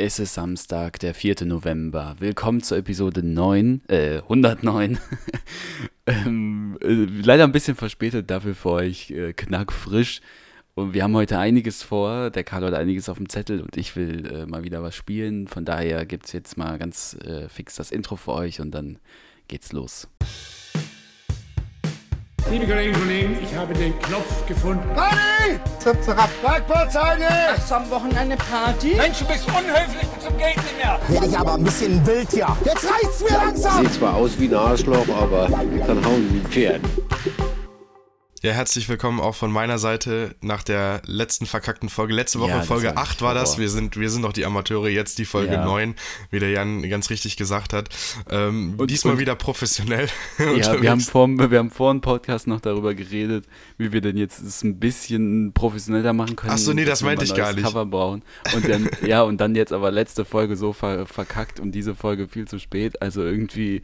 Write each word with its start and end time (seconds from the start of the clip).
Es 0.00 0.20
ist 0.20 0.34
Samstag, 0.34 1.00
der 1.00 1.12
4. 1.12 1.44
November. 1.44 2.14
Willkommen 2.20 2.62
zur 2.62 2.78
Episode 2.78 3.24
9, 3.24 3.82
äh, 3.88 4.18
109. 4.18 4.96
ähm, 6.06 6.78
äh, 6.80 6.86
leider 7.20 7.42
ein 7.42 7.50
bisschen 7.50 7.74
verspätet, 7.74 8.30
dafür 8.30 8.54
für 8.54 8.70
euch 8.70 9.10
äh, 9.10 9.32
knackfrisch. 9.32 10.20
Und 10.76 10.94
wir 10.94 11.02
haben 11.02 11.16
heute 11.16 11.40
einiges 11.40 11.82
vor. 11.82 12.30
Der 12.30 12.44
Carlo 12.44 12.68
hat 12.68 12.74
einiges 12.74 13.08
auf 13.08 13.16
dem 13.16 13.28
Zettel 13.28 13.60
und 13.60 13.76
ich 13.76 13.96
will 13.96 14.24
äh, 14.32 14.46
mal 14.46 14.62
wieder 14.62 14.84
was 14.84 14.94
spielen. 14.94 15.48
Von 15.48 15.64
daher 15.64 16.06
gibt 16.06 16.26
es 16.26 16.32
jetzt 16.32 16.56
mal 16.56 16.78
ganz 16.78 17.14
äh, 17.24 17.48
fix 17.48 17.74
das 17.74 17.90
Intro 17.90 18.14
für 18.14 18.34
euch 18.34 18.60
und 18.60 18.70
dann 18.70 19.00
geht's 19.48 19.72
los. 19.72 20.06
Liebe 22.50 22.66
Kolleginnen 22.66 22.94
und 22.94 23.02
Kollegen, 23.02 23.38
ich 23.42 23.54
habe 23.54 23.74
den 23.74 23.98
Knopf 24.00 24.46
gefunden. 24.46 24.82
Party! 24.94 25.60
Zip, 25.80 26.02
zirap. 26.02 26.30
Parkplatzheide! 26.42 27.26
Hast 27.48 27.70
du 27.70 27.74
am 27.74 27.90
Wochenende 27.90 28.36
Party? 28.36 28.94
Mensch, 28.96 29.18
du 29.18 29.26
bist 29.26 29.46
unhöflich 29.46 30.08
zum 30.18 30.36
geht 30.38 30.56
nicht 30.56 30.76
mehr. 30.82 30.98
Werde 31.08 31.26
ich 31.26 31.38
aber 31.38 31.54
ein 31.54 31.64
bisschen 31.64 32.06
wild 32.06 32.30
hier. 32.32 32.48
Jetzt 32.64 32.86
reicht's 32.90 33.20
mir 33.20 33.36
langsam! 33.36 33.84
Sieht 33.84 33.94
zwar 33.94 34.14
aus 34.14 34.30
wie 34.38 34.48
ein 34.48 34.54
Arschloch, 34.54 35.06
aber 35.20 35.46
kann 35.46 36.04
hauen 36.06 36.32
wie 36.32 36.38
ein 36.38 36.46
Pferd. 36.48 36.80
Ja, 38.40 38.52
herzlich 38.52 38.88
willkommen 38.88 39.18
auch 39.18 39.34
von 39.34 39.50
meiner 39.50 39.78
Seite 39.80 40.36
nach 40.40 40.62
der 40.62 41.02
letzten 41.06 41.44
verkackten 41.44 41.88
Folge. 41.88 42.14
Letzte 42.14 42.38
Woche 42.38 42.50
Ja, 42.50 42.62
Folge 42.62 42.86
war 42.94 42.98
8 42.98 43.20
war 43.20 43.34
das. 43.34 43.58
Wir 43.58 43.68
sind, 43.68 43.96
wir 43.98 44.08
sind 44.10 44.20
noch 44.22 44.32
die 44.32 44.44
Amateure, 44.46 44.88
jetzt 44.88 45.18
die 45.18 45.24
Folge 45.24 45.54
Ja. 45.54 45.64
9, 45.64 45.96
wie 46.30 46.38
der 46.38 46.50
Jan 46.50 46.88
ganz 46.88 47.10
richtig 47.10 47.36
gesagt 47.36 47.72
hat. 47.72 47.88
Ähm, 48.30 48.74
Und- 48.76 48.92
diesmal 48.92 49.14
und- 49.14 49.18
wieder 49.20 49.34
professionell. 49.34 50.08
Ja, 50.56 50.80
wir 50.80 50.88
haben, 50.92 51.00
vor, 51.00 51.26
wir 51.28 51.58
haben 51.58 51.72
vor 51.72 51.92
dem 51.92 52.00
Podcast 52.00 52.46
noch 52.46 52.60
darüber 52.60 52.94
geredet, 52.94 53.44
wie 53.76 53.90
wir 53.90 54.00
denn 54.00 54.16
jetzt 54.16 54.38
es 54.40 54.62
ein 54.62 54.78
bisschen 54.78 55.52
professioneller 55.52 56.12
machen 56.12 56.36
können. 56.36 56.52
Ach 56.54 56.58
so, 56.58 56.72
nee, 56.72 56.84
das 56.84 57.02
meinte 57.02 57.24
ich 57.24 57.34
gar 57.34 57.52
nicht. 57.54 57.64
Cover 57.64 57.86
brauchen. 57.86 58.22
Und 58.54 58.68
dann, 58.68 58.88
ja, 59.04 59.22
und 59.22 59.40
dann 59.40 59.56
jetzt 59.56 59.72
aber 59.72 59.90
letzte 59.90 60.24
Folge 60.24 60.56
so 60.56 60.72
ver, 60.72 61.06
verkackt 61.06 61.58
und 61.58 61.72
diese 61.72 61.96
Folge 61.96 62.28
viel 62.28 62.46
zu 62.46 62.60
spät. 62.60 63.02
Also 63.02 63.22
irgendwie 63.24 63.82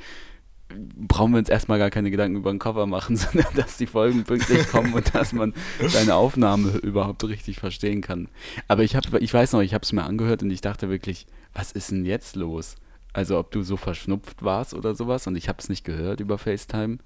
brauchen 0.68 1.32
wir 1.32 1.38
uns 1.38 1.48
erstmal 1.48 1.78
gar 1.78 1.90
keine 1.90 2.10
Gedanken 2.10 2.36
über 2.36 2.50
ein 2.50 2.58
Cover 2.58 2.86
machen, 2.86 3.16
sondern 3.16 3.54
dass 3.54 3.76
die 3.76 3.86
Folgen 3.86 4.24
pünktlich 4.24 4.66
kommen 4.68 4.94
und 4.94 5.14
dass 5.14 5.32
man 5.32 5.54
deine 5.92 6.14
Aufnahme 6.14 6.78
überhaupt 6.78 7.24
richtig 7.24 7.58
verstehen 7.58 8.00
kann. 8.00 8.28
Aber 8.68 8.82
ich 8.82 8.96
habe, 8.96 9.18
ich 9.18 9.32
weiß 9.32 9.52
noch, 9.52 9.60
ich 9.60 9.74
habe 9.74 9.82
es 9.82 9.92
mir 9.92 10.04
angehört 10.04 10.42
und 10.42 10.50
ich 10.50 10.60
dachte 10.60 10.88
wirklich, 10.88 11.26
was 11.52 11.72
ist 11.72 11.90
denn 11.90 12.04
jetzt 12.04 12.36
los? 12.36 12.76
Also 13.12 13.38
ob 13.38 13.52
du 13.52 13.62
so 13.62 13.76
verschnupft 13.76 14.42
warst 14.42 14.74
oder 14.74 14.94
sowas 14.94 15.26
und 15.26 15.36
ich 15.36 15.48
habe 15.48 15.58
es 15.60 15.68
nicht 15.68 15.84
gehört 15.84 16.20
über 16.20 16.38
FaceTime. 16.38 16.98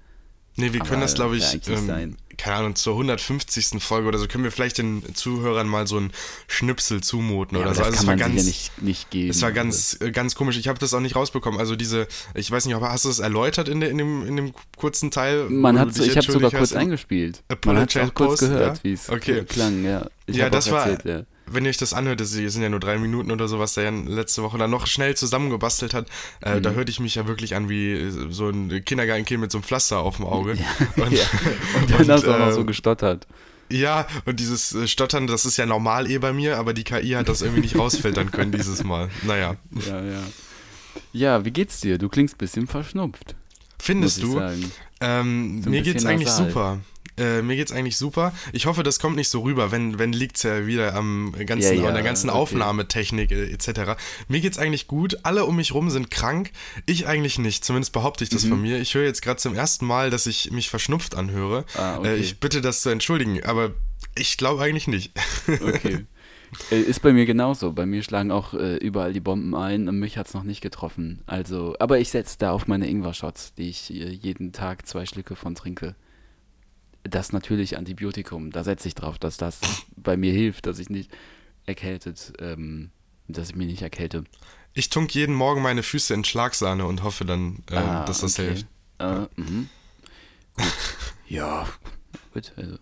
Nee, 0.59 0.73
wir 0.73 0.81
Aber 0.81 0.89
können 0.89 1.01
das, 1.01 1.15
glaube 1.15 1.37
ich, 1.37 1.67
ähm, 1.67 2.17
keine 2.37 2.55
Ahnung, 2.55 2.75
zur 2.75 2.93
150. 2.93 3.81
Folge 3.83 4.07
oder 4.07 4.17
so, 4.17 4.27
können 4.27 4.43
wir 4.43 4.51
vielleicht 4.51 4.77
den 4.77 5.03
Zuhörern 5.13 5.67
mal 5.67 5.87
so 5.87 5.97
einen 5.97 6.11
Schnipsel 6.47 7.01
zumuten 7.01 7.57
Ja, 7.57 7.63
oder 7.63 7.73
so. 7.73 7.79
das 7.81 7.87
Also 7.87 7.97
kann 7.97 8.01
es 8.03 8.07
war 8.07 8.27
man 8.27 8.33
ganz, 8.35 8.41
ja 8.41 8.47
nicht, 8.47 8.81
nicht 8.81 9.09
geben. 9.11 9.29
Es 9.29 9.41
war 9.41 9.51
ganz, 9.51 9.97
äh, 10.01 10.11
ganz 10.11 10.35
komisch. 10.35 10.57
Ich 10.57 10.67
habe 10.67 10.79
das 10.79 10.93
auch 10.93 10.99
nicht 11.01 11.15
rausbekommen. 11.15 11.59
Also 11.59 11.75
diese, 11.75 12.07
ich 12.33 12.49
weiß 12.49 12.65
nicht, 12.65 12.75
aber 12.75 12.91
hast 12.91 13.05
du 13.05 13.09
es 13.09 13.19
erläutert 13.19 13.67
in, 13.67 13.79
der, 13.81 13.89
in, 13.89 13.97
dem, 13.97 14.25
in 14.25 14.35
dem 14.35 14.53
kurzen 14.77 15.11
Teil? 15.11 15.49
man 15.49 15.77
hat 15.79 15.97
ich 15.97 16.15
habe 16.15 16.31
sogar 16.31 16.49
kurz 16.51 16.61
hast? 16.71 16.75
eingespielt. 16.75 17.43
Man 17.65 17.77
hat 17.77 17.95
auch 17.97 18.13
kurz 18.13 18.39
gehört, 18.39 18.77
ja? 18.77 18.83
wie 18.83 18.93
es 18.93 19.09
Okay. 19.09 19.43
klang, 19.43 19.83
ja. 19.83 20.07
Ich 20.25 20.35
ja, 20.37 20.49
das 20.49 20.71
war, 20.71 20.87
erzählt, 20.87 21.05
ja. 21.05 21.23
Wenn 21.51 21.65
ihr 21.65 21.69
euch 21.69 21.77
das 21.77 21.93
anhört, 21.93 22.19
das 22.21 22.31
sind 22.31 22.61
ja 22.61 22.69
nur 22.69 22.79
drei 22.79 22.97
Minuten 22.97 23.31
oder 23.31 23.47
so, 23.47 23.59
was 23.59 23.73
der 23.75 23.85
Jan 23.85 24.07
letzte 24.07 24.43
Woche 24.43 24.57
dann 24.57 24.69
noch 24.71 24.87
schnell 24.87 25.15
zusammengebastelt 25.15 25.93
hat, 25.93 26.07
äh, 26.41 26.55
Mhm. 26.55 26.63
da 26.63 26.71
hörte 26.71 26.91
ich 26.91 26.99
mich 26.99 27.15
ja 27.15 27.27
wirklich 27.27 27.55
an 27.55 27.69
wie 27.69 27.93
äh, 27.93 28.11
so 28.29 28.49
ein 28.49 28.83
Kindergartenkind 28.85 29.41
mit 29.41 29.51
so 29.51 29.57
einem 29.59 29.63
Pflaster 29.63 29.99
auf 29.99 30.17
dem 30.17 30.25
Auge. 30.25 30.51
Und, 30.97 31.11
ja. 31.11 31.23
Und 31.81 31.91
dann 31.91 32.07
hast 32.11 32.23
du 32.25 32.31
auch 32.33 32.39
noch 32.39 32.47
äh, 32.49 32.53
so 32.53 32.65
gestottert. 32.65 33.27
Ja, 33.71 34.07
und 34.25 34.39
dieses 34.39 34.73
äh, 34.73 34.87
Stottern, 34.87 35.27
das 35.27 35.45
ist 35.45 35.57
ja 35.57 35.67
normal 35.67 36.09
eh 36.09 36.17
bei 36.17 36.33
mir, 36.33 36.57
aber 36.57 36.73
die 36.73 36.83
KI 36.83 37.11
hat 37.11 37.29
das 37.29 37.43
irgendwie 37.43 37.61
nicht 37.61 37.77
rausfiltern 37.77 38.31
können 38.31 38.51
dieses 38.51 38.83
Mal. 38.83 39.09
Naja. 39.21 39.57
Ja, 39.87 40.03
ja. 40.03 40.23
Ja, 41.13 41.45
wie 41.45 41.51
geht's 41.51 41.79
dir? 41.79 41.99
Du 41.99 42.09
klingst 42.09 42.33
ein 42.35 42.37
bisschen 42.39 42.65
verschnupft. 42.67 43.35
Findest 43.79 44.23
du? 44.23 44.41
Ähm, 45.01 45.61
So 45.63 45.69
mir 45.69 45.81
geht's 45.83 46.03
eigentlich 46.03 46.27
nasal. 46.29 46.47
super. 46.47 46.79
Äh, 47.19 47.41
mir 47.41 47.55
geht's 47.55 47.71
eigentlich 47.71 47.97
super. 47.97 48.33
Ich 48.53 48.65
hoffe, 48.65 48.83
das 48.83 48.99
kommt 48.99 49.15
nicht 49.15 49.29
so 49.29 49.41
rüber, 49.41 49.71
wenn, 49.71 49.99
wenn 49.99 50.13
liegt's 50.13 50.43
ja 50.43 50.65
wieder 50.65 50.95
am 50.95 51.33
ganzen, 51.45 51.75
Ja, 51.75 51.81
ja, 51.83 51.87
an 51.89 51.93
der 51.93 52.03
ganzen 52.03 52.29
okay. 52.29 52.39
Aufnahmetechnik 52.39 53.31
äh, 53.31 53.51
etc. 53.51 54.01
Mir 54.27 54.39
geht's 54.41 54.57
eigentlich 54.57 54.87
gut. 54.87 55.17
Alle 55.23 55.45
um 55.45 55.55
mich 55.55 55.73
rum 55.73 55.89
sind 55.89 56.09
krank. 56.11 56.51
Ich 56.85 57.07
eigentlich 57.07 57.37
nicht. 57.39 57.65
Zumindest 57.65 57.93
behaupte 57.93 58.23
ich 58.23 58.29
das 58.29 58.45
Mhm. 58.45 58.49
von 58.49 58.61
mir. 58.61 58.79
Ich 58.79 58.93
höre 58.95 59.03
jetzt 59.05 59.21
gerade 59.21 59.39
zum 59.39 59.53
ersten 59.55 59.85
Mal, 59.85 60.09
dass 60.09 60.25
ich 60.27 60.51
mich 60.51 60.69
verschnupft 60.69 61.15
anhöre. 61.15 61.65
Ah, 61.75 61.97
okay. 61.97 62.15
äh, 62.15 62.15
ich 62.17 62.39
bitte 62.39 62.61
das 62.61 62.81
zu 62.81 62.89
entschuldigen, 62.89 63.43
aber 63.43 63.71
ich 64.15 64.37
glaube 64.37 64.63
eigentlich 64.63 64.87
nicht. 64.87 65.11
Okay. 65.61 66.05
Äh, 66.71 66.79
Ist 66.81 67.01
bei 67.03 67.13
mir 67.13 67.25
genauso. 67.27 67.73
Bei 67.73 67.85
mir 67.85 68.01
schlagen 68.01 68.31
auch 68.31 68.55
äh, 68.55 68.77
überall 68.77 69.13
die 69.13 69.19
Bomben 69.19 69.53
ein 69.55 69.87
und 69.87 69.99
mich 69.99 70.17
hat's 70.17 70.33
noch 70.33 70.41
nicht 70.43 70.61
getroffen. 70.61 71.21
Also, 71.27 71.75
aber 71.79 71.99
ich 71.99 72.09
setze 72.09 72.37
da 72.39 72.51
auf 72.53 72.65
meine 72.67 72.89
Ingwer-Shots, 72.89 73.53
die 73.53 73.69
ich 73.69 73.91
äh, 73.93 74.09
jeden 74.09 74.51
Tag 74.51 74.87
zwei 74.87 75.05
Schlücke 75.05 75.35
von 75.35 75.53
trinke. 75.53 75.95
Das 77.03 77.31
natürlich 77.31 77.77
Antibiotikum. 77.77 78.51
Da 78.51 78.63
setze 78.63 78.87
ich 78.87 78.95
drauf, 78.95 79.17
dass 79.17 79.37
das 79.37 79.59
bei 79.95 80.17
mir 80.17 80.33
hilft, 80.33 80.65
dass 80.65 80.79
ich 80.79 80.89
nicht 80.89 81.09
erkältet, 81.65 82.33
ähm, 82.39 82.91
dass 83.27 83.49
ich 83.51 83.55
mich 83.55 83.67
nicht 83.67 83.81
erkälte. 83.81 84.23
Ich 84.73 84.89
tunk 84.89 85.13
jeden 85.15 85.33
Morgen 85.35 85.61
meine 85.61 85.81
Füße 85.83 86.13
in 86.13 86.23
Schlagsahne 86.23 86.85
und 86.85 87.03
hoffe 87.03 87.25
dann, 87.25 87.63
äh, 87.71 87.75
Ah, 87.75 88.05
dass 88.05 88.19
das 88.21 88.33
okay. 88.39 88.47
hilft. 88.49 88.67
Äh, 88.99 89.25
mhm. 89.41 89.69
Gut. 90.55 90.65
ja, 91.27 91.67
gut. 92.33 92.51
Also. 92.57 92.77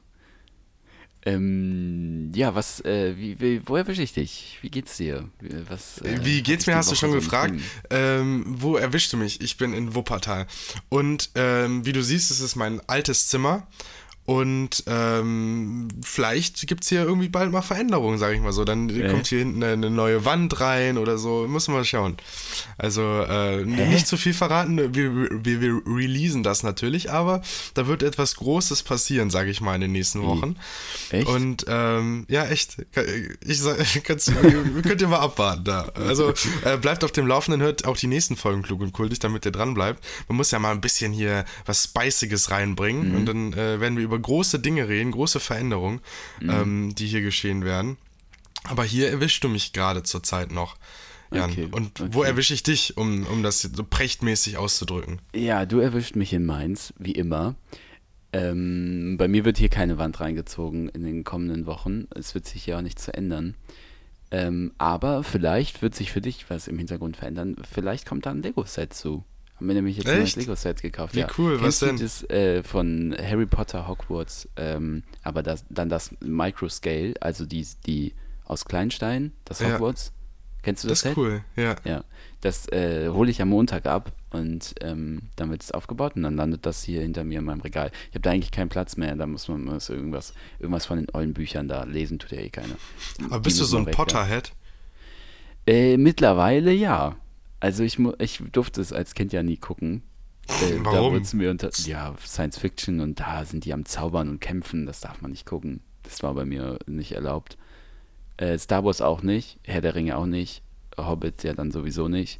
Ähm, 1.25 2.31
ja, 2.35 2.55
was, 2.55 2.79
äh, 2.85 3.15
wie, 3.17 3.39
wie, 3.41 3.61
wo 3.67 3.75
erwische 3.75 4.01
ich 4.01 4.13
dich? 4.13 4.59
Wie 4.61 4.69
geht's 4.69 4.95
dir? 4.97 5.29
Wie- 5.41 5.69
Was, 5.69 5.99
äh, 6.01 6.19
Wie 6.23 6.41
geht's 6.41 6.67
mir, 6.67 6.75
hast 6.75 6.89
du 6.91 6.95
schon 6.95 7.09
so 7.11 7.17
gefragt. 7.17 7.53
Ähm, 7.89 8.45
wo 8.47 8.77
erwischst 8.77 9.11
du 9.11 9.17
mich? 9.17 9.41
Ich 9.41 9.57
bin 9.57 9.73
in 9.73 9.93
Wuppertal. 9.93 10.47
Und 10.89 11.31
ähm, 11.35 11.85
wie 11.85 11.91
du 11.91 12.01
siehst, 12.01 12.31
es 12.31 12.39
ist 12.39 12.55
mein 12.55 12.79
altes 12.87 13.27
Zimmer. 13.27 13.67
Und 14.27 14.83
ähm, 14.87 15.87
vielleicht 16.03 16.67
gibt's 16.67 16.89
hier 16.89 17.03
irgendwie 17.03 17.29
bald 17.29 17.49
mal 17.49 17.61
Veränderungen, 17.61 18.17
sage 18.17 18.35
ich 18.35 18.41
mal 18.41 18.51
so. 18.51 18.65
Dann 18.65 18.89
Äh. 18.89 19.09
kommt 19.09 19.27
hier 19.27 19.39
hinten 19.39 19.63
eine 19.63 19.89
neue 19.89 20.25
Wand 20.25 20.59
rein 20.59 20.97
oder 20.97 21.17
so. 21.17 21.47
Müssen 21.47 21.71
wir 21.73 21.77
mal 21.77 21.85
schauen. 21.85 22.17
Also 22.77 23.01
äh, 23.21 23.63
nicht 23.63 24.05
zu 24.05 24.17
viel 24.17 24.33
verraten. 24.33 24.93
Wir, 24.93 25.13
wir, 25.45 25.61
wir 25.61 25.81
releasen 25.87 26.43
das 26.43 26.61
natürlich, 26.61 27.09
aber 27.09 27.41
da 27.73 27.87
wird 27.87 28.03
etwas 28.03 28.35
Großes 28.35 28.83
passieren, 28.83 29.29
sage 29.29 29.49
ich 29.49 29.61
mal, 29.61 29.75
in 29.75 29.81
den 29.81 29.93
nächsten 29.93 30.21
Wochen. 30.23 30.57
Echt? 31.09 31.25
Und 31.25 31.63
ähm, 31.69 32.25
ja, 32.27 32.43
echt. 32.47 32.85
Ich 33.45 33.61
sag, 33.61 33.77
kannst, 34.03 34.29
könnt 34.83 35.01
ihr 35.01 35.07
mal 35.07 35.19
abwarten 35.21 35.63
da. 35.63 35.83
Also 35.95 36.33
äh, 36.65 36.75
bleibt 36.75 37.05
auf 37.05 37.13
dem 37.13 37.27
Laufenden, 37.27 37.61
hört 37.61 37.85
auch 37.85 37.95
die 37.95 38.07
nächsten 38.07 38.35
Folgen 38.35 38.61
klug 38.61 38.81
und 38.81 38.91
kultig, 38.91 39.19
damit 39.19 39.45
ihr 39.45 39.51
dran 39.53 39.73
bleibt. 39.73 40.03
Man 40.27 40.35
muss 40.35 40.51
ja 40.51 40.59
mal 40.59 40.71
ein 40.71 40.81
bisschen 40.81 41.13
hier 41.13 41.45
was 41.65 41.85
Spiciges 41.85 42.51
reinbringen 42.51 43.15
und 43.15 43.25
dann 43.25 43.53
äh, 43.53 43.79
werden 43.79 43.95
wir 43.95 44.03
über 44.03 44.16
große 44.19 44.59
Dinge 44.59 44.87
reden, 44.87 45.11
große 45.11 45.39
Veränderungen, 45.39 46.01
ähm, 46.41 46.93
die 46.95 47.07
hier 47.07 47.21
geschehen 47.21 47.63
werden. 47.63 47.97
Aber 48.63 48.83
hier 48.83 49.09
erwischst 49.09 49.43
du 49.43 49.49
mich 49.49 49.73
gerade 49.73 50.03
zur 50.03 50.23
Zeit 50.23 50.51
noch. 50.51 50.77
Jan. 51.31 51.51
Okay, 51.51 51.67
und 51.71 51.99
wo 52.13 52.19
okay. 52.19 52.29
erwische 52.29 52.53
ich 52.53 52.63
dich, 52.63 52.97
um, 52.97 53.25
um 53.27 53.43
das 53.43 53.61
so 53.61 53.83
prächtmäßig 53.83 54.57
auszudrücken? 54.57 55.19
Ja, 55.35 55.65
du 55.65 55.79
erwischt 55.79 56.15
mich 56.15 56.33
in 56.33 56.45
Mainz, 56.45 56.93
wie 56.97 57.11
immer. 57.11 57.55
Ähm, 58.33 59.15
bei 59.17 59.27
mir 59.27 59.45
wird 59.45 59.57
hier 59.57 59.69
keine 59.69 59.97
Wand 59.97 60.19
reingezogen 60.19 60.89
in 60.89 61.03
den 61.03 61.23
kommenden 61.23 61.65
Wochen. 61.65 62.07
Es 62.15 62.35
wird 62.35 62.45
sich 62.45 62.65
ja 62.65 62.77
auch 62.77 62.81
nichts 62.81 63.05
verändern. 63.05 63.55
Ähm, 64.31 64.73
aber 64.77 65.23
vielleicht 65.23 65.81
wird 65.81 65.95
sich 65.95 66.11
für 66.11 66.21
dich 66.21 66.49
was 66.49 66.67
im 66.67 66.77
Hintergrund 66.77 67.17
verändern. 67.17 67.55
Vielleicht 67.69 68.05
kommt 68.05 68.25
da 68.25 68.31
ein 68.31 68.41
Lego-Set 68.41 68.93
zu. 68.93 69.23
Haben 69.57 69.67
wir 69.67 69.73
nämlich 69.75 69.97
jetzt 69.97 70.07
ein 70.07 70.21
Echt? 70.21 70.35
Lego-Set 70.35 70.81
gekauft. 70.83 71.15
Wie 71.15 71.19
ja. 71.21 71.27
cool, 71.37 71.55
was 71.55 71.79
Kennst 71.79 71.81
du 71.81 71.85
denn? 71.87 71.97
Das, 71.97 72.23
äh, 72.29 72.63
von 72.63 73.15
Harry 73.19 73.47
Potter 73.47 73.87
Hogwarts, 73.87 74.47
ähm, 74.55 75.03
aber 75.23 75.41
das, 75.41 75.65
dann 75.69 75.89
das 75.89 76.11
Microscale, 76.21 77.15
also 77.21 77.45
die, 77.45 77.65
die 77.87 78.13
aus 78.45 78.65
Kleinstein, 78.65 79.31
das 79.45 79.59
Ja. 79.59 79.73
Hogwarts. 79.73 80.13
Kennst 80.63 80.83
du 80.83 80.89
das, 80.89 81.01
Das 81.01 81.09
ist 81.11 81.15
Set? 81.15 81.17
cool, 81.17 81.41
ja. 81.55 81.75
Ja, 81.85 82.03
das 82.41 82.67
äh, 82.71 83.09
hole 83.09 83.31
ich 83.31 83.41
am 83.41 83.49
Montag 83.49 83.85
ab 83.85 84.11
und 84.31 84.75
ähm, 84.81 85.21
dann 85.37 85.49
wird 85.49 85.63
es 85.63 85.71
aufgebaut 85.71 86.15
und 86.15 86.23
dann 86.23 86.35
landet 86.35 86.65
das 86.65 86.83
hier 86.83 87.01
hinter 87.01 87.23
mir 87.23 87.39
in 87.39 87.45
meinem 87.45 87.61
Regal. 87.61 87.89
Ich 88.09 88.15
habe 88.15 88.21
da 88.21 88.31
eigentlich 88.31 88.51
keinen 88.51 88.67
Platz 88.69 88.97
mehr, 88.97 89.15
da 89.15 89.25
muss 89.27 89.47
man 89.47 89.63
muss 89.63 89.89
irgendwas, 89.89 90.33
irgendwas 90.59 90.85
von 90.85 90.97
den 90.97 91.07
ollen 91.13 91.33
Büchern 91.33 91.67
da 91.67 91.83
lesen, 91.83 92.19
tut 92.19 92.31
ja 92.31 92.39
eh 92.39 92.49
keiner. 92.49 92.75
Aber 93.25 93.37
Die 93.39 93.43
bist 93.43 93.59
du 93.59 93.63
so 93.63 93.77
ein 93.77 93.85
Potterhead? 93.85 94.51
Äh, 95.65 95.97
mittlerweile 95.97 96.71
ja. 96.73 97.15
Also 97.59 97.83
ich, 97.83 97.97
ich 98.19 98.41
durfte 98.51 98.81
es 98.81 98.93
als 98.93 99.13
Kind 99.15 99.33
ja 99.33 99.43
nie 99.43 99.57
gucken. 99.57 100.03
Äh, 100.61 100.77
Da 100.77 100.85
Warum? 100.91 101.13
wurd's 101.13 101.33
mir 101.33 101.49
unter, 101.51 101.69
ja, 101.85 102.15
Science 102.25 102.57
Fiction 102.57 102.99
und 103.01 103.19
da 103.19 103.43
sind 103.45 103.65
die 103.65 103.73
am 103.73 103.85
Zaubern 103.85 104.29
und 104.29 104.39
kämpfen, 104.41 104.85
das 104.85 104.99
darf 105.01 105.21
man 105.21 105.31
nicht 105.31 105.45
gucken. 105.45 105.81
Das 106.03 106.23
war 106.23 106.33
bei 106.33 106.45
mir 106.45 106.79
nicht 106.85 107.11
erlaubt. 107.13 107.57
Äh, 108.37 108.57
Star 108.57 108.85
Wars 108.85 109.01
auch 109.01 109.23
nicht, 109.23 109.57
Herr 109.63 109.81
der 109.81 109.95
Ringe 109.95 110.15
auch 110.17 110.25
nicht, 110.27 110.61
Hobbit 110.97 111.43
ja 111.43 111.53
dann 111.53 111.71
sowieso 111.71 112.07
nicht. 112.07 112.39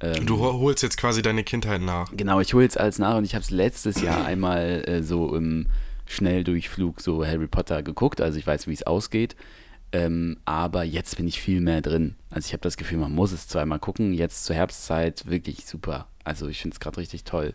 Ähm, 0.00 0.26
Du 0.26 0.38
ho- 0.38 0.58
holst 0.60 0.82
jetzt 0.82 0.96
quasi 0.96 1.22
deine 1.22 1.44
Kindheit 1.44 1.82
nach. 1.82 2.10
Genau, 2.16 2.40
ich 2.40 2.52
hole 2.54 2.64
jetzt 2.64 2.80
alles 2.80 2.98
nach 2.98 3.16
und 3.16 3.24
ich 3.24 3.34
habe 3.34 3.42
es 3.44 3.50
letztes 3.50 4.00
Jahr 4.00 4.24
einmal 4.26 4.82
äh, 4.88 5.02
so 5.02 5.34
im 5.36 5.66
Schnelldurchflug 6.06 7.00
so 7.00 7.24
Harry 7.26 7.46
Potter 7.46 7.82
geguckt, 7.82 8.20
also 8.20 8.38
ich 8.38 8.46
weiß, 8.46 8.66
wie 8.66 8.72
es 8.72 8.82
ausgeht. 8.84 9.36
Ähm, 9.92 10.36
aber 10.44 10.84
jetzt 10.84 11.16
bin 11.16 11.26
ich 11.28 11.40
viel 11.40 11.60
mehr 11.60 11.80
drin. 11.80 12.16
Also 12.30 12.46
ich 12.46 12.52
habe 12.52 12.60
das 12.62 12.76
Gefühl, 12.76 12.98
man 12.98 13.12
muss 13.14 13.32
es 13.32 13.48
zweimal 13.48 13.78
gucken. 13.78 14.12
Jetzt 14.12 14.44
zur 14.44 14.56
Herbstzeit 14.56 15.26
wirklich 15.30 15.66
super. 15.66 16.06
Also 16.24 16.48
ich 16.48 16.60
finde 16.60 16.74
es 16.74 16.80
gerade 16.80 16.98
richtig 16.98 17.24
toll. 17.24 17.54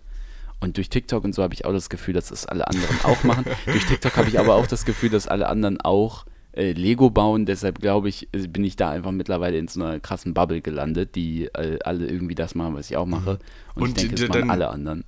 Und 0.60 0.78
durch 0.78 0.90
TikTok 0.90 1.24
und 1.24 1.34
so 1.34 1.44
habe 1.44 1.54
ich 1.54 1.66
auch 1.66 1.74
das 1.74 1.90
Gefühl, 1.90 2.14
dass 2.14 2.30
das 2.30 2.46
alle 2.46 2.68
anderen 2.68 3.00
auch 3.04 3.24
machen. 3.24 3.46
durch 3.66 3.86
TikTok 3.86 4.16
habe 4.18 4.30
ich 4.30 4.40
aber 4.40 4.56
auch 4.56 4.68
das 4.68 4.86
Gefühl, 4.86 5.10
dass 5.10 5.28
alle 5.28 5.48
anderen 5.50 5.82
auch 5.82 6.26
äh, 6.54 6.72
Lego 6.74 7.10
bauen. 7.10 7.46
Deshalb 7.46 7.80
glaube 7.80 8.10
ich, 8.10 8.30
äh, 8.34 8.48
bin 8.48 8.64
ich 8.64 8.76
da 8.76 8.92
einfach 8.92 9.12
mittlerweile 9.12 9.58
in 9.58 9.68
so 9.68 9.84
einer 9.84 10.00
krassen 10.00 10.34
Bubble 10.34 10.62
gelandet, 10.62 11.16
die 11.16 11.46
äh, 11.46 11.80
alle 11.84 12.06
irgendwie 12.08 12.36
das 12.36 12.56
machen, 12.56 12.76
was 12.76 12.90
ich 12.92 12.98
auch 12.98 13.06
mache. 13.08 13.40
Und, 13.76 13.82
Und 13.84 13.88
ich 13.90 13.94
denke, 13.96 14.16
die- 14.16 14.22
das 14.22 14.30
machen 14.30 14.50
alle 14.52 14.70
anderen. 14.70 15.04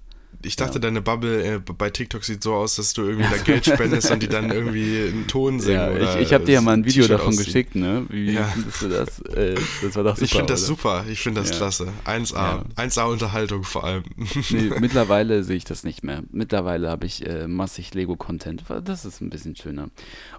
Ich 0.46 0.56
dachte, 0.56 0.80
deine 0.80 1.02
Bubble 1.02 1.44
äh, 1.56 1.60
bei 1.60 1.90
TikTok 1.90 2.24
sieht 2.24 2.44
so 2.44 2.54
aus, 2.54 2.76
dass 2.76 2.94
du 2.94 3.04
irgendwie 3.04 3.30
da 3.30 3.38
Geld 3.42 3.66
spendest 3.66 4.12
und 4.12 4.22
die 4.22 4.28
dann 4.28 4.52
irgendwie 4.52 5.00
einen 5.08 5.26
Ton 5.28 5.60
singen. 5.60 5.76
Ja, 5.80 5.90
oder 5.92 6.16
ich, 6.20 6.28
ich 6.28 6.34
habe 6.34 6.44
dir 6.46 6.54
ja 6.54 6.62
mal 6.62 6.74
ein 6.74 6.86
Video 6.86 7.08
davon 7.08 7.30
ausziehen. 7.30 7.46
geschickt, 7.46 7.76
ne? 7.76 8.06
Wie 8.10 8.34
Ja. 8.34 8.44
findest 8.46 8.82
du 8.82 8.90
das? 8.90 9.20
Äh, 9.36 9.56
das 9.82 9.96
war 9.96 10.04
doch 10.04 10.16
super. 10.18 10.26
Ich 10.26 10.32
finde 10.34 10.54
das 10.54 10.66
super, 10.66 11.06
ich 11.10 11.20
finde 11.20 11.42
das 11.42 11.52
Ja. 11.52 11.56
klasse. 11.58 11.88
1A, 12.06 12.36
Ja. 12.36 12.66
1A 12.76 13.04
Unterhaltung 13.12 13.64
vor 13.64 13.84
allem. 13.84 14.04
Nee, 14.50 14.72
mittlerweile 14.80 15.44
sehe 15.44 15.56
ich 15.58 15.64
das 15.66 15.84
nicht 15.84 16.04
mehr. 16.04 16.24
Mittlerweile 16.32 16.90
habe 16.90 17.06
ich 17.06 17.26
äh, 17.26 17.48
massig 17.48 17.94
Lego-Content. 17.94 18.64
Das 18.84 19.06
ist 19.06 19.22
ein 19.22 19.30
bisschen 19.30 19.56
schöner. 19.56 19.90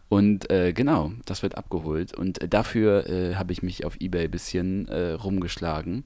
Und 0.08 0.50
äh, 0.50 0.72
genau, 0.72 1.12
das 1.24 1.42
wird 1.42 1.56
abgeholt. 1.56 2.14
Und 2.14 2.40
äh, 2.42 2.48
dafür 2.48 3.08
äh, 3.08 3.34
habe 3.36 3.52
ich 3.52 3.62
mich 3.62 3.84
auf 3.84 3.96
Ebay 4.00 4.24
ein 4.24 4.30
bisschen 4.30 4.88
rumgeschlagen. 4.88 6.04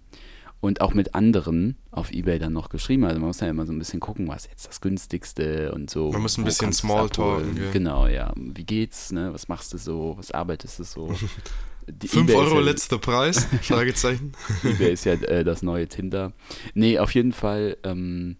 Und 0.60 0.80
auch 0.80 0.92
mit 0.92 1.14
anderen 1.14 1.76
auf 1.92 2.10
Ebay 2.10 2.40
dann 2.40 2.52
noch 2.52 2.68
geschrieben. 2.68 3.04
Also 3.04 3.20
man 3.20 3.28
muss 3.28 3.38
ja 3.38 3.46
immer 3.48 3.64
so 3.64 3.72
ein 3.72 3.78
bisschen 3.78 4.00
gucken, 4.00 4.26
was 4.26 4.46
jetzt 4.50 4.66
das 4.66 4.80
günstigste 4.80 5.70
und 5.72 5.88
so. 5.88 6.10
Man 6.10 6.22
muss 6.22 6.36
ein 6.36 6.42
Wo 6.42 6.46
bisschen 6.46 6.72
Smalltalken, 6.72 7.54
gell? 7.54 7.70
Genau, 7.72 8.08
ja. 8.08 8.32
Wie 8.36 8.64
geht's, 8.64 9.12
ne? 9.12 9.32
Was 9.32 9.46
machst 9.46 9.72
du 9.72 9.78
so? 9.78 10.14
Was 10.18 10.32
arbeitest 10.32 10.80
du 10.80 10.84
so? 10.84 11.14
Die 11.88 12.08
5 12.08 12.28
eBay 12.28 12.36
Euro 12.36 12.56
ja- 12.56 12.60
letzter 12.62 12.98
Preis? 12.98 13.44
Fragezeichen. 13.62 14.32
eBay 14.64 14.92
ist 14.92 15.04
ja 15.04 15.12
äh, 15.14 15.44
das 15.44 15.62
neue 15.62 15.86
Tinder. 15.86 16.32
Nee, 16.74 16.98
auf 16.98 17.14
jeden 17.14 17.32
Fall 17.32 17.76
ähm, 17.84 18.36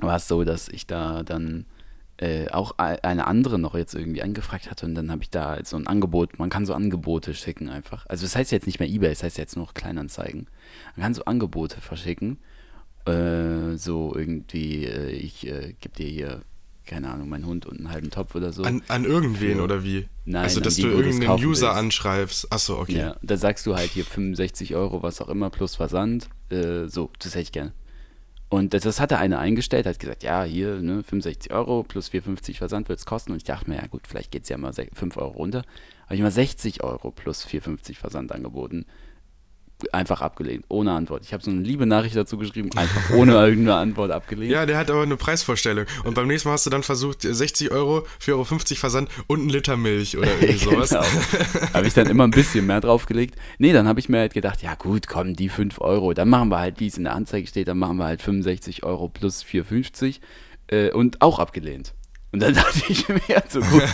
war 0.00 0.16
es 0.16 0.26
so, 0.26 0.44
dass 0.44 0.68
ich 0.68 0.86
da 0.86 1.22
dann 1.24 1.66
äh, 2.18 2.48
auch 2.50 2.78
eine 2.78 3.26
andere 3.26 3.58
noch 3.58 3.74
jetzt 3.74 3.94
irgendwie 3.94 4.22
angefragt 4.22 4.70
hatte 4.70 4.86
und 4.86 4.94
dann 4.94 5.10
habe 5.10 5.22
ich 5.22 5.30
da 5.30 5.58
so 5.64 5.76
ein 5.76 5.86
Angebot, 5.88 6.38
man 6.38 6.48
kann 6.48 6.64
so 6.64 6.72
Angebote 6.72 7.34
schicken 7.34 7.68
einfach. 7.68 8.06
Also 8.08 8.24
das 8.24 8.36
heißt 8.36 8.52
jetzt 8.52 8.66
nicht 8.66 8.78
mehr 8.78 8.88
Ebay, 8.88 9.10
es 9.10 9.22
heißt 9.22 9.36
jetzt 9.36 9.56
nur 9.56 9.66
noch 9.66 9.74
Kleinanzeigen. 9.74 10.46
Man 10.94 11.04
kann 11.04 11.14
so 11.14 11.24
Angebote 11.24 11.80
verschicken. 11.80 12.38
Äh, 13.06 13.76
so 13.76 14.14
irgendwie, 14.16 14.86
äh, 14.86 15.10
ich 15.10 15.46
äh, 15.46 15.74
gebe 15.80 15.94
dir 15.96 16.08
hier, 16.08 16.42
keine 16.86 17.10
Ahnung, 17.10 17.28
meinen 17.28 17.46
Hund 17.46 17.66
und 17.66 17.78
einen 17.78 17.90
halben 17.90 18.10
Topf 18.10 18.34
oder 18.34 18.52
so. 18.52 18.62
An, 18.62 18.82
an 18.88 19.04
irgendwen 19.04 19.60
oder 19.60 19.84
wie? 19.84 20.08
Nein, 20.24 20.44
also, 20.44 20.60
dass 20.60 20.76
du 20.76 20.86
irgendeinen 20.86 21.26
kaufen 21.26 21.44
User 21.44 21.66
willst. 21.68 21.78
anschreibst. 21.78 22.52
Achso, 22.52 22.78
okay. 22.78 22.96
Ja, 22.96 23.16
da 23.22 23.36
sagst 23.36 23.66
du 23.66 23.74
halt 23.74 23.90
hier 23.90 24.04
65 24.04 24.74
Euro, 24.74 25.02
was 25.02 25.20
auch 25.20 25.28
immer, 25.28 25.50
plus 25.50 25.76
Versand. 25.76 26.30
Äh, 26.50 26.86
so, 26.86 27.10
das 27.18 27.32
hätte 27.32 27.42
ich 27.42 27.52
gerne. 27.52 27.72
Und 28.54 28.72
das, 28.72 28.82
das 28.84 29.00
hatte 29.00 29.18
einer 29.18 29.40
eingestellt, 29.40 29.84
hat 29.84 29.98
gesagt, 29.98 30.22
ja, 30.22 30.44
hier, 30.44 30.76
ne, 30.80 31.02
65 31.02 31.52
Euro 31.52 31.82
plus 31.82 32.10
4,50 32.10 32.56
Versand 32.56 32.88
wird 32.88 33.00
es 33.00 33.04
kosten. 33.06 33.32
Und 33.32 33.38
ich 33.38 33.44
dachte 33.44 33.68
mir, 33.68 33.76
ja 33.76 33.86
gut, 33.88 34.06
vielleicht 34.06 34.30
geht 34.30 34.44
es 34.44 34.48
ja 34.48 34.56
mal 34.58 34.72
se- 34.72 34.86
5 34.92 35.16
Euro 35.16 35.30
runter. 35.32 35.64
Habe 36.04 36.14
ich 36.14 36.20
mal 36.22 36.30
60 36.30 36.84
Euro 36.84 37.10
plus 37.10 37.44
4,50 37.44 37.96
Versand 37.96 38.30
angeboten. 38.30 38.86
Einfach 39.92 40.20
abgelehnt, 40.20 40.64
ohne 40.68 40.92
Antwort. 40.92 41.24
Ich 41.24 41.32
habe 41.32 41.42
so 41.42 41.50
eine 41.50 41.60
liebe 41.60 41.86
Nachricht 41.86 42.16
dazu 42.16 42.38
geschrieben, 42.38 42.70
einfach 42.76 43.10
ohne 43.10 43.32
irgendeine 43.34 43.76
Antwort 43.76 44.10
abgelehnt. 44.10 44.50
Ja, 44.50 44.66
der 44.66 44.78
hat 44.78 44.90
aber 44.90 45.02
eine 45.02 45.16
Preisvorstellung. 45.16 45.86
Und 46.04 46.14
beim 46.14 46.26
nächsten 46.26 46.48
Mal 46.48 46.54
hast 46.54 46.66
du 46.66 46.70
dann 46.70 46.82
versucht, 46.82 47.22
60 47.22 47.70
Euro, 47.70 48.06
4,50 48.20 48.30
Euro 48.32 48.44
Versand 48.44 49.08
und 49.26 49.46
ein 49.46 49.48
Liter 49.48 49.76
Milch 49.76 50.16
oder 50.16 50.28
irgendwie 50.40 50.64
sowas. 50.64 50.90
Genau. 50.90 51.04
habe 51.72 51.86
ich 51.86 51.94
dann 51.94 52.06
immer 52.06 52.24
ein 52.24 52.30
bisschen 52.30 52.66
mehr 52.66 52.80
draufgelegt. 52.80 53.36
Nee, 53.58 53.72
dann 53.72 53.88
habe 53.88 54.00
ich 54.00 54.08
mir 54.08 54.18
halt 54.18 54.34
gedacht, 54.34 54.62
ja 54.62 54.74
gut, 54.74 55.06
komm, 55.08 55.34
die 55.34 55.48
5 55.48 55.80
Euro, 55.80 56.14
dann 56.14 56.28
machen 56.28 56.48
wir 56.48 56.58
halt, 56.58 56.80
wie 56.80 56.86
es 56.86 56.96
in 56.96 57.04
der 57.04 57.14
Anzeige 57.14 57.46
steht, 57.46 57.68
dann 57.68 57.78
machen 57.78 57.96
wir 57.96 58.04
halt 58.04 58.22
65 58.22 58.84
Euro 58.84 59.08
plus 59.08 59.44
4,50 59.44 60.20
äh, 60.68 60.90
und 60.90 61.22
auch 61.22 61.38
abgelehnt. 61.38 61.94
Und 62.34 62.40
dann 62.40 62.52
dachte 62.54 62.82
ich 62.88 63.08
mir, 63.08 63.20
so 63.48 63.60
gut. 63.60 63.82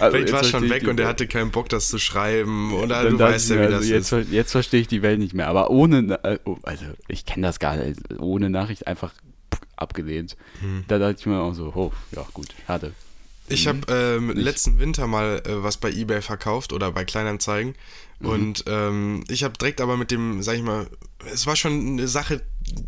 Also 0.00 0.16
Vielleicht 0.16 0.32
war 0.32 0.40
es 0.40 0.48
schon 0.48 0.68
weg 0.68 0.88
und 0.88 0.98
Welt. 0.98 1.06
hatte 1.06 1.28
keinen 1.28 1.52
Bock, 1.52 1.68
das 1.68 1.86
zu 1.86 2.00
schreiben. 2.00 2.72
Oder 2.72 3.04
Dann 3.04 3.12
du 3.12 3.18
weißt 3.20 3.50
ja, 3.50 3.56
wie 3.56 3.60
also 3.60 3.76
das 3.78 3.88
jetzt, 3.88 4.10
ist. 4.10 4.32
jetzt 4.32 4.50
verstehe 4.50 4.80
ich 4.80 4.88
die 4.88 5.00
Welt 5.02 5.20
nicht 5.20 5.32
mehr. 5.32 5.46
Aber 5.46 5.70
ohne, 5.70 6.18
äh, 6.24 6.40
oh, 6.44 6.56
also 6.64 6.86
ich 7.06 7.24
kenne 7.24 7.46
das 7.46 7.60
gar 7.60 7.76
nicht, 7.76 8.00
ohne 8.18 8.50
Nachricht 8.50 8.88
einfach 8.88 9.12
abgelehnt. 9.76 10.36
Hm. 10.60 10.82
Da 10.88 10.98
dachte 10.98 11.20
ich 11.20 11.26
mir 11.26 11.40
auch 11.40 11.54
so, 11.54 11.72
oh, 11.72 11.92
ja 12.10 12.26
gut, 12.34 12.48
schade. 12.66 12.94
Ich 13.48 13.68
habe 13.68 13.80
ähm, 13.88 14.30
letzten 14.30 14.80
Winter 14.80 15.06
mal 15.06 15.40
äh, 15.46 15.62
was 15.62 15.76
bei 15.76 15.92
eBay 15.92 16.20
verkauft 16.20 16.72
oder 16.72 16.90
bei 16.90 17.04
Kleinanzeigen. 17.04 17.76
Mhm. 18.18 18.28
Und 18.28 18.64
ähm, 18.66 19.24
ich 19.28 19.44
habe 19.44 19.56
direkt 19.56 19.80
aber 19.80 19.96
mit 19.96 20.10
dem, 20.10 20.42
sag 20.42 20.56
ich 20.56 20.62
mal, 20.62 20.88
es 21.32 21.46
war 21.46 21.54
schon 21.54 21.72
eine 21.72 22.08
Sache, 22.08 22.40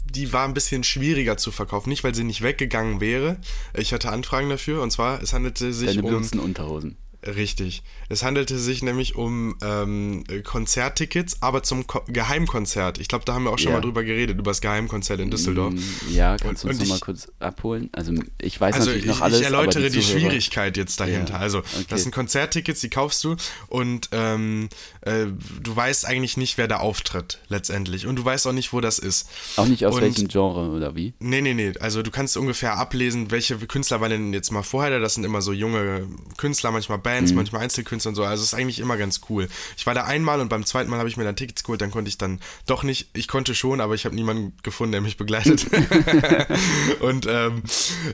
die 0.04 0.32
war 0.32 0.46
ein 0.46 0.54
bisschen 0.54 0.84
schwieriger 0.84 1.36
zu 1.36 1.50
verkaufen. 1.50 1.88
Nicht, 1.88 2.04
weil 2.04 2.14
sie 2.14 2.24
nicht 2.24 2.42
weggegangen 2.42 3.00
wäre. 3.00 3.38
Ich 3.76 3.92
hatte 3.92 4.10
Anfragen 4.10 4.48
dafür. 4.48 4.82
Und 4.82 4.90
zwar, 4.90 5.22
es 5.22 5.32
handelte 5.32 5.72
sich 5.72 5.96
Deine 5.96 6.16
um... 6.16 6.40
Unterhosen. 6.40 6.96
Richtig. 7.26 7.82
Es 8.08 8.22
handelte 8.22 8.58
sich 8.58 8.82
nämlich 8.82 9.14
um 9.16 9.56
ähm, 9.62 10.24
Konzerttickets, 10.44 11.38
aber 11.40 11.62
zum 11.62 11.86
Ko 11.86 12.02
Geheimkonzert. 12.06 12.98
Ich 12.98 13.08
glaube, 13.08 13.24
da 13.24 13.34
haben 13.34 13.44
wir 13.44 13.50
auch 13.50 13.58
schon 13.58 13.68
Ja. 13.72 13.78
mal 13.78 13.80
drüber 13.80 14.04
geredet, 14.04 14.38
über 14.38 14.50
das 14.50 14.60
Geheimkonzert 14.60 15.20
in 15.20 15.30
Düsseldorf. 15.30 15.72
Mm, 15.74 15.80
Ja, 16.12 16.36
kannst 16.36 16.64
du 16.64 16.68
uns 16.68 16.76
und 16.78 16.82
noch 16.82 16.88
mal 16.90 16.94
ich- 16.96 17.00
kurz 17.00 17.28
abholen? 17.38 17.88
Also 17.92 18.12
ich 18.40 18.60
weiß 18.60 18.74
Also 18.74 18.86
natürlich 18.90 19.04
ich, 19.06 19.10
noch 19.10 19.20
alles, 19.22 19.38
ich 19.40 19.44
erläutere 19.46 19.88
die, 19.90 20.00
Zuhörer- 20.00 20.20
Schwierigkeit 20.20 20.76
jetzt 20.76 21.00
dahinter. 21.00 21.34
Ja, 21.34 21.38
Also 21.40 21.58
okay. 21.58 21.84
das 21.88 22.02
sind 22.02 22.12
Konzerttickets, 22.14 22.80
die 22.80 22.90
kaufst 22.90 23.24
du 23.24 23.36
und 23.68 24.08
ähm, 24.12 24.68
äh, 25.02 25.26
du 25.62 25.74
weißt 25.76 26.06
eigentlich 26.06 26.36
nicht, 26.36 26.58
wer 26.58 26.68
da 26.68 26.76
auftritt 26.78 27.40
letztendlich. 27.48 28.06
Und 28.06 28.16
du 28.16 28.24
weißt 28.24 28.46
auch 28.46 28.52
nicht, 28.52 28.72
wo 28.72 28.80
das 28.80 28.98
ist. 28.98 29.28
Auch 29.56 29.66
nicht 29.66 29.86
aus 29.86 29.94
und, 29.94 30.02
welchem 30.02 30.28
Genre 30.28 30.68
oder 30.70 30.94
wie? 30.94 31.14
Nee, 31.20 31.40
nee, 31.40 31.54
nee. 31.54 31.72
Also 31.80 32.02
du 32.02 32.10
kannst 32.10 32.36
ungefähr 32.36 32.76
ablesen, 32.76 33.30
welche 33.30 33.56
Künstler 33.58 34.00
waren 34.00 34.10
denn 34.10 34.32
jetzt 34.34 34.50
mal 34.50 34.62
vorher 34.62 34.90
da. 34.90 34.98
Das 34.98 35.14
sind 35.14 35.24
immer 35.24 35.40
so 35.42 35.52
junge 35.52 36.06
Künstler, 36.36 36.70
manchmal 36.70 36.98
Bands, 36.98 37.13
Mhm. 37.22 37.36
manchmal 37.36 37.62
Einzelkünstler 37.62 38.10
und 38.10 38.14
so. 38.14 38.24
Also 38.24 38.42
es 38.42 38.52
ist 38.52 38.54
eigentlich 38.54 38.78
immer 38.78 38.96
ganz 38.96 39.20
cool. 39.28 39.48
Ich 39.76 39.86
war 39.86 39.94
da 39.94 40.04
einmal 40.04 40.40
und 40.40 40.48
beim 40.48 40.64
zweiten 40.64 40.90
Mal 40.90 40.98
habe 40.98 41.08
ich 41.08 41.16
mir 41.16 41.24
dann 41.24 41.36
Tickets 41.36 41.64
geholt. 41.64 41.80
Dann 41.80 41.90
konnte 41.90 42.08
ich 42.08 42.18
dann 42.18 42.40
doch 42.66 42.82
nicht, 42.82 43.08
ich 43.14 43.28
konnte 43.28 43.54
schon, 43.54 43.80
aber 43.80 43.94
ich 43.94 44.04
habe 44.04 44.14
niemanden 44.14 44.56
gefunden, 44.62 44.92
der 44.92 45.00
mich 45.00 45.16
begleitet. 45.16 45.66
und 47.00 47.26
ähm, 47.28 47.62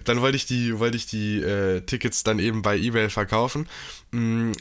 dann 0.05 0.21
wollte 0.21 0.37
ich 0.37 0.47
die, 0.47 0.79
wollte 0.79 0.97
ich 0.97 1.07
die 1.07 1.41
äh, 1.41 1.81
Tickets 1.83 2.23
dann 2.23 2.39
eben 2.39 2.63
bei 2.63 2.77
eBay 2.79 3.11
verkaufen. 3.11 3.69
Mm, 4.13 4.53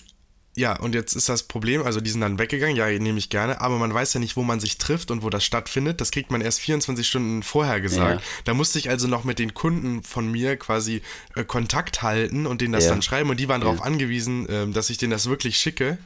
ja, 0.55 0.77
und 0.77 0.93
jetzt 0.95 1.15
ist 1.15 1.29
das 1.29 1.43
Problem, 1.43 1.83
also 1.83 2.01
die 2.01 2.09
sind 2.09 2.21
dann 2.21 2.37
weggegangen, 2.39 2.75
ja, 2.75 2.87
nehme 2.89 3.17
ich 3.17 3.29
gerne, 3.29 3.61
aber 3.61 3.77
man 3.77 3.93
weiß 3.93 4.13
ja 4.13 4.19
nicht, 4.19 4.35
wo 4.35 4.43
man 4.43 4.59
sich 4.59 4.77
trifft 4.77 5.09
und 5.11 5.23
wo 5.23 5.29
das 5.29 5.45
stattfindet. 5.45 6.01
Das 6.01 6.11
kriegt 6.11 6.31
man 6.31 6.41
erst 6.41 6.59
24 6.59 7.07
Stunden 7.07 7.43
vorher 7.43 7.79
gesagt. 7.79 8.21
Ja. 8.21 8.27
Da 8.45 8.53
musste 8.53 8.77
ich 8.79 8.89
also 8.89 9.07
noch 9.07 9.23
mit 9.23 9.39
den 9.39 9.53
Kunden 9.53 10.03
von 10.03 10.29
mir 10.29 10.57
quasi 10.57 11.01
äh, 11.35 11.43
Kontakt 11.45 12.01
halten 12.01 12.45
und 12.45 12.61
denen 12.61 12.73
das 12.73 12.85
Ja. 12.85 12.89
dann 12.91 13.01
schreiben 13.01 13.29
und 13.29 13.39
die 13.39 13.47
waren 13.47 13.61
Ja. 13.61 13.67
darauf 13.67 13.81
angewiesen, 13.83 14.47
ähm, 14.49 14.73
dass 14.73 14.89
ich 14.89 14.97
denen 14.97 15.11
das 15.11 15.29
wirklich 15.29 15.57
schicke. 15.57 15.97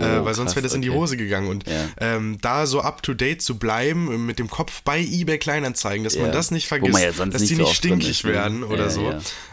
Oh, 0.00 0.04
äh, 0.04 0.24
weil 0.24 0.32
sonst 0.34 0.50
krass, 0.50 0.56
wäre 0.56 0.62
das 0.62 0.74
in 0.74 0.82
die 0.82 0.90
okay. 0.90 0.98
Hose 0.98 1.16
gegangen. 1.16 1.48
Und 1.48 1.66
Ja. 1.66 1.88
ähm, 2.00 2.38
da 2.40 2.66
so 2.66 2.80
up 2.82 3.02
to 3.02 3.14
date 3.14 3.42
zu 3.42 3.58
bleiben, 3.58 4.12
äh, 4.12 4.16
mit 4.16 4.38
dem 4.38 4.48
Kopf 4.48 4.82
bei 4.82 5.00
eBay 5.00 5.38
Kleinanzeigen, 5.38 6.04
dass 6.04 6.14
man 6.16 6.26
Ja. 6.26 6.32
das 6.32 6.52
nicht 6.52 6.68
vergisst, 6.68 6.92
man 6.92 7.02
ja 7.02 7.12
sonst 7.12 7.34
dass 7.34 7.42
die 7.42 7.56
so 7.56 7.62
nicht 7.62 7.74
stinkig 7.74 8.22
ne? 8.22 8.30
werden 8.32 8.62
oder 8.62 8.90
so. 8.90 9.12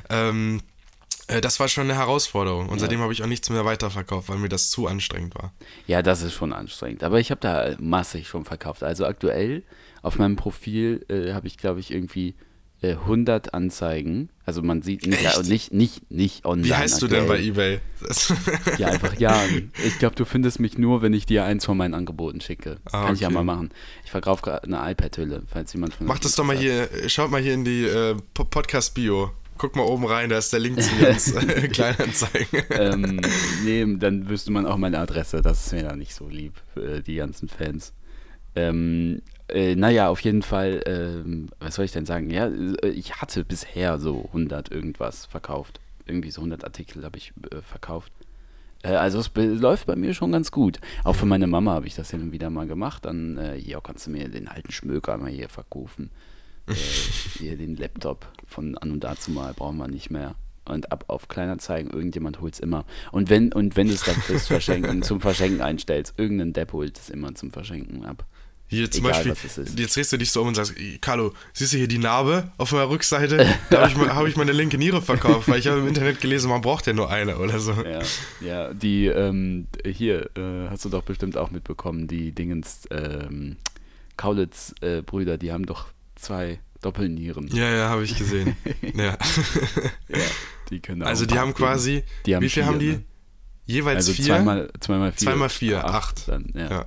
Ähm, 0.09 0.59
äh, 0.59 0.74
das 1.41 1.59
war 1.59 1.67
schon 1.67 1.85
eine 1.85 1.95
Herausforderung. 1.95 2.69
Und 2.69 2.79
seitdem 2.79 2.99
habe 2.99 3.11
ich 3.13 3.23
auch 3.23 3.27
nichts 3.27 3.49
mehr 3.49 3.65
weiterverkauft, 3.65 4.29
weil 4.29 4.37
mir 4.37 4.49
das 4.49 4.69
zu 4.69 4.87
anstrengend 4.87 5.35
war. 5.35 5.53
Ja, 5.87 6.01
das 6.01 6.21
ist 6.21 6.33
schon 6.33 6.53
anstrengend. 6.53 7.03
Aber 7.03 7.19
ich 7.19 7.31
habe 7.31 7.41
da 7.41 7.75
massig 7.79 8.27
schon 8.27 8.45
verkauft. 8.45 8.83
Also 8.83 9.05
aktuell 9.05 9.63
auf 10.01 10.17
meinem 10.19 10.35
Profil 10.35 11.05
äh, 11.09 11.33
habe 11.33 11.47
ich, 11.47 11.57
glaube 11.57 11.79
ich, 11.79 11.89
irgendwie 11.91 12.35
äh, 12.81 12.91
100 12.91 13.53
Anzeigen. 13.55 14.29
Also 14.45 14.61
man 14.61 14.83
sieht 14.83 15.07
nicht, 15.07 15.25
Echt? 15.25 15.43
nicht, 15.45 15.73
nicht, 15.73 16.11
nicht 16.11 16.45
online. 16.45 16.67
Wie 16.67 16.73
heißt 16.75 17.01
du 17.01 17.07
denn 17.07 17.25
bei 17.27 17.35
aktuell. 17.39 17.47
eBay? 17.47 17.79
Ja, 18.77 18.89
einfach 18.89 19.17
Jan. 19.17 19.71
Ich 19.83 19.97
glaube, 19.97 20.15
du 20.15 20.25
findest 20.25 20.59
mich 20.59 20.77
nur, 20.77 21.01
wenn 21.01 21.13
ich 21.13 21.25
dir 21.25 21.43
eins 21.45 21.65
von 21.65 21.75
meinen 21.77 21.95
Angeboten 21.95 22.41
schicke. 22.41 22.77
Ah, 22.91 23.05
Kann 23.05 23.15
ich 23.15 23.21
ja 23.21 23.29
okay. 23.29 23.35
mal 23.35 23.43
machen. 23.43 23.71
Ich 24.03 24.11
verkaufe 24.11 24.43
gerade 24.43 24.63
eine 24.65 24.91
iPad-Hülle, 24.91 25.43
falls 25.47 25.73
jemand 25.73 25.95
von 25.95 26.05
Mach 26.05 26.15
euch 26.15 26.19
das 26.21 26.35
doch 26.35 26.43
mal 26.43 26.53
Interesse 26.53 26.99
hier, 26.99 27.09
schaut 27.09 27.31
mal 27.31 27.41
hier 27.41 27.53
in 27.53 27.63
die 27.65 27.85
äh, 27.85 28.15
Po- 28.35 28.43
Podcast-Bio. 28.45 29.31
Guck 29.57 29.75
mal 29.75 29.83
oben 29.83 30.05
rein, 30.05 30.29
da 30.29 30.37
ist 30.37 30.51
der 30.51 30.59
Link 30.59 30.81
zu 30.81 30.93
Jens 30.95 31.33
Kleinanzeigen. 31.71 32.63
Ähm, 32.71 33.21
nee, 33.63 33.85
dann 33.97 34.27
wüsste 34.27 34.51
man 34.51 34.65
auch 34.65 34.77
meine 34.77 34.99
Adresse. 34.99 35.41
Das 35.41 35.65
ist 35.65 35.73
mir 35.73 35.83
dann 35.83 35.99
nicht 35.99 36.13
so 36.13 36.27
lieb, 36.27 36.53
äh, 36.75 37.01
die 37.01 37.15
ganzen 37.15 37.47
Fans. 37.47 37.93
Ähm, 38.55 39.21
äh, 39.47 39.75
naja, 39.75 40.09
auf 40.09 40.21
jeden 40.21 40.41
Fall, 40.41 40.81
ähm, 40.85 41.49
was 41.59 41.75
soll 41.75 41.85
ich 41.85 41.91
denn 41.91 42.05
sagen? 42.05 42.29
Ja, 42.29 42.47
äh, 42.47 42.89
ich 42.89 43.21
hatte 43.21 43.45
bisher 43.45 43.99
so 43.99 44.25
100 44.27 44.71
irgendwas 44.71 45.25
verkauft. 45.25 45.79
Irgendwie 46.05 46.31
so 46.31 46.41
100 46.41 46.63
Artikel 46.63 47.03
habe 47.03 47.17
ich 47.17 47.31
äh, 47.51 47.61
verkauft. 47.61 48.11
Äh, 48.83 48.95
also 48.95 49.19
es 49.19 49.31
läuft 49.35 49.87
bei 49.87 49.95
mir 49.95 50.13
schon 50.13 50.31
ganz 50.31 50.51
gut. 50.51 50.79
Auch 51.03 51.15
für 51.15 51.25
meine 51.25 51.47
Mama 51.47 51.73
habe 51.73 51.87
ich 51.87 51.95
das 51.95 52.11
hin 52.11 52.21
und 52.21 52.31
wieder 52.31 52.49
mal 52.49 52.67
gemacht. 52.67 53.05
Dann, 53.05 53.37
äh, 53.37 53.59
hier 53.59 53.79
kannst 53.81 54.07
du 54.07 54.11
mir 54.11 54.27
den 54.29 54.47
alten 54.47 54.71
Schmöker 54.71 55.17
mal 55.17 55.29
hier 55.29 55.49
verkaufen. 55.49 56.11
Äh, 56.67 56.73
hier 57.37 57.57
den 57.57 57.75
Laptop 57.75 58.27
von 58.47 58.77
an 58.77 58.91
und 58.91 59.03
dazu 59.03 59.31
mal 59.31 59.53
brauchen 59.53 59.77
wir 59.77 59.87
nicht 59.87 60.09
mehr. 60.11 60.35
und 60.67 60.91
ab 60.91 61.05
auf 61.09 61.27
Kleinanzeigen, 61.27 61.91
irgendjemand 61.91 62.41
holt 62.41 62.55
es 62.55 62.59
immer. 62.59 62.85
Und 63.11 63.29
wenn, 63.29 63.53
und 63.53 63.75
wenn 63.75 63.87
du 63.87 63.93
es 63.93 64.01
dann 64.03 64.15
fürs 64.15 64.47
Verschenken, 64.47 65.03
zum 65.03 65.21
Verschenken 65.21 65.61
einstellst, 65.61 66.15
irgendein 66.17 66.53
Depp 66.53 66.73
holt 66.73 66.97
es 66.97 67.09
immer 67.09 67.35
zum 67.35 67.51
Verschenken 67.51 68.03
ab. 68.05 68.25
Hier 68.67 68.89
zum 68.89 69.05
Egal, 69.05 69.23
Beispiel, 69.25 69.75
jetzt 69.77 69.95
drehst 69.95 70.11
du 70.11 70.17
dich 70.17 70.31
so 70.31 70.41
um 70.41 70.47
und 70.47 70.55
sagst, 70.55 70.73
Carlo, 71.01 71.33
siehst 71.53 71.73
du 71.73 71.77
hier 71.77 71.87
die 71.87 71.99
Narbe 71.99 72.51
auf 72.57 72.71
meiner 72.71 72.89
Rückseite? 72.89 73.45
Da 73.69 73.81
habe 73.81 73.91
ich, 73.91 73.95
mal- 73.95 74.15
hab 74.15 74.25
ich 74.25 74.35
meine 74.37 74.53
linke 74.53 74.79
Niere 74.79 75.03
verkauft, 75.03 75.47
weil 75.47 75.59
ich 75.59 75.67
habe 75.67 75.81
im 75.81 75.87
Internet 75.87 76.19
gelesen, 76.19 76.49
man 76.49 76.61
braucht 76.61 76.87
ja 76.87 76.93
nur 76.93 77.11
eine 77.11 77.37
oder 77.37 77.59
so. 77.59 77.73
Ja, 77.73 77.99
ja, 78.41 78.73
die, 78.73 79.05
ähm, 79.05 79.67
hier, 79.85 80.31
äh, 80.35 80.67
hast 80.71 80.83
du 80.83 80.89
doch 80.89 81.03
bestimmt 81.03 81.37
auch 81.37 81.51
mitbekommen, 81.51 82.07
die 82.07 82.31
Dingens, 82.31 82.87
ähm, 82.89 83.57
Kaulitz-Brüder, 84.17 85.37
die 85.37 85.51
haben 85.51 85.67
doch 85.67 85.87
zwei 86.15 86.59
Doppelnieren. 86.81 87.47
Ja, 87.47 87.69
ja, 87.73 87.89
habe 87.89 88.03
ich 88.03 88.17
gesehen. 88.17 88.55
ja. 88.95 89.17
Ja, 90.07 90.17
die 90.69 90.79
können 90.79 91.01
Also 91.03 91.25
die 91.25 91.33
haben 91.39 91.49
abgeben. 91.49 91.67
quasi, 91.67 92.03
Die 92.25 92.35
haben 92.35 92.43
wie 92.43 92.49
viel 92.49 92.63
vier, 92.63 92.65
haben 92.71 92.79
die? 92.79 92.89
ne? 92.89 93.03
Jeweils 93.65 93.95
Also 93.97 94.13
vier? 94.13 94.25
zweimal, 94.25 94.71
zweimal 94.79 95.11
vier. 95.11 95.27
Zweimal 95.27 95.49
vier, 95.49 95.85
acht. 95.85 96.27
Dann, 96.27 96.51
ja. 96.53 96.69
Ja. 96.69 96.85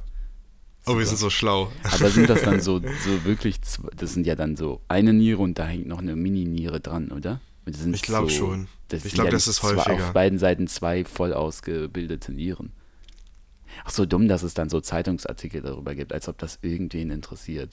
Oh, 0.86 0.96
wir 0.96 1.04
sind 1.04 1.18
so 1.18 1.30
schlau. 1.30 1.70
Aber 1.82 2.08
sind 2.10 2.30
das 2.30 2.42
dann 2.42 2.60
so, 2.60 2.78
so 3.04 3.24
wirklich, 3.24 3.60
das 3.96 4.14
sind 4.14 4.26
ja 4.26 4.36
dann 4.36 4.56
so 4.56 4.80
eine 4.88 5.12
Niere 5.12 5.38
und 5.42 5.58
da 5.58 5.66
hängt 5.66 5.86
noch 5.86 5.98
eine 5.98 6.14
Mini-Niere 6.16 6.80
dran, 6.80 7.10
oder? 7.10 7.40
Ich 7.66 8.02
glaub 8.02 8.30
so, 8.30 8.36
schon. 8.36 8.68
Ich 8.90 9.02
sind 9.02 9.14
glaub, 9.14 9.26
ja 9.26 9.32
das 9.32 9.46
ist 9.46 9.56
zwei, 9.56 9.76
häufiger. 9.76 9.94
Auf 10.06 10.12
beiden 10.12 10.38
Seiten 10.38 10.66
zwei 10.68 11.04
voll 11.04 11.34
ausgebildete 11.34 12.32
Nieren. 12.32 12.72
Ach 13.84 13.90
so 13.90 14.06
dumm, 14.06 14.28
dass 14.28 14.42
es 14.42 14.54
dann 14.54 14.70
so 14.70 14.80
Zeitungsartikel 14.80 15.60
darüber 15.60 15.94
gibt, 15.94 16.12
als 16.12 16.28
ob 16.28 16.38
das 16.38 16.58
irgendwen 16.62 17.10
interessiert. 17.10 17.70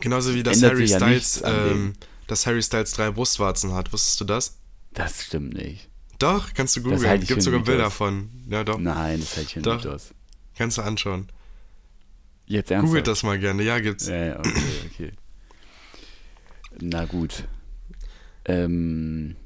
Genauso 0.00 0.34
wie 0.34 0.42
das 0.42 0.62
Harry 0.62 0.84
ja 0.84 0.98
Styles, 0.98 1.42
dem. 1.42 1.52
ähm, 1.52 1.92
dass 2.26 2.46
Harry 2.46 2.62
Styles 2.62 2.92
drei 2.92 3.10
Brustwarzen 3.10 3.72
hat. 3.72 3.92
Wusstest 3.92 4.20
du 4.20 4.24
das? 4.24 4.58
Das 4.92 5.24
stimmt 5.24 5.54
nicht. 5.54 5.88
Doch, 6.18 6.52
kannst 6.52 6.76
du 6.76 6.82
googeln. 6.82 7.06
halte 7.06 7.22
ich 7.22 7.28
Gibt 7.28 7.42
sogar 7.42 7.60
Bilder 7.60 7.90
von. 7.90 8.28
Ja, 8.48 8.62
doch. 8.64 8.78
Nein, 8.78 9.20
das 9.20 9.36
hält 9.36 9.46
ich 9.46 9.54
für 9.54 9.62
Doch. 9.62 9.76
nicht 9.76 9.86
aus. 9.86 10.10
Kannst 10.56 10.76
du 10.78 10.82
anschauen. 10.82 11.28
Jetzt 12.46 12.70
ernsthaft? 12.70 12.88
Googelt 12.90 13.06
das 13.06 13.22
mal 13.22 13.38
gerne. 13.38 13.62
Ja, 13.62 13.78
gibt's. 13.78 14.06
Ja, 14.08 14.16
ja, 14.26 14.38
okay, 14.38 14.52
okay. 14.92 15.12
Na 16.80 17.04
gut. 17.06 17.44
Ähm, 18.44 19.36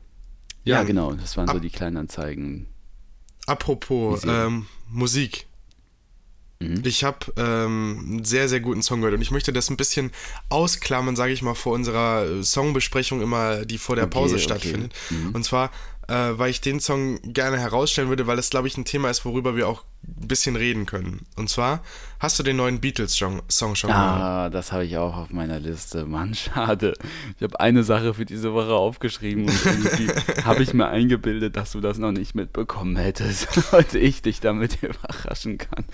ja, 0.64 0.78
Ja, 0.78 0.82
genau, 0.84 1.12
das 1.12 1.36
waren 1.36 1.46
so 1.48 1.58
die 1.58 1.70
kleinen 1.70 1.96
Anzeigen. 1.98 2.66
Apropos 3.46 4.24
ähm, 4.24 4.66
Musik. 4.88 5.46
Mhm. 6.68 6.83
Ich 6.85 7.04
habe 7.04 7.18
ähm, 7.37 8.06
einen 8.09 8.25
sehr, 8.25 8.49
sehr 8.49 8.61
guten 8.61 8.83
Song 8.83 9.00
gehört 9.00 9.14
und 9.14 9.23
ich 9.23 9.30
möchte 9.30 9.52
das 9.52 9.71
ein 9.71 9.76
bisschen 9.76 10.11
ausklammern, 10.49 11.16
sage 11.16 11.33
ich 11.33 11.42
mal, 11.42 11.54
vor 11.54 11.73
unserer 11.73 12.25
äh, 12.26 12.42
Songbesprechung 12.42 13.23
immer, 13.23 13.64
die 13.64 13.78
vor 13.78 13.97
der 13.97 14.06
Okay, 14.06 14.14
Pause 14.14 14.35
okay. 14.37 14.44
stattfindet. 14.44 14.92
Mhm. 15.11 15.30
Und 15.33 15.44
zwar, 15.44 15.71
äh, 16.08 16.38
weil 16.38 16.50
ich 16.50 16.61
den 16.61 16.80
Song 16.80 17.18
gerne 17.23 17.58
herausstellen 17.58 18.08
würde, 18.08 18.26
weil 18.26 18.37
das, 18.37 18.50
glaube 18.50 18.68
ich, 18.68 18.76
ein 18.76 18.84
Thema 18.84 19.11
ist, 19.11 19.25
worüber 19.25 19.56
wir 19.56 19.68
auch 19.68 19.84
ein 20.06 20.28
bisschen 20.28 20.56
reden 20.56 20.87
können. 20.87 21.23
Und 21.37 21.49
zwar, 21.49 21.82
hast 22.18 22.38
du 22.38 22.42
den 22.42 22.56
neuen 22.56 22.80
Beatles-Song 22.80 23.42
Song 23.49 23.75
schon 23.75 23.88
gehört? 23.88 24.20
Ah, 24.20 24.50
das 24.50 24.73
habe 24.73 24.84
ich 24.84 24.96
auch 24.99 25.16
auf 25.16 25.30
meiner 25.30 25.58
Liste. 25.58 26.04
Mann, 26.04 26.34
schade. 26.34 26.94
Ich 27.37 27.42
habe 27.42 27.58
eine 27.61 27.84
Sache 27.84 28.14
für 28.14 28.25
diese 28.25 28.52
Woche 28.52 28.75
aufgeschrieben 28.75 29.44
und 29.44 29.66
irgendwie 29.66 30.08
habe 30.44 30.62
ich 30.62 30.75
mir 30.75 30.88
eingebildet, 30.88 31.56
dass 31.56 31.73
du 31.73 31.80
das 31.80 31.99
noch 31.99 32.12
nicht 32.12 32.34
mitbekommen 32.34 32.96
hättest 32.96 33.73
und 33.73 33.94
ich 33.94 34.23
dich 34.23 34.40
damit 34.40 34.82
überraschen 34.82 35.58
kann, 35.58 35.84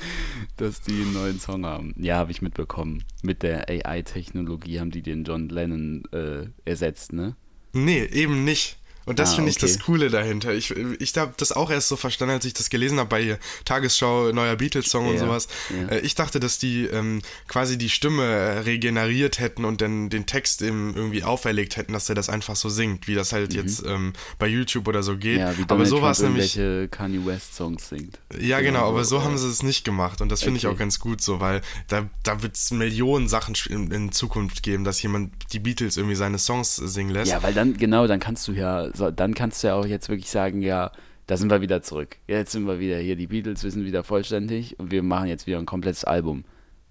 dass 0.56 0.80
die 0.80 1.02
einen 1.02 1.12
neuen 1.12 1.40
Song 1.40 1.64
haben. 1.64 1.94
Ja, 1.98 2.16
habe 2.16 2.32
ich 2.32 2.42
mitbekommen. 2.42 3.04
Mit 3.22 3.42
der 3.42 3.68
AI-Technologie 3.68 4.80
haben 4.80 4.90
die 4.90 5.02
den 5.02 5.24
John 5.24 5.48
Lennon 5.48 6.04
äh, 6.12 6.46
ersetzt, 6.64 7.12
ne? 7.12 7.36
Nee, 7.72 8.04
eben 8.04 8.44
nicht. 8.44 8.79
Und 9.10 9.18
das 9.18 9.32
Ah, 9.32 9.34
finde 9.36 9.50
ich 9.50 9.56
okay. 9.56 9.66
das 9.66 9.78
Coole 9.80 10.08
dahinter. 10.08 10.54
Ich, 10.54 10.70
ich 10.70 11.16
habe 11.16 11.32
das 11.36 11.52
auch 11.52 11.70
erst 11.70 11.88
so 11.88 11.96
verstanden, 11.96 12.34
als 12.34 12.44
ich 12.44 12.54
das 12.54 12.70
gelesen 12.70 12.98
habe 12.98 13.08
bei 13.08 13.38
Tagesschau, 13.64 14.32
neuer 14.32 14.56
Beatles-Song 14.56 15.06
und 15.08 15.14
Ja, 15.14 15.20
sowas. 15.20 15.48
ja. 15.70 15.96
Äh, 15.96 16.00
Ich 16.00 16.14
dachte, 16.14 16.38
dass 16.40 16.58
die 16.58 16.84
ähm, 16.86 17.20
quasi 17.48 17.76
die 17.76 17.88
Stimme 17.90 18.64
regeneriert 18.64 19.38
hätten 19.40 19.64
und 19.64 19.80
dann 19.80 20.10
den 20.10 20.26
Text 20.26 20.62
irgendwie 20.62 21.24
auferlegt 21.24 21.76
hätten, 21.76 21.92
dass 21.92 22.08
er 22.08 22.14
das 22.14 22.28
einfach 22.28 22.56
so 22.56 22.68
singt, 22.68 23.08
wie 23.08 23.14
das 23.14 23.32
halt 23.32 23.52
jetzt 23.52 23.84
ähm, 23.86 24.12
bei 24.38 24.46
YouTube 24.46 24.86
oder 24.88 25.02
so 25.02 25.16
geht. 25.16 25.34
Mhm. 25.34 25.40
Ja, 25.40 25.58
wie 25.58 25.62
aber 25.62 25.66
Donald 25.84 25.88
so 25.88 26.02
war 26.02 26.12
es 26.12 26.20
nämlich. 26.20 26.58
Kanye 26.90 27.24
West 27.26 27.54
Songs 27.56 27.88
singt. 27.88 28.18
Ja, 28.40 28.60
genau, 28.60 28.88
aber 28.88 29.04
so 29.04 29.22
haben 29.24 29.36
sie 29.38 29.48
es 29.48 29.62
nicht 29.62 29.84
gemacht 29.84 30.20
und 30.20 30.30
das 30.30 30.42
finde 30.42 30.58
ich 30.58 30.66
okay. 30.66 30.74
auch 30.74 30.78
ganz 30.78 30.98
gut 31.00 31.20
so, 31.20 31.40
weil 31.40 31.62
da, 31.88 32.08
da 32.22 32.42
wird 32.42 32.54
es 32.56 32.70
Millionen 32.70 33.28
Sachen 33.28 33.54
in, 33.68 33.90
in 33.90 34.12
Zukunft 34.12 34.62
geben, 34.62 34.84
dass 34.84 35.02
jemand 35.02 35.32
die 35.52 35.58
Beatles 35.58 35.96
irgendwie 35.96 36.14
seine 36.16 36.38
Songs 36.38 36.76
singen 36.76 37.10
lässt. 37.10 37.30
Ja, 37.32 37.42
weil 37.42 37.54
dann, 37.54 37.76
genau, 37.76 38.06
dann 38.06 38.20
kannst 38.20 38.46
du 38.48 38.52
ja, 38.52 38.88
so, 39.00 39.10
dann 39.10 39.34
kannst 39.34 39.62
du 39.62 39.68
ja 39.68 39.74
auch 39.74 39.86
jetzt 39.86 40.08
wirklich 40.08 40.30
sagen, 40.30 40.62
ja, 40.62 40.92
da 41.26 41.36
sind 41.36 41.50
wir 41.50 41.60
wieder 41.60 41.82
zurück. 41.82 42.16
Jetzt 42.26 42.52
sind 42.52 42.66
wir 42.66 42.80
wieder 42.80 42.98
hier, 42.98 43.16
die 43.16 43.26
Beatles, 43.28 43.62
wir 43.64 43.70
sind 43.70 43.84
wieder 43.84 44.02
vollständig 44.04 44.78
und 44.78 44.90
wir 44.90 45.02
machen 45.02 45.28
jetzt 45.28 45.46
wieder 45.46 45.58
ein 45.58 45.66
komplettes 45.66 46.04
Album. 46.04 46.44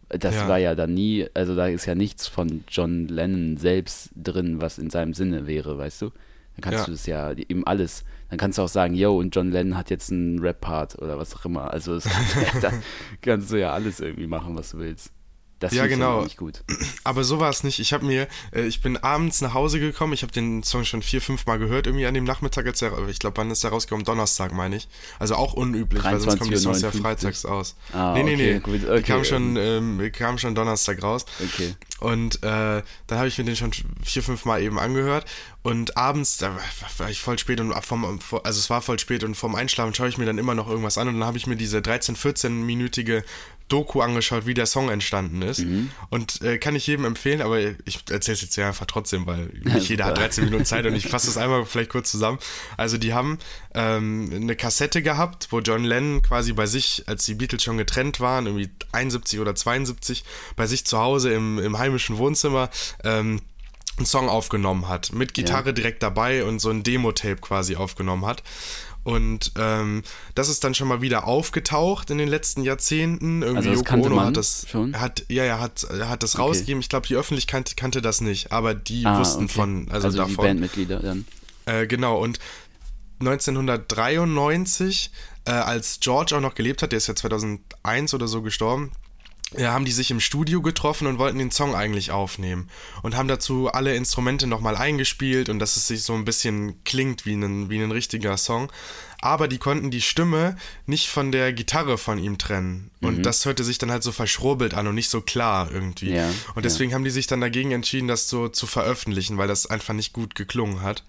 Das 0.09 0.35
Ja. 0.35 0.47
war 0.47 0.57
ja 0.57 0.75
dann 0.75 0.93
nie, 0.93 1.27
also 1.33 1.55
da 1.55 1.67
ist 1.67 1.85
ja 1.85 1.93
nichts 1.95 2.27
von 2.27 2.63
John 2.67 3.07
Lennon 3.07 3.57
selbst 3.57 4.09
drin, 4.15 4.59
was 4.61 4.77
in 4.79 4.89
seinem 4.89 5.13
Sinne 5.13 5.45
wäre, 5.45 5.77
weißt 5.77 6.01
du? 6.01 6.09
Dann 6.55 6.61
kannst 6.61 6.79
Ja. 6.79 6.85
du 6.85 6.91
das 6.91 7.05
ja 7.05 7.31
eben 7.33 7.65
alles. 7.67 8.03
Dann 8.29 8.37
kannst 8.39 8.57
du 8.57 8.63
auch 8.63 8.69
sagen, 8.69 8.93
yo, 8.95 9.17
und 9.17 9.35
John 9.35 9.51
Lennon 9.51 9.77
hat 9.77 9.89
jetzt 9.89 10.11
einen 10.11 10.39
Rap-Part 10.39 10.97
oder 10.99 11.17
was 11.17 11.35
auch 11.35 11.45
immer. 11.45 11.71
Also 11.71 11.93
das 11.95 12.05
kannst, 12.05 12.35
du 12.35 12.39
ja, 12.41 12.59
dann 12.61 12.83
kannst 13.21 13.51
du 13.51 13.57
ja 13.59 13.71
alles 13.73 13.99
irgendwie 13.99 14.27
machen, 14.27 14.55
was 14.57 14.71
du 14.71 14.79
willst. 14.79 15.11
Das 15.59 15.73
Ja, 15.73 15.87
genau. 15.87 16.23
nicht 16.23 16.37
gut. 16.37 16.63
Aber 17.03 17.23
so 17.25 17.39
war 17.39 17.49
es 17.49 17.63
nicht. 17.63 17.79
Ich 17.79 17.91
habe 17.91 18.05
mir, 18.05 18.27
äh, 18.53 18.61
ich 18.65 18.81
bin 18.81 18.95
abends 18.95 19.41
nach 19.41 19.53
Hause 19.53 19.79
gekommen. 19.79 20.13
Ich 20.13 20.21
habe 20.21 20.31
den 20.31 20.63
Song 20.63 20.85
schon 20.85 21.01
vier, 21.01 21.21
fünf 21.21 21.45
Mal 21.45 21.59
gehört, 21.59 21.85
irgendwie 21.85 22.05
an 22.07 22.13
dem 22.13 22.23
Nachmittag. 22.23 22.65
Als 22.65 22.81
er, 22.81 22.91
ich 23.09 23.19
glaube, 23.19 23.37
wann 23.37 23.51
ist 23.51 23.63
der 23.63 23.71
rausgekommen? 23.71 24.05
Donnerstag, 24.05 24.53
meine 24.53 24.77
ich. 24.77 24.87
Also 25.19 25.35
auch 25.35 25.53
unüblich, 25.53 26.01
weil 26.03 26.19
sonst 26.19 26.39
kommen 26.39 26.51
die 26.51 26.57
Songs 26.57 26.81
ja 26.81 26.89
23:59. 26.89 27.01
freitags 27.01 27.45
aus. 27.45 27.75
Ah, 27.93 28.13
nee, 28.13 28.23
nee, 28.23 28.33
okay, 28.35 28.53
nee. 28.53 28.59
gut, 28.59 28.81
Die 28.83 28.87
okay, 28.89 29.01
kam 29.03 29.23
schon, 29.25 29.57
ähm, 29.57 30.11
kam 30.13 30.37
schon 30.37 30.55
Donnerstag 30.55 31.03
raus. 31.03 31.25
Okay. 31.43 31.75
Und 31.99 32.35
äh, 32.43 32.81
dann 33.07 33.17
habe 33.17 33.27
ich 33.27 33.37
mir 33.37 33.43
den 33.43 33.57
schon 33.57 33.71
vier, 34.01 34.23
fünf 34.23 34.45
Mal 34.45 34.61
eben 34.61 34.79
angehört. 34.79 35.25
Und 35.61 35.97
abends, 35.97 36.37
da 36.37 36.55
war- 36.55 36.61
war 36.99 37.09
ich 37.09 37.19
voll 37.19 37.37
spät 37.37 37.59
und 37.59 37.73
vom, 37.83 38.05
also 38.05 38.59
es 38.59 38.69
war 38.69 38.81
voll 38.81 38.97
spät 38.97 39.25
und 39.25 39.35
vorm 39.35 39.55
Einschlafen 39.55 39.93
schaue 39.93 40.07
ich 40.07 40.17
mir 40.17 40.25
dann 40.25 40.37
immer 40.37 40.55
noch 40.55 40.69
irgendwas 40.69 40.97
an 40.97 41.09
und 41.09 41.15
dann 41.19 41.25
habe 41.27 41.37
ich 41.37 41.47
mir 41.47 41.57
diese 41.57 41.81
13, 41.81 42.15
14-minütige 42.15 43.23
Doku 43.69 44.01
angeschaut, 44.01 44.45
wie 44.45 44.53
der 44.53 44.65
Song 44.65 44.89
entstanden 44.89 45.41
ist. 45.41 45.59
Mhm. 45.59 45.91
Und 46.09 46.41
äh, 46.41 46.57
kann 46.57 46.75
ich 46.75 46.85
jedem 46.87 47.05
empfehlen, 47.05 47.41
aber 47.41 47.59
ich 47.59 48.03
erzähle 48.09 48.35
es 48.35 48.41
jetzt 48.41 48.55
ja 48.57 48.67
einfach 48.67 48.85
trotzdem, 48.85 49.25
weil 49.25 49.45
nicht 49.63 49.89
jeder 49.89 50.05
hat 50.05 50.15
super. 50.15 50.27
13 50.27 50.45
Minuten 50.45 50.65
Zeit 50.65 50.85
und 50.85 50.95
ich 50.95 51.07
fasse 51.07 51.27
das 51.27 51.37
einmal 51.37 51.65
vielleicht 51.65 51.91
kurz 51.91 52.11
zusammen. 52.11 52.39
Also 52.77 52.97
die 52.97 53.13
haben 53.13 53.37
ähm, 53.73 54.29
eine 54.33 54.55
Kassette 54.55 55.01
gehabt, 55.01 55.47
wo 55.51 55.59
John 55.59 55.83
Lennon 55.83 56.21
quasi 56.21 56.53
bei 56.53 56.65
sich, 56.65 57.03
als 57.07 57.25
die 57.25 57.35
Beatles 57.35 57.63
schon 57.63 57.77
getrennt 57.77 58.19
waren, 58.19 58.47
irgendwie 58.47 58.69
71 58.91 59.39
oder 59.39 59.55
72, 59.55 60.23
bei 60.55 60.67
sich 60.67 60.85
zu 60.85 60.97
Hause 60.97 61.31
im, 61.33 61.59
im 61.59 61.77
heimischen 61.77 62.17
Wohnzimmer 62.17 62.69
ähm, 63.03 63.41
einen 63.99 64.05
Song 64.05 64.29
aufgenommen 64.29 64.87
hat. 64.87 65.13
Mit 65.13 65.33
Gitarre 65.33 65.73
direkt 65.73 66.01
dabei 66.01 66.43
und 66.45 66.59
so 66.59 66.69
ein 66.69 66.83
Demo-Tape 66.83 67.37
quasi 67.37 67.75
aufgenommen 67.75 68.25
hat. 68.25 68.43
Und 69.13 69.51
ähm, 69.57 70.03
das 70.35 70.49
ist 70.49 70.63
dann 70.63 70.73
schon 70.75 70.87
mal 70.87 71.01
wieder 71.01 71.25
aufgetaucht 71.27 72.09
in 72.11 72.17
den 72.17 72.27
letzten 72.27 72.63
Jahrzehnten. 72.63 73.41
Irgendwie 73.41 73.69
Also 73.69 73.81
Yoko 73.81 74.05
Ono 74.05 74.21
hat 74.21 74.37
das 74.37 74.65
schon? 74.69 74.99
hat 74.99 75.23
ja 75.29 75.43
ja 75.45 75.59
hat 75.59 75.85
hat 76.01 76.23
das 76.23 76.35
Okay. 76.35 76.43
rausgegeben. 76.43 76.79
Ich 76.81 76.89
glaube, 76.89 77.07
die 77.07 77.15
Öffentlichkeit 77.15 77.75
kannte 77.77 78.01
das 78.01 78.21
nicht, 78.21 78.51
aber 78.51 78.73
die 78.73 79.05
Ah, 79.05 79.19
wussten 79.19 79.45
okay. 79.45 79.53
von 79.53 79.87
also, 79.91 80.07
also 80.07 80.23
die 80.23 80.29
davon. 80.29 80.45
Bandmitglieder 80.45 80.99
dann. 80.99 81.25
Äh, 81.65 81.87
genau, 81.87 82.19
und 82.21 82.39
1993, 83.19 85.11
äh, 85.45 85.51
als 85.51 85.99
George 85.99 86.35
auch 86.35 86.41
noch 86.41 86.55
gelebt 86.55 86.81
hat, 86.81 86.91
der 86.91 86.97
ist 86.97 87.07
ja 87.07 87.15
2001 87.15 88.13
oder 88.13 88.27
so 88.27 88.41
gestorben, 88.41 88.91
ja, 89.57 89.71
haben 89.71 89.85
die 89.85 89.91
sich 89.91 90.11
im 90.11 90.19
Studio 90.19 90.61
getroffen 90.61 91.07
und 91.07 91.17
wollten 91.17 91.39
den 91.39 91.51
Song 91.51 91.73
eigentlich 91.73 92.11
aufnehmen. 92.11 92.69
Und 93.01 93.15
haben 93.15 93.27
dazu 93.27 93.69
alle 93.71 93.95
Instrumente 93.95 94.45
nochmal 94.45 94.75
eingespielt 94.75 95.49
und 95.49 95.59
dass 95.59 95.75
es 95.75 95.87
sich 95.87 96.03
so 96.03 96.13
ein 96.13 96.25
bisschen 96.25 96.83
klingt 96.83 97.25
wie 97.25 97.33
ein, 97.33 97.69
wie 97.69 97.81
ein 97.81 97.91
richtiger 97.91 98.37
Song. 98.37 98.71
Aber 99.21 99.47
die 99.47 99.57
konnten 99.57 99.91
die 99.91 100.01
Stimme 100.01 100.55
nicht 100.85 101.09
von 101.09 101.31
der 101.31 101.51
Gitarre 101.51 101.97
von 101.97 102.19
ihm 102.19 102.37
trennen. 102.37 102.91
Und 103.01 103.23
das 103.23 103.43
hörte 103.43 103.63
sich 103.63 103.77
dann 103.77 103.91
halt 103.91 104.03
so 104.03 104.11
verschrubbelt 104.11 104.73
an 104.73 104.87
und 104.87 104.95
nicht 104.95 105.09
so 105.09 105.21
klar 105.21 105.69
irgendwie. 105.71 106.11
Ja, 106.11 106.29
und 106.55 106.63
deswegen 106.63 106.93
haben 106.93 107.03
die 107.03 107.09
sich 107.09 107.27
dann 107.27 107.41
dagegen 107.41 107.71
entschieden, 107.71 108.07
das 108.07 108.29
so 108.29 108.47
zu 108.47 108.67
veröffentlichen, 108.67 109.37
weil 109.37 109.47
das 109.47 109.65
einfach 109.65 109.93
nicht 109.93 110.13
gut 110.13 110.35
geklungen 110.35 110.81
hat. 110.83 111.03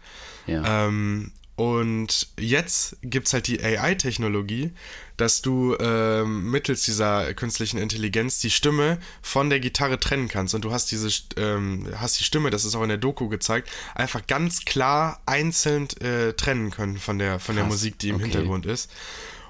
Ja. 0.46 0.86
Ähm, 0.86 1.32
und 1.56 2.28
jetzt 2.38 2.96
gibt 3.02 3.26
es 3.26 3.34
halt 3.34 3.46
die 3.46 3.62
AI-Technologie, 3.62 4.72
dass 5.18 5.42
du 5.42 5.76
ähm, 5.78 6.50
mittels 6.50 6.84
dieser 6.84 7.34
künstlichen 7.34 7.76
Intelligenz 7.76 8.38
die 8.38 8.50
Stimme 8.50 8.98
von 9.20 9.50
der 9.50 9.60
Gitarre 9.60 10.00
trennen 10.00 10.28
kannst. 10.28 10.54
Und 10.54 10.64
du 10.64 10.72
hast 10.72 10.90
diese 10.90 11.10
ähm, 11.36 11.86
hast 11.94 12.18
die 12.18 12.24
Stimme, 12.24 12.48
das 12.48 12.64
ist 12.64 12.74
auch 12.74 12.82
in 12.82 12.88
der 12.88 12.96
Doku 12.96 13.28
gezeigt, 13.28 13.68
einfach 13.94 14.26
ganz 14.26 14.64
klar 14.64 15.20
einzeln 15.26 15.88
äh, 16.00 16.32
trennen 16.32 16.70
können 16.70 16.96
von 16.96 17.18
der, 17.18 17.38
von 17.38 17.56
der 17.56 17.66
Musik, 17.66 17.98
die 17.98 18.08
im 18.08 18.16
okay. 18.16 18.24
Hintergrund 18.24 18.64
ist. 18.64 18.90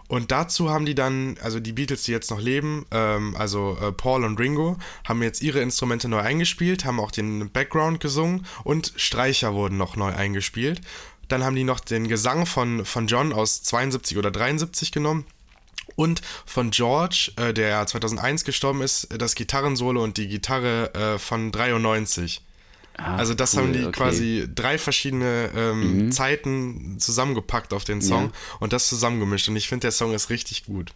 Und 0.08 0.32
dazu 0.32 0.70
haben 0.70 0.86
die 0.86 0.96
dann, 0.96 1.38
also 1.40 1.60
die 1.60 1.72
Beatles, 1.72 2.02
die 2.02 2.10
jetzt 2.10 2.32
noch 2.32 2.40
leben, 2.40 2.84
ähm, 2.90 3.36
also 3.36 3.78
äh, 3.80 3.92
Paul 3.92 4.24
und 4.24 4.40
Ringo, 4.40 4.76
haben 5.06 5.22
jetzt 5.22 5.40
ihre 5.40 5.60
Instrumente 5.60 6.08
neu 6.08 6.18
eingespielt, 6.18 6.84
haben 6.84 6.98
auch 6.98 7.12
den 7.12 7.48
Background 7.48 8.00
gesungen 8.00 8.44
und 8.64 8.92
Streicher 8.96 9.54
wurden 9.54 9.76
noch 9.76 9.94
neu 9.94 10.12
eingespielt. 10.12 10.80
Dann 11.30 11.44
haben 11.44 11.56
die 11.56 11.64
noch 11.64 11.80
den 11.80 12.08
Gesang 12.08 12.44
von, 12.44 12.84
von 12.84 13.06
John 13.06 13.32
aus 13.32 13.62
72 13.62 14.18
oder 14.18 14.30
73 14.30 14.92
genommen. 14.92 15.24
Und 15.96 16.22
von 16.46 16.70
George, 16.70 17.32
äh, 17.36 17.52
der 17.52 17.86
2001 17.86 18.44
gestorben 18.44 18.80
ist, 18.82 19.08
das 19.16 19.34
Gitarrensolo 19.34 20.02
und 20.02 20.16
die 20.16 20.28
Gitarre 20.28 20.92
äh, 20.94 21.18
von 21.18 21.52
93. 21.52 22.42
Ah, 22.96 23.16
also 23.16 23.34
das 23.34 23.54
cool, 23.54 23.62
haben 23.62 23.72
die 23.72 23.80
okay. 23.84 23.92
quasi 23.92 24.48
drei 24.54 24.76
verschiedene 24.78 25.50
ähm, 25.54 26.06
Mhm. 26.06 26.12
Zeiten 26.12 26.96
zusammengepackt 26.98 27.72
auf 27.72 27.84
den 27.84 28.02
Song 28.02 28.24
Ja. 28.26 28.32
und 28.60 28.72
das 28.72 28.88
zusammengemischt. 28.88 29.48
Und 29.48 29.56
ich 29.56 29.68
finde, 29.68 29.82
der 29.82 29.92
Song 29.92 30.12
ist 30.14 30.30
richtig 30.30 30.64
gut. 30.66 30.92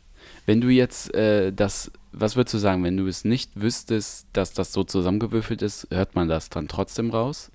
Wenn 0.46 0.60
du 0.60 0.68
jetzt 0.68 1.14
äh, 1.14 1.52
das, 1.52 1.90
was 2.12 2.36
würdest 2.36 2.54
du 2.54 2.58
sagen, 2.58 2.82
wenn 2.84 2.96
du 2.96 3.06
es 3.06 3.24
nicht 3.24 3.50
wüsstest, 3.54 4.26
dass 4.32 4.52
das 4.52 4.72
so 4.72 4.84
zusammengewürfelt 4.84 5.62
ist, 5.62 5.86
hört 5.90 6.14
man 6.14 6.28
das 6.28 6.50
dann 6.50 6.68
trotzdem 6.68 7.10
raus? 7.10 7.50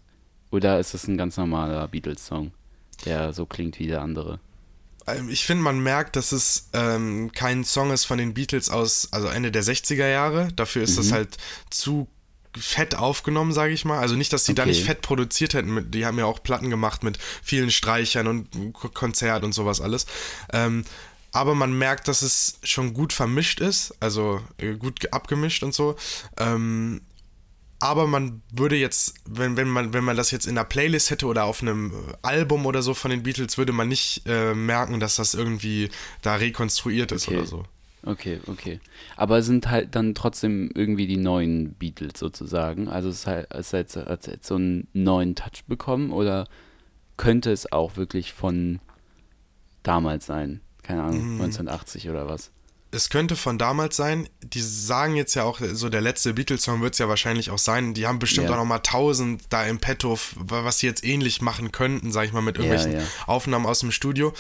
Oder 0.52 0.80
ist 0.80 0.94
es 0.94 1.08
ein 1.08 1.18
ganz 1.18 1.38
normaler 1.38 1.88
Beatles-Song, 1.88 2.52
der 3.06 3.34
so 3.34 3.46
klingt 3.46 3.80
wie 3.80 3.88
der 3.88 4.02
andere? 4.02 4.40
Ähm, 5.08 5.30
Ich 5.30 5.46
finde, 5.46 5.64
man 5.64 5.80
merkt, 5.80 6.16
dass 6.16 6.32
es 6.32 6.70
ähm, 6.74 7.32
kein 7.34 7.64
Song 7.64 7.92
ist 7.92 8.06
von 8.06 8.18
den 8.18 8.34
Beatles 8.34 8.70
aus, 8.70 9.08
also 9.12 9.28
Ende 9.28 9.52
der 9.52 9.64
60er 9.64 10.08
Jahre. 10.08 10.50
Dafür 10.56 10.84
ist 10.84 10.92
Mhm. 10.94 10.98
das 10.98 11.12
halt 11.12 11.38
zu 11.70 12.08
fett 12.58 12.96
aufgenommen, 12.96 13.54
sage 13.54 13.74
ich 13.74 13.86
mal. 13.86 14.00
Also 14.00 14.16
nicht, 14.16 14.34
dass 14.34 14.46
sie 14.46 14.56
da 14.56 14.64
Okay. 14.64 14.72
nicht 14.72 14.84
fett 14.84 15.02
produziert 15.02 15.54
hätten. 15.54 15.92
Die 15.92 16.06
haben 16.06 16.18
ja 16.18 16.26
auch 16.26 16.42
Platten 16.42 16.70
gemacht 16.72 17.04
mit 17.04 17.20
vielen 17.44 17.70
Streichern 17.72 18.28
und 18.28 18.74
Ko- 18.74 18.90
Konzert 18.90 19.44
und 19.44 19.54
sowas 19.54 19.82
alles. 19.82 20.08
Ähm, 20.52 20.84
aber 21.32 21.54
man 21.54 21.78
merkt, 21.78 22.08
dass 22.08 22.24
es 22.24 22.58
schon 22.64 22.94
gut 22.96 23.14
vermischt 23.14 23.60
ist, 23.60 23.94
also 24.00 24.42
äh, 24.58 24.74
gut 24.76 25.00
ge- 25.00 25.12
abgemischt 25.12 25.62
und 25.62 25.76
so. 25.76 25.96
Ähm, 26.38 27.02
aber 27.80 28.08
man 28.08 28.42
würde 28.52 28.76
jetzt, 28.76 29.16
wenn, 29.26 29.56
wenn, 29.56 29.70
man, 29.70 29.94
wenn 29.94 30.04
man 30.04 30.18
das 30.18 30.32
jetzt 30.32 30.48
in 30.48 30.58
einer 30.58 30.66
Playlist 30.66 31.12
hätte 31.12 31.26
oder 31.28 31.46
auf 31.46 31.62
einem 31.62 31.94
Album 32.22 32.66
oder 32.66 32.82
so 32.82 32.94
von 32.94 33.12
den 33.12 33.24
Beatles, 33.24 33.58
würde 33.58 33.72
man 33.72 33.88
nicht 33.88 34.24
äh, 34.26 34.54
merken, 34.54 35.00
dass 35.00 35.16
das 35.16 35.34
irgendwie 35.34 35.90
da 36.22 36.36
rekonstruiert 36.36 37.12
ist 37.12 37.28
Okay. 37.28 37.38
oder 37.38 37.46
so. 37.48 37.64
Okay, 38.04 38.40
okay. 38.48 38.80
Aber 39.18 39.40
es 39.40 39.46
sind 39.46 39.70
halt 39.70 39.96
dann 39.96 40.16
trotzdem 40.16 40.72
irgendwie 40.74 41.06
die 41.08 41.18
neuen 41.18 41.74
Beatles 41.74 42.18
sozusagen. 42.18 42.88
Also 42.88 43.10
es 43.10 43.28
halt, 43.28 43.48
es 43.52 43.74
hat, 43.74 43.96
hat 43.96 44.28
jetzt 44.28 44.48
so 44.48 44.56
einen 44.56 44.88
neuen 44.94 45.36
Touch 45.36 45.66
bekommen 45.68 46.12
oder 46.12 46.48
könnte 47.18 47.52
es 47.52 47.72
auch 47.72 47.98
wirklich 47.98 48.32
von 48.32 48.80
damals 49.84 50.26
sein? 50.26 50.62
Keine 50.82 51.04
Ahnung, 51.04 51.34
1980 51.34 52.10
oder 52.10 52.28
was? 52.28 52.52
Es 52.92 53.10
könnte 53.10 53.36
von 53.36 53.58
damals 53.60 53.96
sein, 53.96 54.28
die 54.42 54.62
sagen 54.62 55.16
jetzt 55.16 55.36
ja 55.36 55.44
auch, 55.44 55.60
so 55.74 55.90
der 55.90 56.02
letzte 56.02 56.34
Beatles-Song 56.34 56.82
wird 56.82 56.94
es 56.94 57.00
ja 57.00 57.08
wahrscheinlich 57.08 57.52
auch 57.52 57.60
sein. 57.60 57.94
Die 57.94 58.08
haben 58.08 58.18
bestimmt 58.18 58.48
Ja. 58.48 58.54
auch 58.54 58.58
nochmal 58.58 58.82
tausend 58.82 59.44
da 59.50 59.64
im 59.66 59.78
Petto, 59.80 60.18
was 60.36 60.80
sie 60.80 60.88
jetzt 60.88 61.04
ähnlich 61.04 61.42
machen 61.42 61.72
könnten, 61.72 62.12
sag 62.12 62.26
ich 62.26 62.34
mal, 62.34 62.42
mit 62.42 62.58
irgendwelchen 62.58 62.94
ja. 62.94 63.04
Aufnahmen 63.28 63.68
aus 63.68 63.80
dem 63.82 63.92
Studio. 63.92 64.34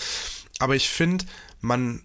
Aber 0.57 0.75
ich 0.75 0.89
finde, 0.89 1.25
man 1.61 2.01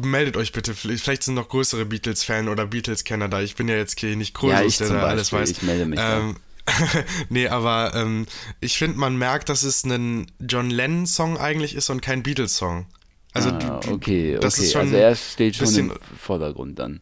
meldet 0.00 0.36
euch 0.36 0.52
bitte, 0.52 0.74
vielleicht 0.74 1.24
sind 1.24 1.34
noch 1.34 1.48
größere 1.48 1.86
Beatles-Fan 1.86 2.48
oder 2.48 2.66
Beatles-Kenner 2.66 3.28
da. 3.28 3.40
Ich 3.40 3.56
bin 3.56 3.68
ja 3.68 3.76
jetzt 3.76 3.98
hier 3.98 4.14
nicht 4.16 4.36
Ja, 4.42 4.58
Krösus, 4.60 4.72
ich 4.72 4.78
der 4.78 4.88
da 4.96 5.02
alles 5.06 5.32
weiß. 5.32 5.50
ich 5.50 5.62
melde 5.62 5.86
mich 5.86 5.98
ähm, 6.00 6.36
nee, 7.28 7.48
aber 7.48 7.92
ähm, 7.96 8.26
ich 8.60 8.78
finde, 8.78 8.96
man 8.98 9.16
merkt, 9.16 9.48
dass 9.48 9.64
es 9.64 9.82
ein 9.84 10.30
John 10.38 10.70
Lennon-Song 10.70 11.36
eigentlich 11.36 11.74
ist 11.74 11.90
und 11.90 12.00
kein 12.00 12.22
Beatles-Song. 12.22 12.86
Also 13.32 13.50
ah, 13.50 13.80
du- 13.80 13.92
okay, 13.92 14.38
das 14.40 14.54
okay. 14.54 14.64
ist 14.66 14.72
schon 14.72 14.80
also 14.82 14.96
er 14.96 15.14
steht 15.16 15.56
schon 15.56 15.66
bisschen- 15.66 15.90
im 15.90 15.98
Vordergrund 16.18 16.78
dann. 16.78 17.00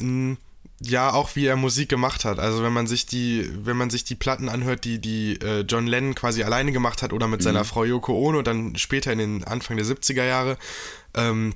mh, 0.00 0.36
ja, 0.82 1.10
auch 1.14 1.34
wie 1.36 1.46
er 1.46 1.56
Musik 1.56 1.88
gemacht 1.88 2.24
hat. 2.26 2.38
Also 2.38 2.62
wenn 2.62 2.72
man 2.72 2.86
sich 2.86 3.06
die, 3.06 3.48
wenn 3.64 3.78
man 3.78 3.88
sich 3.88 4.04
die 4.04 4.14
Platten 4.14 4.48
anhört, 4.50 4.84
die, 4.84 4.98
die 5.00 5.38
äh, 5.40 5.60
John 5.62 5.86
Lennon 5.86 6.14
quasi 6.14 6.42
alleine 6.42 6.70
gemacht 6.70 7.02
hat 7.02 7.14
oder 7.14 7.28
mit 7.28 7.42
seiner 7.42 7.64
Frau 7.64 7.84
Yoko 7.84 8.12
Ono, 8.12 8.42
dann 8.42 8.76
später 8.76 9.10
in 9.12 9.18
den 9.18 9.44
Anfang 9.44 9.78
der 9.78 9.86
70er 9.86 10.24
Jahre, 10.24 10.58
ähm, 11.14 11.54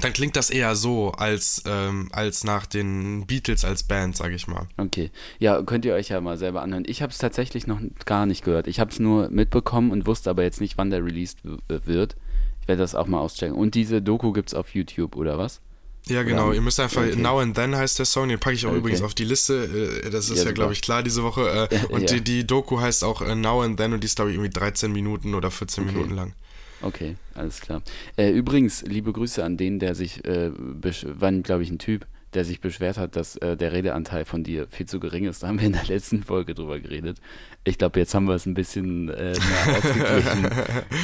dann 0.00 0.12
klingt 0.14 0.34
das 0.34 0.48
eher 0.50 0.74
so 0.76 1.12
als, 1.12 1.62
ähm, 1.66 2.08
als 2.10 2.42
nach 2.42 2.64
den 2.66 3.26
Beatles 3.26 3.64
als 3.66 3.82
Band, 3.82 4.16
sag 4.16 4.32
ich 4.32 4.48
mal. 4.48 4.66
Okay. 4.78 5.10
Ja, 5.38 5.62
könnt 5.62 5.84
ihr 5.84 5.92
euch 5.94 6.08
ja 6.08 6.20
mal 6.22 6.38
selber 6.38 6.62
anhören. 6.62 6.84
Ich 6.86 7.02
habe 7.02 7.12
es 7.12 7.18
tatsächlich 7.18 7.66
noch 7.66 7.80
gar 8.06 8.24
nicht 8.24 8.44
gehört. 8.44 8.66
Ich 8.66 8.80
habe 8.80 8.90
es 8.90 8.98
nur 8.98 9.28
mitbekommen 9.28 9.90
und 9.92 10.06
wusste 10.06 10.30
aber 10.30 10.42
jetzt 10.42 10.60
nicht, 10.62 10.78
wann 10.78 10.90
der 10.90 11.04
released 11.04 11.38
wird. 11.68 12.16
Ich 12.64 12.68
werde 12.68 12.80
das 12.80 12.94
auch 12.94 13.06
mal 13.06 13.20
auschecken. 13.20 13.54
Und 13.54 13.74
diese 13.74 14.00
Doku 14.00 14.32
gibt 14.32 14.48
es 14.48 14.54
auf 14.54 14.74
YouTube, 14.74 15.16
oder 15.16 15.36
was? 15.36 15.60
Ja, 16.08 16.22
genau. 16.22 16.46
Oder- 16.46 16.54
Ihr 16.54 16.60
müsst 16.62 16.80
einfach 16.80 17.02
Okay. 17.02 17.14
Now 17.14 17.40
and 17.40 17.54
Then 17.54 17.76
heißt 17.76 17.98
der 17.98 18.06
Song. 18.06 18.30
Den 18.30 18.38
packe 18.38 18.56
ich 18.56 18.64
auch 18.64 18.70
Okay. 18.70 18.78
übrigens 18.78 19.02
auf 19.02 19.12
die 19.14 19.24
Liste. 19.24 20.00
Äh, 20.06 20.08
Das 20.08 20.30
ist 20.30 20.38
Ja, 20.38 20.44
ja, 20.46 20.52
glaube 20.52 20.72
ich, 20.72 20.80
klar 20.80 21.02
diese 21.02 21.22
Woche. 21.22 21.68
Äh, 21.70 21.78
Und 21.92 22.10
Ja. 22.10 22.16
die, 22.16 22.22
die 22.22 22.46
Doku 22.46 22.80
heißt 22.80 23.04
auch 23.04 23.20
äh, 23.20 23.34
Now 23.34 23.60
and 23.60 23.76
Then 23.76 23.92
und 23.92 24.00
die 24.02 24.06
ist, 24.06 24.16
glaube 24.16 24.30
ich, 24.30 24.36
irgendwie 24.38 24.48
13 24.50 24.92
Minuten 24.92 25.34
oder 25.34 25.50
14 25.50 25.84
Okay. 25.84 25.92
Minuten 25.92 26.14
lang. 26.14 26.32
Okay, 26.80 27.16
alles 27.34 27.60
klar. 27.60 27.82
Äh, 28.16 28.30
übrigens, 28.30 28.80
liebe 28.82 29.12
Grüße 29.12 29.44
an 29.44 29.58
den, 29.58 29.78
der 29.78 29.94
sich, 29.94 30.24
äh, 30.24 30.48
besch- 30.50 31.06
war, 31.20 31.32
glaube 31.32 31.62
ich, 31.62 31.70
ein 31.70 31.78
Typ, 31.78 32.06
der 32.32 32.46
sich 32.46 32.60
beschwert 32.62 32.96
hat, 32.96 33.14
dass 33.16 33.36
äh, 33.36 33.56
der 33.58 33.72
Redeanteil 33.72 34.24
von 34.24 34.42
dir 34.42 34.68
viel 34.70 34.86
zu 34.86 35.00
gering 35.00 35.26
ist. 35.26 35.42
Da 35.42 35.48
haben 35.48 35.58
wir 35.60 35.66
in 35.66 35.72
der 35.74 35.84
letzten 35.84 36.22
Folge 36.24 36.54
drüber 36.54 36.80
geredet. 36.80 37.18
Ich 37.64 37.76
glaube, 37.78 38.00
jetzt 38.00 38.14
haben 38.14 38.24
wir 38.26 38.34
es 38.34 38.44
ein 38.46 38.54
bisschen 38.54 39.08
äh, 39.10 39.32
mehr 39.32 39.76
ausgeglichen. 39.78 40.50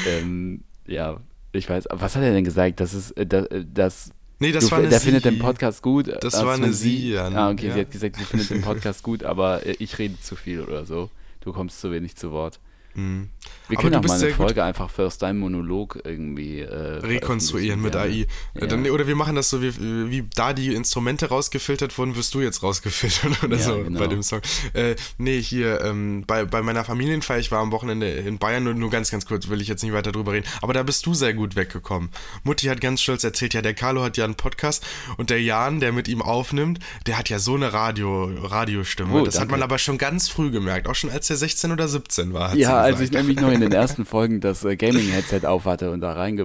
ähm, 0.08 0.64
ja, 0.86 1.20
ich 1.52 1.68
weiß. 1.68 1.88
Was 1.90 2.16
hat 2.16 2.22
er 2.22 2.32
denn 2.32 2.44
gesagt? 2.44 2.80
Das 2.80 2.94
ist, 2.94 3.12
äh, 3.12 3.26
das, 3.26 3.46
äh, 3.46 3.64
das 3.72 4.10
Nee, 4.42 4.52
das 4.52 4.64
du, 4.64 4.70
war 4.70 4.78
eine 4.78 4.88
der 4.88 5.00
findet 5.00 5.22
Sie. 5.24 5.30
den 5.30 5.38
Podcast 5.38 5.82
gut. 5.82 6.08
Das 6.22 6.34
als 6.34 6.44
war 6.46 6.54
eine 6.54 6.72
Sie, 6.72 7.10
Jan. 7.12 7.36
Ah, 7.36 7.50
okay, 7.50 7.66
Ja. 7.68 7.74
sie 7.74 7.80
hat 7.80 7.90
gesagt, 7.90 8.16
sie 8.16 8.24
findet 8.24 8.48
den 8.50 8.62
Podcast 8.62 9.02
gut, 9.02 9.22
aber 9.22 9.66
äh, 9.66 9.72
ich 9.78 9.98
rede 9.98 10.18
zu 10.20 10.34
viel 10.34 10.60
oder 10.62 10.86
so. 10.86 11.10
Du 11.40 11.52
kommst 11.52 11.80
zu 11.80 11.90
wenig 11.92 12.16
zu 12.16 12.30
Wort. 12.30 12.58
Mhm. 12.94 13.28
Wir 13.68 13.76
können 13.78 13.92
du 13.92 13.98
auch 13.98 14.02
mal 14.02 14.14
eine 14.18 14.26
gut- 14.28 14.36
Folge 14.36 14.64
einfach 14.64 14.90
First 14.90 15.20
Time 15.20 15.34
Monolog 15.34 15.98
irgendwie 16.04 16.60
äh, 16.60 16.66
rekonstruieren 16.98 17.80
mit 17.80 17.94
AI. 17.94 18.26
gerne. 18.54 18.68
Dann, 18.68 18.90
oder 18.90 19.06
wir 19.06 19.14
machen 19.14 19.36
das 19.36 19.48
so, 19.50 19.62
wie, 19.62 19.72
wie 20.10 20.24
da 20.34 20.52
die 20.52 20.74
Instrumente 20.74 21.28
rausgefiltert 21.28 21.96
wurden, 21.96 22.16
wirst 22.16 22.34
du 22.34 22.40
jetzt 22.40 22.62
rausgefiltert 22.62 23.42
oder 23.44 23.56
Ja, 23.56 23.62
so 23.62 23.78
genau. 23.82 23.98
bei 24.00 24.06
dem 24.08 24.22
Song. 24.22 24.40
Äh, 24.72 24.96
nee, 25.18 25.40
hier 25.40 25.82
ähm, 25.82 26.24
bei, 26.26 26.44
bei 26.44 26.62
meiner 26.62 26.84
Familienfeier, 26.84 27.38
ich 27.38 27.52
war 27.52 27.60
am 27.60 27.70
Wochenende 27.72 28.08
in 28.10 28.38
Bayern, 28.38 28.64
nur, 28.64 28.74
nur 28.74 28.90
ganz, 28.90 29.10
ganz 29.10 29.24
kurz, 29.26 29.48
will 29.48 29.60
ich 29.60 29.68
jetzt 29.68 29.82
nicht 29.82 29.92
weiter 29.92 30.10
drüber 30.12 30.32
reden, 30.32 30.46
aber 30.62 30.72
da 30.72 30.82
bist 30.82 31.06
du 31.06 31.14
sehr 31.14 31.34
gut 31.34 31.54
weggekommen. 31.56 32.10
Mutti 32.42 32.66
hat 32.66 32.80
ganz 32.80 33.00
stolz 33.02 33.22
erzählt, 33.24 33.54
ja, 33.54 33.62
der 33.62 33.74
Carlo 33.74 34.02
hat 34.02 34.16
ja 34.16 34.24
einen 34.24 34.34
Podcast 34.34 34.84
und 35.16 35.30
der 35.30 35.40
Jan, 35.42 35.78
der 35.80 35.92
mit 35.92 36.08
ihm 36.08 36.22
aufnimmt, 36.22 36.80
der 37.06 37.18
hat 37.18 37.28
ja 37.28 37.38
so 37.38 37.54
eine 37.54 37.72
Radio, 37.72 38.24
Radiostimme. 38.42 39.12
Oh, 39.20 39.24
das 39.24 39.34
hat 39.34 39.42
danke. 39.42 39.52
man 39.52 39.62
aber 39.62 39.78
schon 39.78 39.96
ganz 39.98 40.28
früh 40.28 40.50
gemerkt, 40.50 40.88
auch 40.88 40.94
schon 40.94 41.10
als 41.10 41.30
er 41.30 41.36
16 41.36 41.70
oder 41.72 41.86
17 41.88 42.32
war. 42.32 42.50
hat 42.50 42.56
Ja, 42.58 42.78
als 42.78 43.00
ich 43.00 43.10
gesagt. 43.10 43.26
Nämlich 43.40 43.58
noch 43.58 43.64
in 43.64 43.70
den 43.70 43.78
ersten 43.78 44.04
Folgen 44.04 44.40
das 44.40 44.64
äh, 44.64 44.76
Gaming-Headset 44.76 45.46
auf 45.46 45.64
hatte 45.64 45.90
und 45.90 46.00
da 46.00 46.12
reinge 46.12 46.44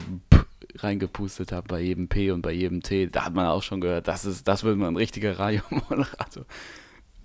reingepustet 0.78 1.52
habe 1.52 1.68
bei 1.68 1.80
jedem 1.80 2.08
P 2.08 2.32
und 2.32 2.42
bei 2.42 2.52
jedem 2.52 2.82
T, 2.82 3.08
da 3.08 3.26
hat 3.26 3.34
man 3.34 3.48
auch 3.48 3.64
schon 3.64 3.82
gehört, 3.82 4.08
das 4.08 4.26
ist, 4.26 4.48
das 4.48 4.64
wird 4.64 4.78
mal 4.78 4.88
ein 4.88 4.98
richtiger 4.98 5.40
Radiomoderator. 5.40 6.46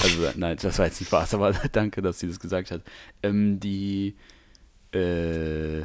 Also 0.02 0.30
nein, 0.36 0.56
das 0.60 0.78
war 0.78 0.86
jetzt 0.86 1.00
nicht 1.00 1.08
Spaß, 1.08 1.34
aber 1.34 1.52
danke, 1.72 2.02
dass 2.02 2.20
sie 2.20 2.28
das 2.28 2.40
gesagt 2.40 2.70
hat. 2.70 2.82
Ähm, 3.22 3.60
die, 3.60 4.16
äh, 4.92 5.82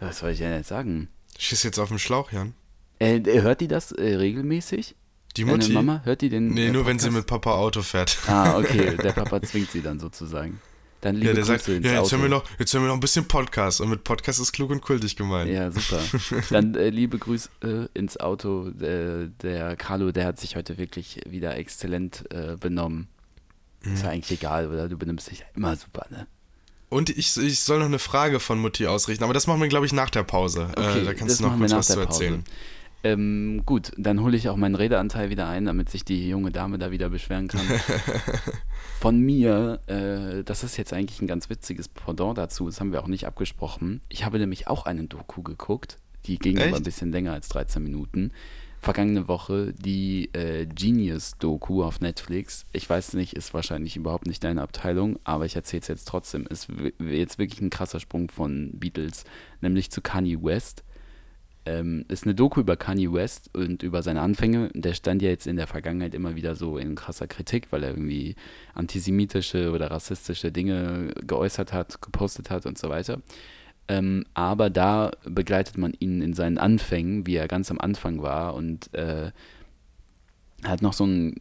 was 0.00 0.20
soll 0.20 0.30
ich 0.30 0.38
denn 0.38 0.52
jetzt 0.52 0.68
sagen? 0.68 1.08
Schieß 1.38 1.62
jetzt 1.64 1.78
auf 1.78 1.88
den 1.88 1.98
Schlauch, 1.98 2.32
Jan. 2.32 2.54
Äh, 2.98 3.20
hört 3.24 3.60
die 3.60 3.68
das 3.68 3.92
äh, 3.92 4.14
regelmäßig? 4.14 4.94
Die 5.36 5.44
Deine 5.44 5.56
Mutti? 5.56 5.72
Mama, 5.72 6.02
hört 6.04 6.20
die 6.20 6.28
den? 6.28 6.48
Nee, 6.48 6.68
äh, 6.68 6.70
nur 6.70 6.86
wenn 6.86 6.98
sie 6.98 7.08
Podcast? 7.08 7.16
mit 7.16 7.26
Papa 7.26 7.54
Auto 7.56 7.82
fährt. 7.82 8.18
Ah, 8.26 8.58
okay, 8.58 8.96
der 8.96 9.12
Papa 9.12 9.42
zwingt 9.42 9.70
sie 9.70 9.82
dann 9.82 9.98
sozusagen. 9.98 10.60
Dann 11.02 11.16
liebe 11.16 11.26
Ja, 11.26 11.34
der 11.34 11.44
Grüße 11.44 11.58
sagt, 11.58 11.84
ja, 11.84 11.92
jetzt 11.92 12.00
Auto. 12.00 12.12
hören, 12.12 12.22
wir 12.22 12.28
noch, 12.28 12.44
jetzt 12.60 12.72
hören 12.72 12.84
wir 12.84 12.88
noch 12.88 12.94
ein 12.94 13.00
bisschen 13.00 13.26
Podcast. 13.26 13.80
Und 13.80 13.90
mit 13.90 14.04
Podcast 14.04 14.38
ist 14.38 14.52
klug 14.52 14.70
und 14.70 14.80
kultig 14.80 15.16
gemeint. 15.16 15.50
Ja, 15.50 15.70
super. 15.70 16.00
Dann 16.50 16.76
äh, 16.76 16.90
liebe 16.90 17.18
Grüße 17.18 17.48
äh, 17.62 17.98
ins 17.98 18.18
Auto. 18.18 18.68
Äh, 18.80 19.28
der 19.42 19.76
Carlo, 19.76 20.12
der 20.12 20.26
hat 20.26 20.38
sich 20.38 20.54
heute 20.54 20.78
wirklich 20.78 21.20
wieder 21.28 21.56
exzellent 21.56 22.24
äh, 22.32 22.56
benommen. 22.56 23.08
Mhm. 23.82 23.94
Ist 23.94 24.04
ja 24.04 24.10
eigentlich 24.10 24.38
egal, 24.38 24.68
oder? 24.68 24.88
Du 24.88 24.96
benimmst 24.96 25.28
dich 25.28 25.44
immer 25.56 25.74
super, 25.74 26.06
ne? 26.10 26.28
Und 26.88 27.08
ich, 27.10 27.36
ich 27.36 27.60
soll 27.60 27.80
noch 27.80 27.86
eine 27.86 27.98
Frage 27.98 28.38
von 28.38 28.60
Mutti 28.60 28.86
ausrichten, 28.86 29.24
aber 29.24 29.32
das 29.32 29.46
machen 29.46 29.60
wir, 29.60 29.68
glaube 29.68 29.86
ich, 29.86 29.92
nach 29.92 30.10
der 30.10 30.22
Pause. 30.22 30.68
äh, 30.76 31.04
da 31.04 31.14
kannst 31.14 31.40
du 31.40 31.44
noch 31.44 31.58
kurz 31.58 31.72
was 31.72 31.88
zu 31.88 32.04
Pause. 32.04 32.44
Ähm, 33.04 33.62
gut, 33.66 33.90
dann 33.96 34.20
hole 34.20 34.36
ich 34.36 34.48
auch 34.48 34.56
meinen 34.56 34.76
Redeanteil 34.76 35.28
wieder 35.28 35.48
ein, 35.48 35.64
damit 35.64 35.90
sich 35.90 36.04
die 36.04 36.28
junge 36.28 36.52
Dame 36.52 36.78
da 36.78 36.92
wieder 36.92 37.08
beschweren 37.08 37.48
kann. 37.48 37.66
Von 39.00 39.18
mir, 39.18 39.80
äh, 39.86 40.44
das 40.44 40.62
ist 40.62 40.76
jetzt 40.76 40.92
eigentlich 40.92 41.20
ein 41.20 41.26
ganz 41.26 41.50
witziges 41.50 41.88
Pendant 41.88 42.38
dazu, 42.38 42.66
das 42.66 42.80
haben 42.80 42.92
wir 42.92 43.02
auch 43.02 43.08
nicht 43.08 43.26
abgesprochen. 43.26 44.00
Ich 44.08 44.24
habe 44.24 44.38
nämlich 44.38 44.68
auch 44.68 44.86
einen 44.86 45.08
Doku 45.08 45.42
geguckt, 45.42 45.98
die 46.26 46.38
ging 46.38 46.58
aber 46.58 46.66
Echt? 46.66 46.76
ein 46.76 46.82
bisschen 46.84 47.10
länger 47.10 47.32
als 47.32 47.48
13 47.48 47.82
Minuten. 47.82 48.30
Vergangene 48.78 49.28
Woche 49.28 49.72
die 49.72 50.28
äh, 50.32 50.66
Genius-Doku 50.66 51.84
auf 51.84 52.00
Netflix. 52.00 52.66
Ich 52.72 52.88
weiß 52.90 53.14
nicht, 53.14 53.34
ist 53.34 53.54
wahrscheinlich 53.54 53.96
überhaupt 53.96 54.26
nicht 54.26 54.42
deine 54.42 54.62
Abteilung, 54.62 55.20
aber 55.22 55.44
ich 55.44 55.54
erzähle 55.54 55.82
es 55.82 55.88
jetzt 55.88 56.08
trotzdem. 56.08 56.46
Ist 56.46 56.68
jetzt 56.98 57.38
wirklich 57.38 57.60
ein 57.60 57.70
krasser 57.70 58.00
Sprung 58.00 58.28
von 58.28 58.72
Beatles, 58.74 59.24
nämlich 59.60 59.92
zu 59.92 60.00
Kanye 60.00 60.42
West 60.42 60.82
Ähm, 61.64 62.04
ist 62.08 62.24
eine 62.24 62.34
Doku 62.34 62.60
über 62.60 62.76
Kanye 62.76 63.12
West 63.12 63.50
und 63.54 63.82
über 63.82 64.02
seine 64.02 64.20
Anfänge. 64.20 64.70
Der 64.74 64.94
stand 64.94 65.22
ja 65.22 65.28
jetzt 65.28 65.46
in 65.46 65.56
der 65.56 65.68
Vergangenheit 65.68 66.14
immer 66.14 66.34
wieder 66.34 66.56
so 66.56 66.76
in 66.76 66.96
krasser 66.96 67.28
Kritik, 67.28 67.68
weil 67.70 67.84
er 67.84 67.90
irgendwie 67.90 68.34
antisemitische 68.74 69.70
oder 69.70 69.90
rassistische 69.90 70.50
Dinge 70.50 71.12
geäußert 71.24 71.72
hat, 71.72 72.02
gepostet 72.02 72.50
hat 72.50 72.66
und 72.66 72.78
so 72.78 72.88
weiter. 72.88 73.20
Ähm, 73.88 74.24
aber 74.34 74.70
da 74.70 75.12
begleitet 75.24 75.78
man 75.78 75.92
ihn 75.98 76.20
in 76.20 76.34
seinen 76.34 76.58
Anfängen, 76.58 77.26
wie 77.26 77.36
er 77.36 77.48
ganz 77.48 77.70
am 77.70 77.80
Anfang 77.80 78.22
war 78.22 78.54
und 78.54 78.92
äh, 78.94 79.30
hat 80.64 80.82
noch 80.82 80.92
so 80.92 81.04
ein 81.04 81.34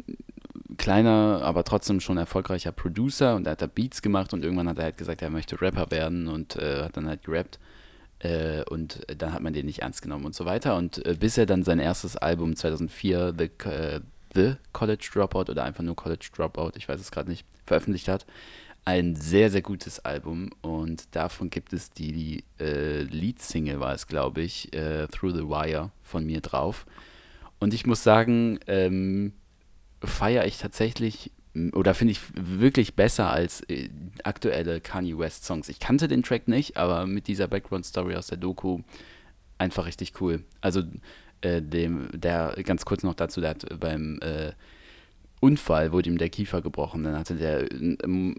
kleiner, 0.77 1.41
aber 1.43 1.63
trotzdem 1.63 1.99
schon 1.99 2.17
erfolgreicher 2.17 2.71
Producer 2.71 3.35
und 3.35 3.45
er 3.45 3.51
hat 3.51 3.61
da 3.61 3.67
Beats 3.67 4.01
gemacht 4.01 4.33
und 4.33 4.43
irgendwann 4.43 4.69
hat 4.69 4.79
er 4.79 4.85
halt 4.85 4.97
gesagt, 4.97 5.21
er 5.21 5.29
möchte 5.29 5.61
Rapper 5.61 5.91
werden 5.91 6.27
und 6.27 6.55
äh, 6.57 6.83
hat 6.83 6.97
dann 6.97 7.07
halt 7.07 7.23
gerappt. 7.23 7.59
Äh, 8.23 8.63
und 8.69 9.01
dann 9.17 9.33
hat 9.33 9.41
man 9.41 9.53
den 9.53 9.65
nicht 9.65 9.79
ernst 9.79 10.01
genommen 10.01 10.25
und 10.25 10.35
so 10.35 10.45
weiter. 10.45 10.77
Und 10.77 11.05
äh, 11.05 11.15
bis 11.19 11.37
er 11.37 11.45
dann 11.45 11.63
sein 11.63 11.79
erstes 11.79 12.15
Album 12.17 12.55
2004, 12.55 13.33
The, 13.37 13.69
äh, 13.69 13.99
The 14.35 14.53
College 14.73 15.09
Dropout 15.11 15.51
oder 15.51 15.63
einfach 15.63 15.83
nur 15.83 15.95
College 15.95 16.29
Dropout, 16.35 16.71
ich 16.75 16.87
weiß 16.87 16.99
es 16.99 17.11
gerade 17.11 17.29
nicht, 17.29 17.45
veröffentlicht 17.65 18.07
hat. 18.07 18.25
Ein 18.85 19.15
sehr, 19.15 19.49
sehr 19.51 19.61
gutes 19.61 19.99
Album 19.99 20.49
und 20.61 21.15
davon 21.15 21.49
gibt 21.49 21.73
es 21.73 21.91
die, 21.91 22.11
die 22.11 22.43
äh, 22.59 23.01
Lead-Single, 23.03 23.79
war 23.79 23.93
es, 23.93 24.07
glaube 24.07 24.41
ich, 24.41 24.73
äh, 24.73 25.07
Through 25.07 25.35
the 25.35 25.47
Wire 25.47 25.91
von 26.01 26.25
mir 26.25 26.41
drauf. 26.41 26.85
Und 27.59 27.75
ich 27.75 27.85
muss 27.85 28.01
sagen, 28.01 28.59
ähm, 28.65 29.33
feiere 30.03 30.45
ich 30.45 30.57
tatsächlich 30.57 31.31
oder 31.73 31.93
finde 31.93 32.13
ich 32.13 32.21
wirklich 32.33 32.95
besser 32.95 33.29
als 33.31 33.61
äh, 33.69 33.89
aktuelle 34.23 34.79
Kanye 34.79 35.17
West 35.17 35.45
Songs. 35.45 35.67
Ich 35.69 35.79
kannte 35.79 36.07
den 36.07 36.23
Track 36.23 36.47
nicht, 36.47 36.77
aber 36.77 37.05
mit 37.05 37.27
dieser 37.27 37.47
Background 37.47 37.85
Story 37.85 38.15
aus 38.15 38.27
der 38.27 38.37
Doku 38.37 38.79
einfach 39.57 39.85
richtig 39.85 40.13
cool. 40.21 40.43
Also 40.61 40.83
äh, 41.41 41.61
dem, 41.61 42.09
der 42.13 42.55
ganz 42.63 42.85
kurz 42.85 43.03
noch 43.03 43.15
dazu, 43.15 43.41
der 43.41 43.51
hat 43.51 43.79
beim 43.79 44.19
äh, 44.21 44.53
Unfall 45.41 45.91
wurde 45.91 46.07
ihm 46.07 46.19
der 46.19 46.29
Kiefer 46.29 46.61
gebrochen. 46.61 47.03
Dann 47.03 47.17
hatte 47.17 47.35
der 47.35 47.67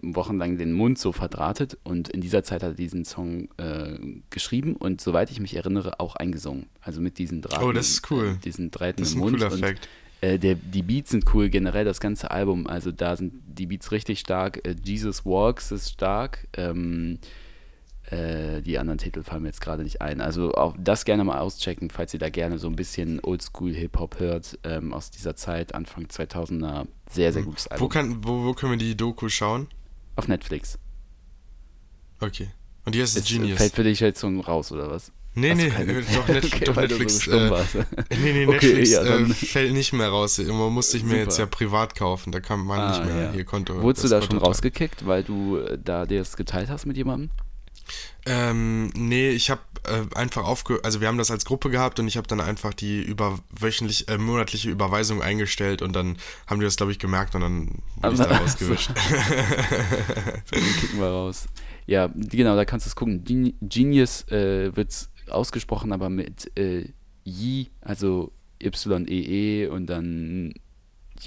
wochenlang 0.01 0.57
den 0.57 0.71
Mund 0.71 0.97
so 0.97 1.11
verdrahtet 1.11 1.77
und 1.83 2.07
in 2.07 2.21
dieser 2.21 2.43
Zeit 2.43 2.63
hat 2.63 2.71
er 2.71 2.75
diesen 2.75 3.03
Song 3.03 3.49
äh, 3.57 3.97
geschrieben 4.29 4.77
und 4.77 5.01
soweit 5.01 5.29
ich 5.29 5.41
mich 5.41 5.55
erinnere 5.55 5.99
auch 5.99 6.15
eingesungen. 6.15 6.67
Also 6.81 7.01
mit 7.01 7.17
diesen 7.17 7.41
Draht. 7.41 7.61
Oh, 7.61 7.73
das 7.73 7.89
ist 7.89 8.09
cool. 8.09 8.37
Diesen 8.45 8.71
Drähten 8.71 9.01
das 9.01 9.09
ist 9.09 9.15
im 9.15 9.19
ein 9.21 9.31
Mund. 9.31 9.37
cooler 9.37 9.51
Fact. 9.51 9.89
Äh, 10.23 10.39
der, 10.39 10.55
die 10.55 10.83
Beats 10.83 11.11
sind 11.11 11.25
cool, 11.33 11.49
generell 11.49 11.83
das 11.83 11.99
ganze 11.99 12.31
Album. 12.31 12.65
Also 12.65 12.93
da 12.93 13.17
sind 13.17 13.33
die 13.45 13.65
Beats 13.65 13.91
richtig 13.91 14.19
stark. 14.19 14.65
Äh, 14.65 14.75
Jesus 14.81 15.25
Walks 15.25 15.71
ist 15.71 15.91
stark. 15.91 16.47
Ähm, 16.55 17.19
äh, 18.09 18.61
die 18.61 18.77
anderen 18.79 18.99
Titel 18.99 19.23
fallen 19.23 19.41
mir 19.41 19.49
jetzt 19.49 19.59
gerade 19.59 19.83
nicht 19.83 20.01
ein. 20.01 20.21
Also 20.21 20.53
auch 20.53 20.75
das 20.79 21.03
gerne 21.03 21.25
mal 21.25 21.39
auschecken, 21.39 21.89
falls 21.89 22.13
ihr 22.13 22.21
da 22.21 22.29
gerne 22.29 22.57
so 22.57 22.67
ein 22.67 22.77
bisschen 22.77 23.19
Oldschool-Hip-Hop 23.21 24.19
hört 24.19 24.59
ähm, 24.63 24.93
aus 24.93 25.11
dieser 25.11 25.35
Zeit, 25.35 25.75
Anfang 25.75 26.05
2000er. 26.05 26.87
Sehr, 27.09 27.33
sehr 27.33 27.43
gutes 27.43 27.67
Album. 27.67 27.85
Wo, 27.85 27.89
kann, 27.89 28.23
wo, 28.23 28.45
wo 28.45 28.53
können 28.53 28.71
wir 28.71 28.77
die 28.79 28.95
Doku 28.95 29.27
schauen? 29.27 29.67
Auf 30.15 30.29
Netflix. 30.29 30.79
Okay. 32.21 32.47
Und 32.85 32.95
die 32.95 33.01
heißt 33.01 33.17
Ist, 33.17 33.27
Genius. 33.27 33.57
fällt 33.57 33.73
für 33.73 33.83
dich 33.83 33.99
jetzt 33.99 34.21
so 34.21 34.27
raus, 34.39 34.71
oder 34.71 34.89
was? 34.89 35.11
Nee, 35.35 35.55
nee, 35.55 35.69
doch, 35.69 36.27
Net 36.27 36.45
Okay, 36.53 36.65
doch 36.65 36.75
weil 36.75 36.87
du 36.87 36.95
so 36.95 37.01
Netflix. 37.31 37.75
äh, 37.75 37.83
nee, 38.21 38.33
nee, 38.33 38.45
Okay, 38.45 38.53
Netflix 38.67 38.91
ja, 38.91 39.01
äh, 39.03 39.25
fällt 39.29 39.73
nicht 39.73 39.91
mehr 39.93 40.09
raus. 40.09 40.37
Immer 40.39 40.69
musste 40.69 40.97
ich 40.97 41.03
mir 41.03 41.17
jetzt 41.17 41.39
ja 41.39 41.45
privat 41.47 41.95
kaufen. 41.95 42.31
Da 42.31 42.39
kann 42.39 42.59
man 42.59 42.89
nicht 42.91 43.01
Ah, 43.01 43.05
mehr 43.05 43.23
ja. 43.25 43.31
hier 43.31 43.43
Konto. 43.43 43.81
Wurdest 43.81 44.03
du 44.05 44.09
da 44.09 44.21
schon 44.21 44.29
Konto 44.31 44.45
rausgekickt, 44.45 45.07
weil 45.07 45.23
du 45.23 45.57
äh, 45.57 45.77
da 45.83 46.05
dir 46.05 46.19
das 46.19 46.35
geteilt 46.37 46.69
hast 46.69 46.85
mit 46.85 46.97
jemandem? 46.97 47.31
Ähm, 48.25 48.87
nee, 48.95 49.31
ich 49.31 49.49
habe 49.49 49.59
äh, 49.85 50.15
einfach 50.15 50.45
aufge... 50.45 50.79
Also 50.83 51.01
wir 51.01 51.09
haben 51.09 51.17
das 51.17 51.29
als 51.31 51.43
Gruppe 51.43 51.69
gehabt 51.69 51.99
und 51.99 52.07
ich 52.07 52.15
habe 52.15 52.27
dann 52.27 52.39
einfach 52.39 52.73
die 52.73 53.01
über 53.01 53.37
wöchentlich, 53.49 54.07
äh, 54.07 54.17
monatliche 54.17 54.69
Überweisung 54.69 55.21
eingestellt 55.21 55.81
und 55.81 55.93
dann 55.93 56.17
haben 56.47 56.59
die 56.59 56.65
das, 56.65 56.77
glaube 56.77 56.93
ich, 56.93 56.99
gemerkt 56.99 57.35
und 57.35 57.41
dann 57.41 57.67
wurde 57.97 58.13
ich 58.15 58.21
Aber- 58.21 58.29
da 58.29 58.37
rausgewischt. 58.41 58.91
Den 60.53 60.75
kicken 60.79 60.99
wir 60.99 61.07
raus. 61.07 61.47
Ja, 61.85 62.09
genau, 62.15 62.55
da 62.55 62.63
kannst 62.63 62.85
du 62.85 62.89
es 62.89 62.95
gucken. 62.95 63.23
Gen 63.25 63.55
Genius 63.61 64.25
äh, 64.29 64.73
wird 64.73 64.91
ausgesprochen, 65.31 65.91
aber 65.91 66.09
mit 66.09 66.51
äh, 66.57 66.85
Yi, 67.23 67.69
also 67.81 68.31
Y-E-E 68.61 69.67
und 69.67 69.87
dann 69.87 70.53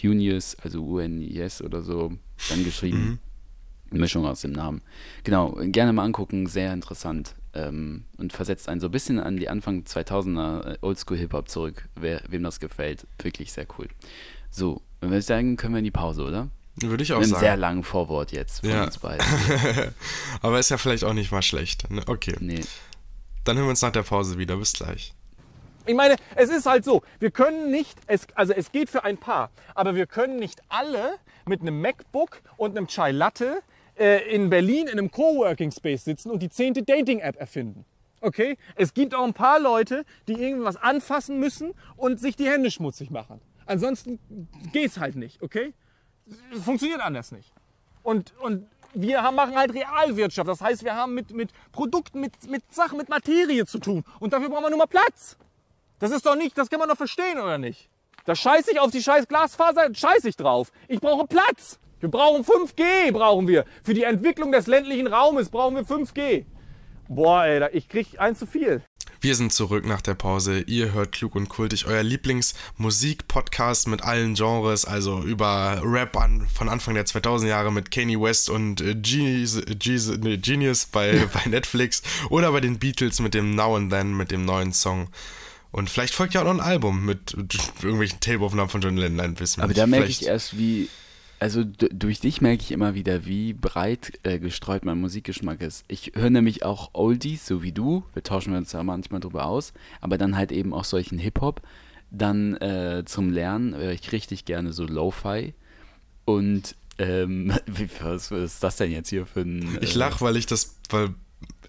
Unius, 0.03 0.57
also 0.63 0.83
U-N-I-S 0.83 1.63
oder 1.63 1.83
so, 1.83 2.13
dann 2.49 2.65
geschrieben. 2.65 3.19
Mischung 3.91 4.27
aus 4.27 4.41
dem 4.41 4.53
Namen. 4.53 4.83
Genau, 5.25 5.57
gerne 5.67 5.93
mal 5.93 6.05
angucken, 6.05 6.47
sehr 6.49 6.73
interessant. 6.73 7.35
Ähm, 7.55 8.05
und 8.19 8.33
versetzt 8.33 8.69
einen 8.69 8.81
so 8.81 8.89
ein 8.89 8.91
bisschen 8.91 9.19
an 9.21 9.37
die 9.37 9.49
Anfang 9.49 9.83
2000er 9.85 10.73
äh, 10.75 10.79
Oldschool-Hip-Hop 10.83 11.49
zurück. 11.49 11.89
Wer, 11.95 12.21
wem 12.29 12.43
das 12.43 12.59
gefällt, 12.61 13.07
wirklich 13.23 13.53
sehr 13.53 13.67
cool. 13.79 13.87
So, 14.51 14.83
wenn 15.01 15.13
wir 15.13 15.23
sagen, 15.23 15.57
können 15.57 15.73
wir 15.75 15.79
in 15.79 15.85
die 15.85 15.91
Pause, 15.93 16.25
oder? 16.25 16.51
Würde 16.79 17.03
ich 17.05 17.13
auch 17.15 17.21
Mit 17.21 17.29
einem 17.29 17.39
sehr 17.39 17.51
sagen. 17.53 17.61
langen 17.61 17.83
Vorwort 17.85 18.33
jetzt 18.33 18.61
von 18.61 18.69
Ja. 18.71 18.85
uns 18.85 18.99
beiden. 18.99 19.25
Aber 20.43 20.59
ist 20.59 20.69
ja 20.71 20.77
vielleicht 20.77 21.05
auch 21.05 21.15
nicht 21.15 21.31
mal 21.33 21.41
schlecht. 21.43 21.89
Ne? 21.91 22.03
Okay, 22.07 22.35
Nee. 22.41 22.61
Dann 23.47 23.57
hören 23.57 23.67
wir 23.67 23.71
uns 23.71 23.83
nach 23.83 23.93
der 23.93 24.03
Pause 24.03 24.39
wieder. 24.39 24.57
Bis 24.57 24.73
gleich. 24.73 25.15
Ich 25.87 25.95
meine, 25.95 26.17
es 26.35 26.51
ist 26.51 26.67
halt 26.67 26.85
so, 26.85 27.03
wir 27.21 27.31
können 27.31 27.71
nicht, 27.71 27.97
es, 28.09 28.27
also 28.35 28.53
es 28.53 28.73
geht 28.73 28.91
für 28.91 29.05
ein 29.05 29.19
paar, 29.19 29.51
aber 29.75 29.95
wir 29.95 30.07
können 30.07 30.37
nicht 30.37 30.61
alle 30.69 31.15
mit 31.47 31.61
einem 31.61 31.81
MacBook 31.81 32.43
und 32.57 32.77
einem 32.77 32.89
Chai 32.89 33.13
Latte 33.13 33.63
äh, 33.97 34.35
in 34.35 34.51
Berlin 34.51 34.89
in 34.89 34.99
einem 34.99 35.13
Coworking 35.13 35.71
Space 35.71 36.05
sitzen 36.05 36.31
und 36.31 36.43
die 36.43 36.49
zehnte 36.49 36.83
Dating-App 36.83 37.37
erfinden. 37.37 37.85
Okay? 38.21 38.59
Es 38.75 38.95
gibt 38.95 39.15
auch 39.15 39.25
ein 39.25 39.35
paar 39.35 39.61
Leute, 39.61 40.05
die 40.27 40.33
irgendwas 40.33 40.77
anfassen 40.77 41.39
müssen 41.39 41.73
und 41.97 42.19
sich 42.19 42.35
die 42.35 42.49
Hände 42.49 42.73
schmutzig 42.73 43.11
machen. 43.11 43.41
Ansonsten 43.67 44.19
geht's 44.73 44.99
halt 44.99 45.15
nicht, 45.15 45.41
okay? 45.43 45.73
Funktioniert 46.65 47.01
anders 47.01 47.31
nicht. 47.31 47.53
Und, 48.03 48.35
und 48.41 48.67
wir 48.97 49.23
haben, 49.23 49.37
machen 49.37 49.57
halt 49.57 49.75
Realwirtschaft. 49.75 50.49
Das 50.49 50.61
heißt, 50.61 50.85
wir 50.85 50.95
haben 50.95 51.15
mit, 51.15 51.31
mit 51.31 51.51
Produkten, 51.73 52.21
mit, 52.21 52.33
mit 52.51 52.63
Sachen, 52.73 52.99
mit 52.99 53.09
Materie 53.09 53.67
zu 53.67 53.79
tun. 53.79 54.05
Und 54.21 54.33
dafür 54.33 54.49
brauchen 54.49 54.65
wir 54.65 54.71
nur 54.71 54.79
mal 54.79 54.87
Platz. 54.87 55.37
Das 55.99 56.11
ist 56.11 56.27
doch 56.27 56.37
nicht, 56.37 56.57
das 56.59 56.69
kann 56.69 56.81
man 56.81 56.89
doch 56.89 56.97
verstehen, 56.97 57.39
oder 57.39 57.59
nicht? 57.59 57.89
Da 58.25 58.35
scheiß 58.35 58.69
ich 58.69 58.81
auf 58.81 58.91
die 58.91 59.03
scheiß 59.03 59.29
Glasfaser, 59.29 59.95
scheiß 59.95 60.25
ich 60.25 60.37
drauf. 60.37 60.73
Ich 60.89 61.01
brauche 61.01 61.27
Platz. 61.27 61.79
Wir 62.01 62.11
brauchen 62.11 62.45
5G, 62.45 63.13
brauchen 63.13 63.49
wir. 63.49 63.65
Für 63.83 63.95
die 63.95 64.03
Entwicklung 64.03 64.53
des 64.53 64.67
ländlichen 64.67 65.07
Raumes 65.07 65.49
brauchen 65.49 65.77
wir 65.77 65.85
5G. 65.85 66.45
Boah, 67.09 67.45
ey, 67.45 67.69
ich 67.73 67.89
krieg 67.89 68.19
eins 68.19 68.39
zu 68.39 68.47
viel. 68.47 68.83
Wir 69.27 69.35
sind 69.35 69.53
zurück 69.53 69.85
nach 69.85 70.03
der 70.03 70.15
Pause. 70.15 70.61
Ihr 70.61 70.93
hört 70.93 71.11
Klug 71.11 71.35
und 71.35 71.49
Kultig, 71.49 71.87
euer 71.89 72.05
Lieblingsmusik-Podcast 72.05 73.89
mit 73.89 74.05
allen 74.05 74.35
Genres, 74.35 74.85
also 74.85 75.21
über 75.21 75.81
Rap 75.83 76.17
an, 76.17 76.47
von 76.47 76.69
Anfang 76.69 76.95
der 76.95 77.07
2000 77.07 77.49
Jahre 77.49 77.73
mit 77.73 77.91
Kanye 77.91 78.21
West 78.21 78.49
und 78.49 78.81
äh, 78.81 78.95
Genius, 78.95 79.61
Genius, 79.81 80.17
nee, 80.19 80.37
Genius 80.37 80.87
bei, 80.87 81.27
bei 81.35 81.51
Netflix 81.51 82.05
oder 82.31 82.53
bei 82.53 82.61
den 82.61 82.79
Beatles 82.79 83.19
mit 83.19 83.35
dem 83.35 83.57
Now 83.57 83.75
and 83.75 83.91
Then, 83.91 84.17
mit 84.17 84.31
dem 84.31 84.45
neuen 84.45 84.73
Song. 84.73 85.09
Und 85.73 85.91
vielleicht 85.91 86.15
folgt 86.15 86.35
ja 86.35 86.43
auch 86.43 86.45
noch 86.45 86.55
ein 86.55 86.61
Album 86.61 87.05
mit 87.05 87.35
irgendwelchen 87.83 88.21
Tape-Aufnahmen 88.21 88.69
von 88.69 88.81
John 88.81 88.97
Lennon, 88.97 89.19
ein 89.19 89.35
bisschen. 89.35 89.61
Aber 89.61 89.75
da 89.75 89.89
merke 89.89 90.07
ich 90.07 90.25
erst, 90.25 90.57
wie, 90.57 90.89
also 91.39 91.65
durch 91.65 92.21
dich 92.21 92.41
merke 92.41 92.63
ich 92.63 92.73
immer 92.73 92.95
wieder, 92.95 93.27
wie 93.27 93.53
breit 93.53 94.19
äh, 94.23 94.39
gestreut 94.39 94.85
mein 94.85 95.01
Musikgeschmack 95.01 95.61
ist. 95.61 95.85
Ich 95.89 96.13
höre 96.15 96.31
nämlich 96.31 96.65
auch 96.65 96.91
Oldies, 96.93 97.47
so 97.47 97.63
wie 97.63 97.73
du, 97.73 98.05
wir 98.15 98.23
tauschen 98.23 98.55
uns 98.55 98.71
da 98.71 98.83
manchmal 98.83 99.21
drüber 99.21 99.47
aus, 99.47 99.73
aber 100.01 100.19
dann 100.19 100.37
halt 100.37 100.53
eben 100.53 100.73
auch 100.73 100.85
solchen 100.85 101.19
Hip-Hop. 101.19 101.61
Dann 102.11 102.55
äh, 102.57 103.03
zum 103.05 103.31
Lernen 103.31 103.75
höre 103.75 103.93
ich 103.93 104.13
richtig 104.13 104.45
gerne 104.45 104.73
so 104.73 104.85
Lo-Fi. 104.85 105.55
Und 106.25 106.75
ähm, 106.99 107.53
wie, 107.67 107.89
was, 108.01 108.31
ist 108.31 108.63
das 108.63 108.77
denn 108.77 108.91
jetzt 108.91 109.11
hier 109.11 109.27
für 109.27 109.41
ein. 109.41 109.79
Ich 109.81 109.95
äh, 109.95 109.99
lach, 109.99 110.21
weil 110.21 110.37
ich 110.37 110.47
das, 110.47 110.77
weil 110.91 111.15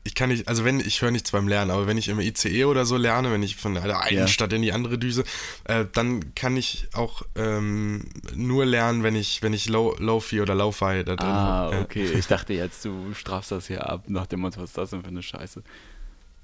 ich 0.07 0.15
kann 0.15 0.29
nicht, 0.29 0.47
also 0.47 0.65
wenn, 0.65 0.79
ich 0.79 1.01
höre 1.01 1.11
nichts 1.11 1.31
beim 1.31 1.47
Lernen, 1.47 1.69
aber 1.69 1.85
wenn 1.85 1.97
ich 1.97 2.07
im 2.07 2.19
ICE 2.19 2.65
oder 2.65 2.85
so 2.85 2.97
lerne, 2.97 3.31
wenn 3.31 3.43
ich 3.43 3.55
von 3.57 3.73
der 3.75 3.83
einen 4.01 4.17
Ja. 4.17 4.27
Stadt 4.27 4.51
in 4.53 4.61
die 4.63 4.71
andere 4.73 4.97
düse, 4.97 5.23
äh, 5.65 5.85
dann 5.93 6.33
kann 6.33 6.57
ich 6.57 6.87
auch 6.93 7.21
ähm, 7.35 8.05
nur 8.33 8.65
lernen, 8.65 9.03
wenn 9.03 9.15
ich, 9.15 9.43
wenn 9.43 9.53
ich 9.53 9.69
Low, 9.69 9.95
Lo-Fi 9.99 10.41
oder 10.41 10.55
Lo-Fi 10.55 11.03
da 11.03 11.15
drin 11.15 11.19
Ah, 11.19 11.45
habe. 11.45 11.75
Ja. 11.75 11.81
okay. 11.81 12.11
Ich 12.17 12.27
dachte 12.27 12.53
jetzt, 12.53 12.83
du 12.85 13.13
strafst 13.13 13.51
das 13.51 13.67
hier 13.67 13.87
ab, 13.87 14.05
nach 14.07 14.25
dem 14.25 14.39
Motto, 14.39 14.61
was 14.61 14.69
ist 14.71 14.77
das 14.77 14.89
denn 14.89 15.01
für 15.03 15.09
eine 15.09 15.21
Scheiße? 15.21 15.61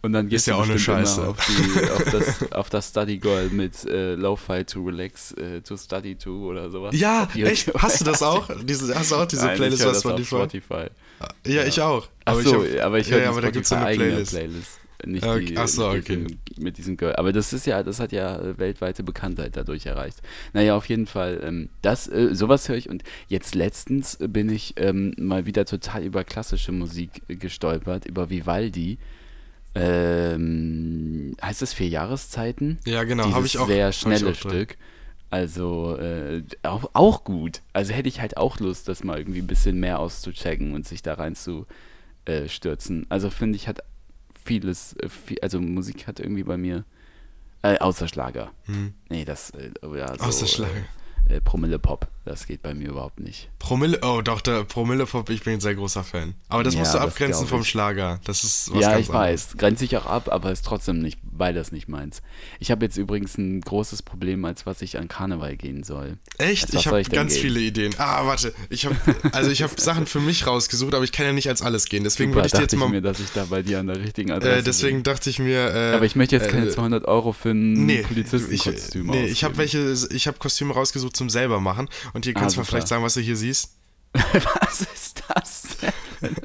Und 0.05 0.11
dann 0.11 0.27
gehst 0.27 0.47
Ist 0.47 0.51
ja 0.51 0.55
auch 0.55 0.67
eine 0.67 0.77
Scheiße. 0.77 1.25
Auf, 1.25 1.37
die, 1.47 1.89
auf, 1.91 2.03
das, 2.11 2.51
auf 2.51 2.69
das 2.69 2.89
Study 2.89 3.19
Girl 3.19 3.47
mit 3.49 3.85
äh, 3.85 4.15
Lo-Fi 4.15 4.65
to 4.65 4.83
relax, 4.83 5.31
äh, 5.31 5.61
to 5.61 5.77
study 5.77 6.15
to 6.15 6.49
oder 6.49 6.69
sowas. 6.69 6.93
Ja, 6.99 7.27
echt? 7.33 7.73
Hast 7.75 8.01
du 8.01 8.05
das 8.05 8.21
auch? 8.23 8.49
Diese, 8.65 8.93
hast 8.93 9.11
du 9.11 9.15
auch 9.15 9.25
diese 9.25 9.45
Nein, 9.45 9.55
Playlist 9.55 9.81
ich 9.81 9.87
auf 9.87 9.97
Spotify? 9.97 10.25
Spotify. 10.25 10.85
Ja, 11.47 11.63
ich 11.63 11.79
auch. 11.79 12.09
Ach 12.25 12.33
Aber 12.33 12.41
so, 12.43 12.65
ich 12.65 12.77
hab- 12.79 12.85
aber 12.85 12.99
ich 12.99 13.07
ja, 13.07 13.15
höre 13.15 13.23
ja, 13.23 13.29
aber 13.29 13.41
da 13.41 13.49
gibt's 13.51 13.69
so 13.69 13.75
eine 13.75 13.95
Playlist. 13.95 14.31
Playlist. 14.33 14.79
Nicht 15.05 15.25
Ja, 15.25 15.37
die, 15.37 15.45
okay. 15.45 15.55
Ach 15.57 15.67
so, 15.69 15.87
okay. 15.89 16.01
diesem, 16.01 16.39
mit 16.57 16.77
diesem 16.77 16.97
Girl. 16.97 17.15
Aber 17.15 17.31
das 17.31 17.53
ist 17.53 17.65
ja, 17.65 17.81
das 17.81 18.01
hat 18.01 18.11
ja 18.11 18.37
äh, 18.39 18.57
weltweite 18.57 19.03
Bekanntheit 19.03 19.55
dadurch 19.55 19.85
erreicht. 19.85 20.21
Naja, 20.51 20.75
auf 20.75 20.87
jeden 20.89 21.07
Fall, 21.07 21.41
ähm, 21.43 21.69
das, 21.81 22.07
äh, 22.09 22.35
sowas 22.35 22.67
höre 22.67 22.75
ich 22.77 22.89
und 22.89 23.03
jetzt 23.29 23.55
letztens 23.55 24.17
bin 24.19 24.49
ich 24.49 24.73
ähm, 24.77 25.13
mal 25.17 25.45
wieder 25.45 25.63
total 25.65 26.03
über 26.03 26.25
klassische 26.25 26.73
Musik 26.73 27.21
äh, 27.29 27.35
gestolpert, 27.35 28.05
über 28.05 28.29
Vivaldi. 28.29 28.97
Ähm, 29.75 31.35
heißt 31.41 31.61
das 31.61 31.73
vier 31.73 31.87
Jahreszeiten? 31.87 32.79
Ja, 32.85 33.03
genau, 33.03 33.31
habe 33.31 33.45
ich 33.45 33.57
auch. 33.57 33.67
sehr 33.67 33.91
schnelle 33.91 34.31
auch. 34.31 34.35
Stück. 34.35 34.77
Also 35.29 35.97
äh, 35.97 36.43
auch, 36.61 36.91
auch 36.93 37.23
gut. 37.23 37.61
Also 37.73 37.91
hätte 37.91 38.07
ich 38.07 38.21
halt 38.21 38.37
auch 38.37 38.59
Lust, 38.59 38.87
das 38.87 39.03
mal 39.03 39.17
irgendwie 39.17 39.41
ein 39.41 39.47
bisschen 39.47 39.79
mehr 39.79 39.99
auszuchecken 39.99 40.75
und 40.75 40.87
sich 40.87 41.01
da 41.01 41.15
rein 41.15 41.35
zu 41.35 41.65
äh, 42.25 42.47
stürzen. 42.47 43.07
Also 43.09 43.31
finde 43.31 43.55
ich, 43.55 43.67
hat 43.67 43.79
vieles, 44.45 44.95
äh, 44.97 45.09
viel, 45.09 45.39
also 45.41 45.59
Musik 45.59 46.05
hat 46.05 46.19
irgendwie 46.19 46.43
bei 46.43 46.57
mir, 46.57 46.85
äh, 47.63 47.79
außer 47.79 48.07
Schlager. 48.07 48.51
Hm. 48.65 48.93
Nee, 49.09 49.25
das, 49.25 49.49
äh, 49.51 49.71
ja, 49.97 50.15
so, 50.15 50.23
Außer 50.25 50.45
Schlager. 50.45 50.71
Äh, 51.29 51.35
äh, 51.35 51.41
Promille 51.41 51.79
Pop, 51.79 52.07
das 52.25 52.47
geht 52.47 52.61
bei 52.61 52.73
mir 52.73 52.89
überhaupt 52.89 53.19
nicht. 53.19 53.49
Promille, 53.59 53.99
oh 54.01 54.21
doch, 54.21 54.41
der 54.41 54.63
Promille-Pop, 54.63 55.29
ich 55.29 55.43
bin 55.43 55.53
ein 55.55 55.59
sehr 55.59 55.75
großer 55.75 56.03
Fan. 56.03 56.35
Aber 56.49 56.63
das 56.63 56.73
Ja, 56.73 56.79
musst 56.81 56.93
du 56.93 56.99
abgrenzen 56.99 57.47
vom 57.47 57.61
ich. 57.61 57.69
Schlager. 57.69 58.19
Das 58.25 58.43
ist 58.43 58.73
was 58.73 58.81
ja, 58.81 58.91
ganz 58.91 59.01
ich 59.07 59.09
anderes. 59.13 59.49
weiß. 59.51 59.57
Grenze 59.57 59.85
ich 59.85 59.97
auch 59.97 60.05
ab, 60.05 60.29
aber 60.31 60.51
ist 60.51 60.65
trotzdem 60.65 60.99
nicht, 60.99 61.19
beides 61.23 61.71
nicht 61.71 61.87
meins. 61.87 62.21
Ich 62.59 62.71
habe 62.71 62.85
jetzt 62.85 62.97
übrigens 62.97 63.37
ein 63.37 63.61
großes 63.61 64.01
Problem, 64.03 64.45
als 64.45 64.65
was 64.65 64.81
ich 64.81 64.97
an 64.97 65.07
Karneval 65.07 65.55
gehen 65.57 65.83
soll. 65.83 66.17
Echt? 66.37 66.73
Ich 66.73 66.87
habe 66.87 66.99
ich 67.01 67.09
ganz 67.09 67.33
gehen? 67.33 67.41
viele 67.41 67.59
Ideen. 67.59 67.93
Ah, 67.97 68.25
warte. 68.25 68.53
Ich 68.69 68.85
habe 68.85 68.95
also 69.31 69.49
ich 69.51 69.61
habe 69.63 69.73
Sachen 69.79 70.05
für 70.07 70.19
mich 70.19 70.45
rausgesucht, 70.47 70.93
aber 70.93 71.03
ich 71.03 71.11
kann 71.11 71.25
ja 71.25 71.33
nicht 71.33 71.49
als 71.49 71.61
alles 71.61 71.85
gehen. 71.85 72.03
Deswegen 72.03 72.31
Super, 72.31 72.39
würde 72.43 72.47
ich 72.47 72.51
dir 72.51 72.57
dachte 72.57 72.63
jetzt 72.63 72.73
ich 72.73 72.79
mal. 72.79 72.89
mir, 72.89 73.01
dass 73.01 73.19
ich 73.19 73.31
da 73.33 73.45
bei 73.45 73.61
dir 73.61 73.79
an 73.79 73.87
der 73.87 73.99
richtigen 73.99 74.31
Adresse 74.31 74.59
äh, 74.59 74.63
deswegen 74.63 74.97
bin. 74.97 75.03
dachte 75.03 75.29
ich 75.29 75.39
mir. 75.39 75.73
Äh, 75.73 75.93
Aber 75.95 76.05
ich 76.05 76.15
möchte 76.15 76.35
jetzt 76.35 76.49
keine 76.49 76.67
äh, 76.67 76.69
200 76.69 77.05
Euro 77.05 77.31
für 77.33 77.51
ein 77.51 77.73
Nee, 77.85 78.03
Polizistenkostüm 78.03 79.05
ich, 79.05 79.11
nee, 79.11 79.25
ich 79.25 79.43
habe 79.43 79.53
ausgeben. 79.53 79.85
welche, 79.85 80.15
ich 80.15 80.27
habe 80.27 80.37
Kostüme 80.37 80.73
rausgesucht 80.73 81.15
zum 81.15 81.29
selber 81.29 81.59
machen 81.59 81.89
und 82.13 82.25
hier 82.25 82.35
Ah, 82.35 82.39
kannst 82.39 82.55
du 82.55 82.61
super. 82.61 82.69
vielleicht 82.71 82.87
sagen, 82.87 83.03
was 83.03 83.13
du 83.15 83.21
hier 83.21 83.35
siehst. 83.37 83.75
Was 84.13 84.81
ist 84.81 85.23
das 85.27 85.63
denn? 85.81 86.35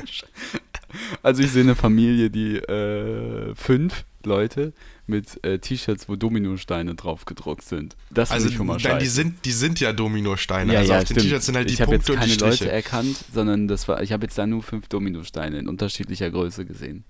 Also 1.22 1.42
ich 1.42 1.50
sehe 1.50 1.62
eine 1.62 1.74
Familie, 1.74 2.30
die 2.30 2.56
äh, 2.56 3.54
fünf 3.54 4.04
Leute 4.24 4.72
mit 5.06 5.42
äh, 5.44 5.58
T-Shirts, 5.58 6.08
wo 6.08 6.16
Dominosteine 6.16 6.94
drauf 6.94 7.24
gedruckt 7.26 7.62
sind. 7.64 7.94
Das 8.10 8.30
Also 8.30 8.48
ich 8.48 8.54
schon 8.56 8.66
mal 8.66 8.78
scheiße. 8.80 8.98
die 8.98 9.06
sind, 9.06 9.44
die 9.44 9.52
sind 9.52 9.80
ja 9.80 9.92
Dominosteine. 9.92 10.72
ja, 10.72 10.78
also 10.80 10.92
ja, 10.92 10.98
auf 10.98 11.04
den 11.04 11.06
stimmt. 11.14 11.20
T-Shirts 11.22 11.46
sind 11.46 11.56
halt 11.56 11.68
die 11.68 11.74
ich 11.74 11.80
habe 11.82 11.94
jetzt 11.94 12.08
und 12.08 12.16
keine 12.16 12.32
die 12.32 12.38
Leute 12.38 12.70
erkannt, 12.70 13.16
sondern 13.34 13.68
das 13.68 13.86
war, 13.86 14.02
ich 14.02 14.12
habe 14.12 14.24
jetzt 14.24 14.38
da 14.38 14.46
nur 14.46 14.62
fünf 14.62 14.88
Dominosteine 14.88 15.58
in 15.58 15.68
unterschiedlicher 15.68 16.30
Größe 16.30 16.64
gesehen. 16.64 17.04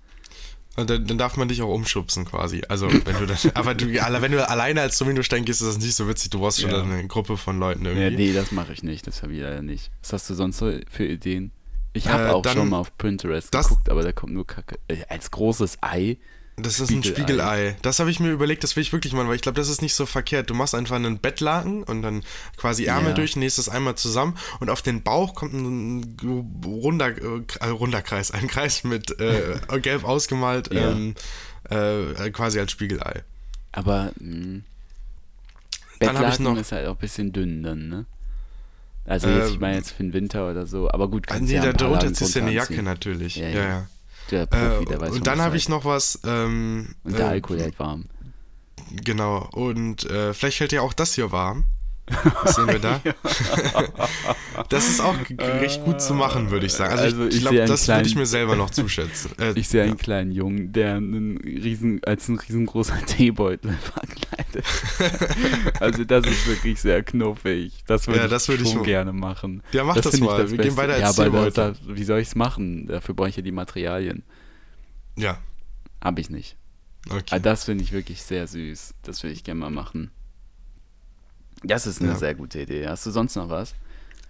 Dann, 0.85 1.05
dann 1.05 1.17
darf 1.17 1.37
man 1.37 1.47
dich 1.47 1.61
auch 1.61 1.73
umschubsen 1.73 2.25
quasi. 2.25 2.61
Also 2.69 2.87
wenn 2.91 3.17
du 3.19 3.25
das, 3.25 3.47
aber 3.55 3.73
du, 3.75 3.87
wenn 3.87 4.31
du 4.31 4.47
alleine 4.49 4.81
als 4.81 4.97
Dominostein 4.97 5.45
gehst, 5.45 5.61
ist 5.61 5.67
das 5.67 5.77
nicht 5.79 5.95
so 5.95 6.07
witzig. 6.07 6.29
Du 6.29 6.39
brauchst 6.39 6.61
schon 6.61 6.71
Ja. 6.71 6.81
eine 6.81 7.07
Gruppe 7.07 7.37
von 7.37 7.59
Leuten 7.59 7.85
Ja, 7.85 7.91
irgendwie. 7.91 8.27
nee, 8.29 8.33
das 8.33 8.51
mache 8.51 8.73
ich 8.73 8.83
nicht, 8.83 9.07
das 9.07 9.23
habe 9.23 9.33
ich 9.33 9.41
leider 9.41 9.61
nicht. 9.61 9.91
Was 10.01 10.13
hast 10.13 10.29
du 10.29 10.33
sonst 10.33 10.57
so 10.57 10.71
für 10.89 11.05
Ideen? 11.05 11.51
Ich 11.93 12.07
habe 12.07 12.25
Äh, 12.27 12.29
auch 12.29 12.41
dann- 12.43 12.55
schon 12.57 12.69
mal 12.69 12.77
auf 12.79 12.95
Pinterest 12.97 13.51
geguckt, 13.51 13.89
aber 13.89 14.03
da 14.03 14.11
kommt 14.11 14.33
nur 14.33 14.45
Kacke. 14.45 14.77
Äh, 14.87 14.97
als 15.09 15.31
großes 15.31 15.79
Ei. 15.81 16.17
Das 16.63 16.79
ist 16.79 16.89
ein 16.91 17.03
Spiegelei. 17.03 17.75
Das 17.81 17.99
habe 17.99 18.09
ich 18.11 18.19
mir 18.19 18.29
überlegt, 18.31 18.63
das 18.63 18.75
will 18.75 18.81
ich 18.83 18.91
wirklich 18.93 19.13
machen, 19.13 19.27
weil 19.27 19.35
ich 19.35 19.41
glaube, 19.41 19.55
das 19.59 19.69
ist 19.69 19.81
nicht 19.81 19.93
so 19.95 20.05
verkehrt. 20.05 20.49
Du 20.49 20.53
machst 20.53 20.75
einfach 20.75 20.95
einen 20.95 21.19
Bettlaken 21.19 21.83
und 21.83 22.01
dann 22.01 22.23
quasi 22.57 22.85
Ärmel 22.85 23.09
Ja. 23.09 23.15
durch, 23.15 23.35
nähst 23.35 23.59
es 23.59 23.69
einmal 23.69 23.95
zusammen 23.95 24.35
und 24.59 24.69
auf 24.69 24.81
den 24.81 25.01
Bauch 25.03 25.35
kommt 25.35 25.53
ein 25.53 26.17
runder, 26.65 27.09
äh, 27.09 27.41
äh, 27.61 27.67
runder 27.69 28.01
Kreis, 28.01 28.31
ein 28.31 28.47
Kreis 28.47 28.83
mit 28.83 29.19
äh, 29.19 29.57
gelb 29.81 30.03
ausgemalt, 30.03 30.73
Ja. 30.73 30.91
ähm, 30.91 31.15
äh, 31.69 32.29
quasi 32.31 32.59
als 32.59 32.71
Spiegelei. 32.71 33.23
Aber 33.71 34.11
mh, 34.19 34.61
ich 35.93 35.99
Bettlaken 35.99 36.43
noch- 36.43 36.57
ist 36.57 36.71
halt 36.71 36.87
auch 36.87 36.95
ein 36.95 36.99
bisschen 36.99 37.31
dünn 37.33 37.63
dann, 37.63 37.89
ne? 37.89 38.05
Also 39.05 39.27
jetzt, 39.27 39.49
ich 39.49 39.53
Ähm, 39.55 39.61
meine 39.61 39.75
jetzt 39.77 39.91
für 39.91 40.03
den 40.03 40.13
Winter 40.13 40.49
oder 40.49 40.65
so, 40.67 40.89
aber 40.91 41.07
gut, 41.09 41.25
kannst 41.27 41.49
nee, 41.49 41.55
ja 41.55 41.73
da 41.73 41.87
Lagen 41.87 42.13
ziehst 42.13 42.35
du 42.35 42.39
eine 42.39 42.51
drunter 42.51 42.69
Jacke 42.69 42.83
natürlich. 42.83 43.35
Ja, 43.37 43.49
Ja, 43.49 43.63
ja. 43.67 43.87
Der 44.31 44.45
Profi, 44.45 44.85
der 44.85 44.97
Äh, 44.97 45.01
weiß 45.01 45.11
und 45.11 45.27
dann 45.27 45.41
habe 45.41 45.57
ich 45.57 45.69
noch 45.69 45.85
was. 45.85 46.19
Ähm, 46.25 46.95
Und 47.03 47.17
der 47.17 47.27
äh, 47.27 47.29
Alkohol 47.29 47.59
hält 47.59 47.79
warm. 47.79 48.05
Genau. 49.03 49.47
Und 49.53 50.05
äh, 50.09 50.33
vielleicht 50.33 50.59
hält 50.59 50.71
ja 50.71 50.81
auch 50.81 50.93
das 50.93 51.13
hier 51.15 51.31
warm. 51.31 51.65
Was 52.43 52.55
sehen 52.55 52.67
wir 52.67 52.79
da? 52.79 53.01
das 54.69 54.87
ist 54.89 54.99
auch 55.01 55.15
recht 55.39 55.83
gut 55.83 56.01
zu 56.01 56.13
machen, 56.13 56.51
würde 56.51 56.65
ich 56.65 56.73
sagen. 56.73 56.91
Also, 56.91 57.03
Also 57.03 57.23
ich, 57.23 57.29
ich 57.29 57.35
ich 57.35 57.41
glaube, 57.41 57.57
das 57.57 57.87
würde 57.87 58.01
ich 58.01 58.07
kleinen- 58.13 58.19
mir 58.19 58.25
selber 58.25 58.55
noch 58.55 58.69
zuschätzen. 58.69 59.31
Äh, 59.39 59.53
Ich 59.59 59.67
sehe 59.69 59.83
einen 59.83 59.91
ja. 59.93 59.97
kleinen 59.97 60.31
Jungen, 60.31 60.71
der 60.73 60.95
einen 60.95 61.37
riesen, 61.37 62.01
als 62.05 62.27
ein 62.27 62.37
riesengroßer 62.39 62.97
Teebeutel 63.05 63.71
verkleidet. 63.73 64.65
Also 65.79 66.03
das 66.03 66.25
ist 66.25 66.47
wirklich 66.47 66.79
sehr 66.81 67.03
knuffig. 67.03 67.83
Das 67.87 68.07
würde 68.07 68.19
Ja, 68.19 68.25
ich 68.25 68.31
das 68.31 68.49
ich 68.49 68.59
schon 68.67 68.77
mal- 68.79 68.83
gerne 68.85 69.13
machen. 69.13 69.63
Ja, 69.71 69.83
mach 69.83 69.95
das 69.95 70.13
ich 70.13 70.21
mal. 70.21 70.49
Wir 70.49 70.57
gehen 70.57 70.75
beide 70.75 70.93
als 70.93 71.01
ja, 71.01 71.25
aber 71.25 71.45
das, 71.45 71.53
Teebeutel. 71.53 71.75
das, 71.87 71.97
wie 71.97 72.03
soll 72.03 72.19
ich 72.19 72.27
es 72.29 72.35
machen? 72.35 72.87
Dafür 72.87 73.15
brauche 73.15 73.29
ich 73.29 73.35
ja 73.37 73.41
die 73.43 73.51
Materialien. 73.51 74.23
ja, 75.15 75.37
Habe 76.03 76.21
ich 76.21 76.29
nicht. 76.29 76.55
okay. 77.09 77.23
Aber 77.31 77.39
das 77.39 77.63
finde 77.65 77.83
ich 77.83 77.91
wirklich 77.91 78.21
sehr 78.23 78.47
süß. 78.47 78.93
Das 79.03 79.23
würde 79.23 79.33
ich 79.33 79.43
gerne 79.43 79.59
mal 79.61 79.69
machen. 79.69 80.11
Das 81.63 81.85
ist 81.87 82.01
eine 82.01 82.11
Ja. 82.11 82.17
sehr 82.17 82.35
gute 82.35 82.61
Idee. 82.61 82.87
Hast 82.87 83.05
du 83.05 83.11
sonst 83.11 83.35
noch 83.35 83.49
was? 83.49 83.73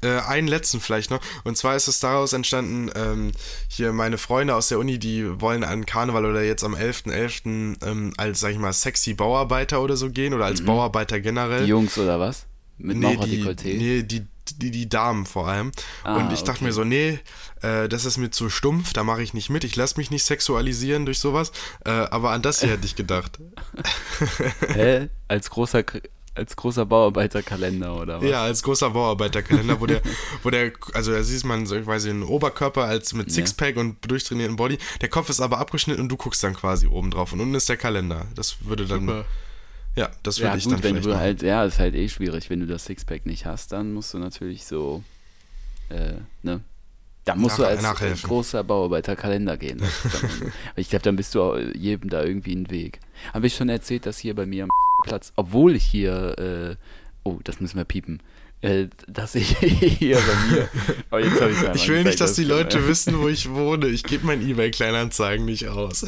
Äh, 0.01 0.19
einen 0.21 0.47
letzten 0.47 0.79
vielleicht 0.79 1.11
noch. 1.11 1.19
Und 1.43 1.57
zwar 1.57 1.75
ist 1.75 1.87
es 1.87 1.99
daraus 1.99 2.31
entstanden, 2.31 2.89
ähm, 2.95 3.31
hier 3.67 3.91
meine 3.91 4.17
Freunde 4.17 4.55
aus 4.55 4.69
der 4.69 4.79
Uni, 4.79 4.97
die 4.97 5.41
wollen 5.41 5.63
an 5.65 5.85
Karneval 5.85 6.25
oder 6.25 6.41
jetzt 6.41 6.63
am 6.63 6.73
11.11. 6.73 7.77
Ähm, 7.85 8.13
als, 8.15 8.39
sag 8.39 8.51
ich 8.51 8.59
mal, 8.59 8.71
sexy 8.71 9.13
Bauarbeiter 9.13 9.81
oder 9.81 9.97
so 9.97 10.09
gehen 10.09 10.33
oder 10.33 10.45
als 10.45 10.63
Bauarbeiter 10.63 11.19
generell. 11.19 11.61
Mhm. 11.61 11.65
Die 11.65 11.69
Jungs 11.69 11.97
oder 11.97 12.19
was? 12.19 12.45
Mit 12.77 12.95
nee, 12.95 13.17
die, 13.17 13.77
nee 13.77 14.03
die, 14.03 14.25
die, 14.55 14.71
die 14.71 14.87
Damen 14.87 15.25
vor 15.25 15.49
allem. 15.49 15.73
Ah, 16.05 16.15
und 16.15 16.31
ich 16.31 16.43
dachte 16.43 16.59
okay. 16.59 16.63
mir 16.65 16.71
so, 16.71 16.85
nee, 16.85 17.19
äh, 17.61 17.89
das 17.89 18.05
ist 18.05 18.17
mir 18.17 18.31
zu 18.31 18.49
stumpf, 18.49 18.93
da 18.93 19.03
mache 19.03 19.21
ich 19.21 19.33
nicht 19.33 19.49
mit. 19.49 19.65
Ich 19.65 19.75
lasse 19.75 19.97
mich 19.97 20.11
nicht 20.11 20.23
sexualisieren 20.23 21.05
durch 21.05 21.19
sowas. 21.19 21.51
Äh, 21.83 21.89
aber 21.89 22.31
an 22.31 22.41
das 22.41 22.61
hier 22.61 22.69
hätte 22.69 22.85
ich 22.85 22.95
gedacht. 22.95 23.37
Hä? 24.73 25.09
Als 25.27 25.49
großer, 25.49 25.83
als 26.39 26.55
großer 26.55 26.85
Bauarbeiterkalender 26.85 27.95
oder 28.01 28.21
was? 28.21 28.29
Ja, 28.29 28.43
als 28.43 28.63
großer 28.63 28.89
Bauarbeiterkalender, 28.89 29.79
wo 29.79 29.85
der, 29.85 30.01
wo 30.43 30.49
der, 30.49 30.71
also 30.93 31.11
da 31.11 31.21
siehst 31.23 31.45
man 31.45 31.65
so, 31.65 31.75
ich 31.75 31.85
weiß 31.85 32.03
nicht, 32.05 32.13
einen 32.13 32.23
Oberkörper 32.23 32.85
als 32.85 33.13
mit 33.13 33.27
Ja. 33.27 33.33
Sixpack 33.33 33.77
und 33.77 33.97
durchtrainierten 34.09 34.55
Body. 34.55 34.77
Der 35.01 35.09
Kopf 35.09 35.29
ist 35.29 35.41
aber 35.41 35.59
abgeschnitten 35.59 36.01
und 36.01 36.09
du 36.09 36.17
guckst 36.17 36.43
dann 36.43 36.55
quasi 36.55 36.87
oben 36.87 37.11
drauf. 37.11 37.33
Und 37.33 37.41
unten 37.41 37.55
ist 37.55 37.69
der 37.69 37.77
Kalender. 37.77 38.25
Das 38.35 38.57
würde 38.65 38.85
dann, 38.85 39.01
Super. 39.01 39.25
ja, 39.95 40.09
das 40.23 40.39
würde 40.39 40.49
Ja, 40.51 40.55
ich 40.57 40.63
gut, 40.63 40.73
dann 40.73 40.83
wenn 40.83 40.89
vielleicht 40.95 41.05
du 41.05 41.09
machen. 41.11 41.19
halt, 41.21 41.41
ja, 41.43 41.63
ist 41.65 41.79
halt 41.79 41.95
eh 41.95 42.09
schwierig, 42.09 42.49
wenn 42.49 42.59
du 42.61 42.65
das 42.67 42.85
Sixpack 42.85 43.25
nicht 43.25 43.45
hast, 43.45 43.71
dann 43.71 43.93
musst 43.93 44.13
du 44.13 44.17
natürlich 44.17 44.65
so, 44.65 45.03
äh, 45.89 46.13
ne? 46.43 46.61
Dann 47.33 47.39
musst 47.41 47.59
Nach- 47.59 47.99
du 47.99 48.05
als 48.05 48.21
großer 48.23 48.63
Bauarbeiterkalender 48.63 49.57
gehen. 49.57 49.79
Das 49.79 50.23
ich 50.75 50.89
glaube, 50.89 51.03
dann 51.03 51.15
bist 51.15 51.35
du 51.35 51.41
auch 51.41 51.57
jedem 51.75 52.09
da 52.09 52.23
irgendwie 52.23 52.51
einen 52.53 52.69
Weg. 52.69 52.99
Habe 53.33 53.47
ich 53.47 53.55
schon 53.55 53.69
erzählt, 53.69 54.05
dass 54.05 54.17
hier 54.17 54.35
bei 54.35 54.45
mir 54.45 54.63
am 54.63 54.69
Platz, 55.03 55.31
obwohl 55.35 55.75
ich 55.75 55.83
hier, 55.83 56.37
äh, 56.37 56.75
oh, 57.23 57.39
das 57.43 57.59
müssen 57.61 57.77
wir 57.77 57.85
piepen, 57.85 58.21
äh, 58.61 58.87
dass 59.07 59.35
ich 59.35 59.57
hier 59.59 60.17
bei 60.17 60.55
mir, 60.55 60.69
aber 61.09 61.21
jetzt 61.23 61.41
ich 61.75 61.81
Ich 61.83 61.87
will 61.87 62.03
nicht, 62.03 62.19
dass 62.19 62.33
die 62.33 62.43
Leute 62.43 62.87
wissen, 62.87 63.17
wo 63.19 63.29
ich 63.29 63.49
wohne. 63.49 63.87
Ich 63.87 64.03
gebe 64.03 64.25
mein 64.25 64.41
Ebay-Kleinanzeigen 64.45 65.45
nicht 65.45 65.69
aus. 65.69 66.05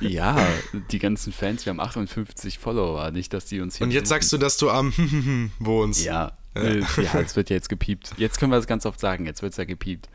Ja, 0.00 0.46
die 0.90 0.98
ganzen 0.98 1.32
Fans, 1.32 1.66
wir 1.66 1.70
haben 1.70 1.80
58 1.80 2.58
Follower, 2.58 3.10
nicht, 3.10 3.34
dass 3.34 3.44
die 3.46 3.60
uns 3.60 3.76
hier 3.76 3.86
Und 3.86 3.92
jetzt 3.92 4.08
sagst 4.08 4.32
du, 4.32 4.38
dass 4.38 4.56
du 4.56 4.70
am 4.70 5.50
wohnst. 5.58 6.04
Ja, 6.04 6.32
äh, 6.54 6.78
ja, 6.80 7.20
es 7.20 7.36
wird 7.36 7.50
ja 7.50 7.56
jetzt 7.56 7.68
gepiept. 7.68 8.12
Jetzt 8.16 8.38
können 8.40 8.52
wir 8.52 8.58
es 8.58 8.66
ganz 8.66 8.86
oft 8.86 8.98
sagen, 8.98 9.26
jetzt 9.26 9.42
wird 9.42 9.52
es 9.52 9.58
ja 9.58 9.64
gepiept. 9.64 10.08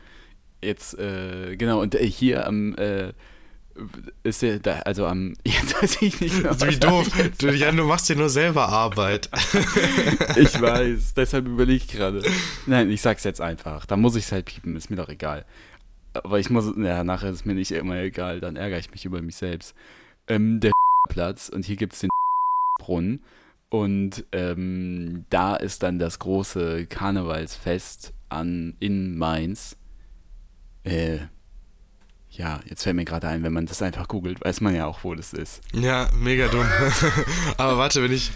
Jetzt, 0.62 0.98
äh, 0.98 1.56
genau, 1.56 1.80
und 1.80 1.94
äh, 1.94 2.06
hier 2.06 2.46
am, 2.46 2.74
äh, 2.76 3.12
ist 4.22 4.42
ja 4.42 4.58
da, 4.58 4.80
also 4.80 5.06
am, 5.06 5.34
jetzt 5.44 5.80
weiß 5.80 6.02
ich 6.02 6.20
nicht 6.20 6.42
mehr, 6.42 6.58
Wie 6.60 6.76
doof. 6.76 7.08
Du, 7.38 7.48
Jan, 7.50 7.76
du 7.76 7.84
machst 7.84 8.08
dir 8.08 8.16
nur 8.16 8.28
selber 8.28 8.68
Arbeit. 8.68 9.30
Ich 10.36 10.60
weiß, 10.60 11.14
deshalb 11.14 11.46
überlege 11.46 11.84
ich 11.84 11.88
gerade. 11.88 12.22
Nein, 12.66 12.90
ich 12.90 13.00
sag's 13.00 13.24
jetzt 13.24 13.40
einfach. 13.40 13.86
Da 13.86 13.96
muss 13.96 14.16
ich 14.16 14.24
es 14.24 14.32
halt 14.32 14.46
piepen, 14.46 14.76
ist 14.76 14.90
mir 14.90 14.96
doch 14.96 15.08
egal. 15.08 15.46
Aber 16.12 16.38
ich 16.38 16.50
muss, 16.50 16.72
ja, 16.76 17.04
nachher 17.04 17.30
ist 17.30 17.46
mir 17.46 17.54
nicht 17.54 17.72
immer 17.72 17.96
egal, 17.98 18.40
dann 18.40 18.56
ärgere 18.56 18.78
ich 18.78 18.90
mich 18.90 19.04
über 19.04 19.22
mich 19.22 19.36
selbst. 19.36 19.74
Ähm, 20.28 20.60
der 20.60 20.72
Platz 21.08 21.48
und 21.48 21.64
hier 21.64 21.76
gibt's 21.76 22.00
den 22.00 22.10
Brunnen 22.78 23.22
und 23.68 24.24
ähm, 24.32 25.24
da 25.30 25.56
ist 25.56 25.82
dann 25.82 25.98
das 25.98 26.18
große 26.18 26.86
Karnevalsfest 26.86 28.12
an, 28.28 28.76
in 28.80 29.16
Mainz. 29.18 29.76
Äh, 30.86 31.18
ja, 32.30 32.60
jetzt 32.68 32.82
fällt 32.82 32.96
mir 32.96 33.04
gerade 33.04 33.28
ein, 33.28 33.42
wenn 33.42 33.52
man 33.52 33.66
das 33.66 33.80
einfach 33.82 34.08
googelt, 34.08 34.44
weiß 34.44 34.60
man 34.60 34.74
ja 34.74 34.86
auch, 34.86 35.04
wo 35.04 35.14
das 35.14 35.32
ist. 35.32 35.60
Ja, 35.72 36.08
mega 36.14 36.48
dumm. 36.48 36.66
aber 37.56 37.78
warte, 37.78 38.02
wenn 38.02 38.12
ich. 38.12 38.30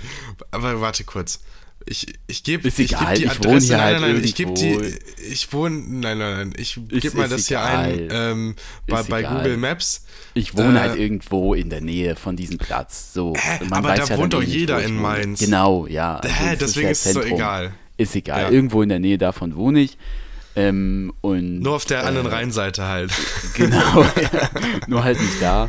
Aber 0.51 0.81
warte 0.81 1.05
kurz. 1.05 1.41
Ich, 1.87 2.07
ich 2.27 2.43
gebe 2.43 2.69
Ist 2.69 2.79
ich 2.79 2.93
egal, 2.93 3.15
geb 3.15 3.17
die 3.17 3.25
ich 3.25 3.31
Adresse. 3.31 3.49
wohne 3.49 3.61
hier 3.61 3.77
nein, 3.77 3.85
halt 3.87 4.01
nein, 4.03 4.15
nein, 4.17 4.25
ich 4.25 4.35
gebe 4.35 4.53
die. 4.53 4.95
Ich 5.31 5.53
wohne. 5.53 5.77
Nein, 5.77 6.19
nein, 6.19 6.35
nein. 6.37 6.53
Ich 6.57 6.79
gebe 6.89 7.17
mal 7.17 7.29
das 7.29 7.49
hier 7.49 7.57
egal. 7.59 7.85
ein 7.93 8.09
ähm, 8.11 8.55
bei, 8.87 9.03
bei. 9.03 9.23
Google 9.23 9.57
Maps. 9.57 10.05
Ich 10.35 10.57
wohne 10.57 10.79
Äh, 10.79 10.83
halt 10.83 10.99
irgendwo 10.99 11.55
in 11.55 11.71
der 11.71 11.81
Nähe 11.81 12.17
von 12.17 12.37
diesem 12.37 12.59
Platz. 12.59 13.13
So. 13.15 13.35
Hä? 13.35 13.61
Aber 13.71 13.95
da 13.95 14.05
ja 14.05 14.17
wohnt 14.19 14.35
doch 14.35 14.43
eh 14.43 14.45
nicht, 14.47 14.55
jeder 14.55 14.81
ich 14.81 14.89
in. 14.89 14.97
Mainz. 14.97 15.41
Genau, 15.41 15.87
ja. 15.87 16.17
Also 16.17 16.35
Hä? 16.35 16.53
es 16.53 16.59
Deswegen 16.59 16.89
ist 16.89 17.07
es 17.07 17.13
doch 17.15 17.21
Zentrum. 17.23 17.39
egal. 17.39 17.73
Ist 17.97 18.15
egal. 18.15 18.43
Ja. 18.43 18.51
Irgendwo 18.51 18.83
in 18.83 18.89
der 18.91 18.99
Nähe 19.01 19.19
davon 19.19 19.57
wohne 19.57 19.81
ich. 19.81 19.97
Ähm, 20.57 21.13
und 21.21 21.61
Nur 21.61 21.77
auf 21.77 21.85
der 21.85 22.07
anderen 22.07 22.27
äh, 22.27 22.31
Rheinseite 22.31 22.87
halt. 22.87 23.13
Genau, 23.55 24.03
ja. 24.03 24.51
nur 24.89 25.05
halt 25.05 25.21
nicht 25.21 25.41
da. 25.41 25.69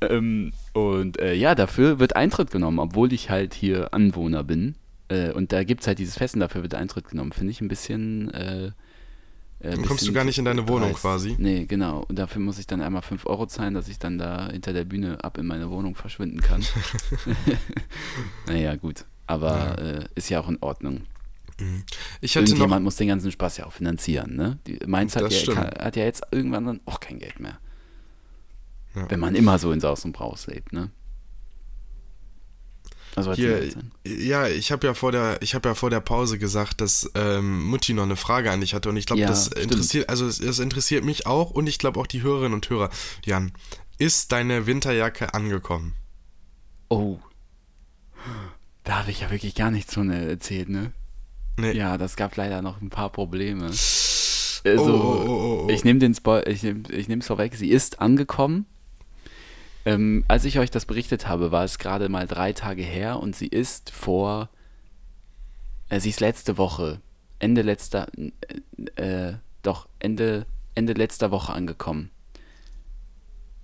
Ähm, 0.00 0.52
und 0.74 1.18
äh, 1.20 1.34
ja, 1.34 1.54
dafür 1.54 1.98
wird 1.98 2.14
Eintritt 2.16 2.50
genommen, 2.50 2.78
obwohl 2.78 3.12
ich 3.12 3.30
halt 3.30 3.54
hier 3.54 3.92
Anwohner 3.94 4.44
bin. 4.44 4.74
Äh, 5.08 5.32
und 5.32 5.52
da 5.52 5.64
gibt 5.64 5.80
es 5.80 5.86
halt 5.86 5.98
dieses 5.98 6.16
Fest 6.18 6.34
und 6.34 6.40
dafür 6.40 6.62
wird 6.62 6.74
Eintritt 6.74 7.08
genommen. 7.08 7.32
Finde 7.32 7.50
ich 7.50 7.60
ein 7.60 7.68
bisschen. 7.68 8.32
Äh, 8.34 8.66
äh, 9.60 9.70
Dann 9.72 9.84
kommst 9.86 10.06
du 10.06 10.12
gar 10.12 10.24
nicht 10.24 10.38
in 10.38 10.44
deine 10.44 10.68
Wohnung 10.68 10.90
dreist. 10.90 11.00
quasi. 11.02 11.34
Nee, 11.38 11.64
genau. 11.64 12.04
Und 12.08 12.18
dafür 12.18 12.40
muss 12.40 12.58
ich 12.58 12.66
dann 12.66 12.80
einmal 12.80 13.02
5 13.02 13.26
Euro 13.26 13.46
zahlen, 13.46 13.74
dass 13.74 13.88
ich 13.88 13.98
dann 13.98 14.18
da 14.18 14.50
hinter 14.52 14.72
der 14.72 14.84
Bühne 14.84 15.24
ab 15.24 15.36
in 15.38 15.46
meine 15.46 15.70
Wohnung 15.70 15.94
verschwinden 15.96 16.40
kann. 16.42 16.62
naja, 18.46 18.76
gut. 18.76 19.04
Aber 19.26 19.78
Äh, 19.78 20.04
ist 20.14 20.28
ja 20.30 20.40
auch 20.40 20.48
in 20.48 20.58
Ordnung. 20.60 21.02
Ich 22.20 22.34
hätte 22.34 22.44
noch. 22.44 22.50
Irgendjemand 22.50 22.84
muss 22.84 22.96
den 22.96 23.08
ganzen 23.08 23.32
Spaß 23.32 23.56
ja 23.58 23.66
auch 23.66 23.72
finanzieren, 23.72 24.36
ne? 24.36 24.58
Die, 24.66 24.78
Mainz 24.86 25.16
hat 25.16 25.22
Das 25.22 25.44
ja, 25.44 25.54
kann, 25.54 25.64
hat 25.66 25.96
ja 25.96 26.04
jetzt 26.04 26.22
irgendwann 26.30 26.66
dann 26.66 26.80
auch 26.84 27.00
kein 27.00 27.18
Geld 27.18 27.40
mehr. 27.40 27.58
Ja. 28.94 29.10
Wenn 29.10 29.20
man 29.20 29.34
immer 29.34 29.58
so 29.58 29.72
in 29.72 29.80
Saus 29.80 30.04
und 30.04 30.12
Braus 30.12 30.46
lebt, 30.46 30.72
ne? 30.72 30.90
Also 33.16 33.32
Hier, 33.32 33.68
ja, 34.06 34.46
ich 34.46 34.70
habe 34.70 34.86
ja 34.86 34.94
vor 34.94 35.10
der, 35.10 35.42
ich 35.42 35.56
habe 35.56 35.68
ja 35.68 35.74
vor 35.74 35.90
der 35.90 36.00
Pause 36.00 36.38
gesagt, 36.38 36.80
dass 36.80 37.10
ähm, 37.16 37.64
Mutti 37.64 37.92
noch 37.92 38.04
eine 38.04 38.14
Frage 38.14 38.52
an 38.52 38.60
dich 38.60 38.74
hatte 38.74 38.88
und 38.88 38.96
ich 38.96 39.06
glaube, 39.06 39.22
Ja, 39.22 39.28
das 39.28 39.46
stimmt. 39.46 39.72
interessiert, 39.72 40.08
also 40.08 40.26
es 40.26 40.58
interessiert 40.60 41.04
mich 41.04 41.26
auch 41.26 41.50
und 41.50 41.66
ich 41.66 41.78
glaube 41.78 41.98
auch 41.98 42.06
die 42.06 42.22
Hörerinnen 42.22 42.54
und 42.54 42.70
Hörer. 42.70 42.90
Jan, 43.24 43.52
ist 43.98 44.30
deine 44.30 44.66
Winterjacke 44.66 45.34
angekommen? 45.34 45.94
Oh. 46.88 47.18
Da 48.84 49.00
habe 49.00 49.10
ich 49.10 49.20
ja 49.20 49.30
wirklich 49.30 49.56
gar 49.56 49.72
nichts 49.72 49.94
von 49.94 50.10
äh, 50.10 50.28
erzählt, 50.28 50.68
ne? 50.68 50.92
Nee. 51.58 51.72
Ja, 51.72 51.98
das 51.98 52.16
gab 52.16 52.36
leider 52.36 52.62
noch 52.62 52.80
ein 52.80 52.88
paar 52.88 53.10
Probleme. 53.10 53.66
Also, 53.66 54.62
Oh, 54.64 55.22
oh, 55.26 55.28
oh, 55.28 55.64
oh. 55.66 55.70
ich 55.70 55.84
nehme 55.84 55.98
den 55.98 56.14
Spoil, 56.14 56.44
ich 56.46 56.62
nehme 56.62 56.82
ich 56.90 57.08
nehm's 57.08 57.26
vorweg, 57.26 57.54
sie 57.54 57.70
ist 57.70 58.00
angekommen. 58.00 58.66
Ähm, 59.84 60.24
als 60.28 60.44
ich 60.44 60.58
euch 60.58 60.70
das 60.70 60.84
berichtet 60.84 61.28
habe, 61.28 61.50
war 61.50 61.64
es 61.64 61.78
gerade 61.78 62.08
mal 62.08 62.26
drei 62.26 62.52
Tage 62.52 62.82
her 62.82 63.20
und 63.20 63.34
sie 63.34 63.46
ist 63.46 63.90
vor, 63.90 64.50
äh, 65.88 66.00
sie 66.00 66.10
ist 66.10 66.20
letzte 66.20 66.58
Woche, 66.58 67.00
Ende 67.38 67.62
letzter, 67.62 68.08
äh, 68.96 69.34
doch, 69.62 69.88
Ende, 69.98 70.46
Ende 70.74 70.92
letzter 70.92 71.30
Woche 71.30 71.52
angekommen. 71.52 72.10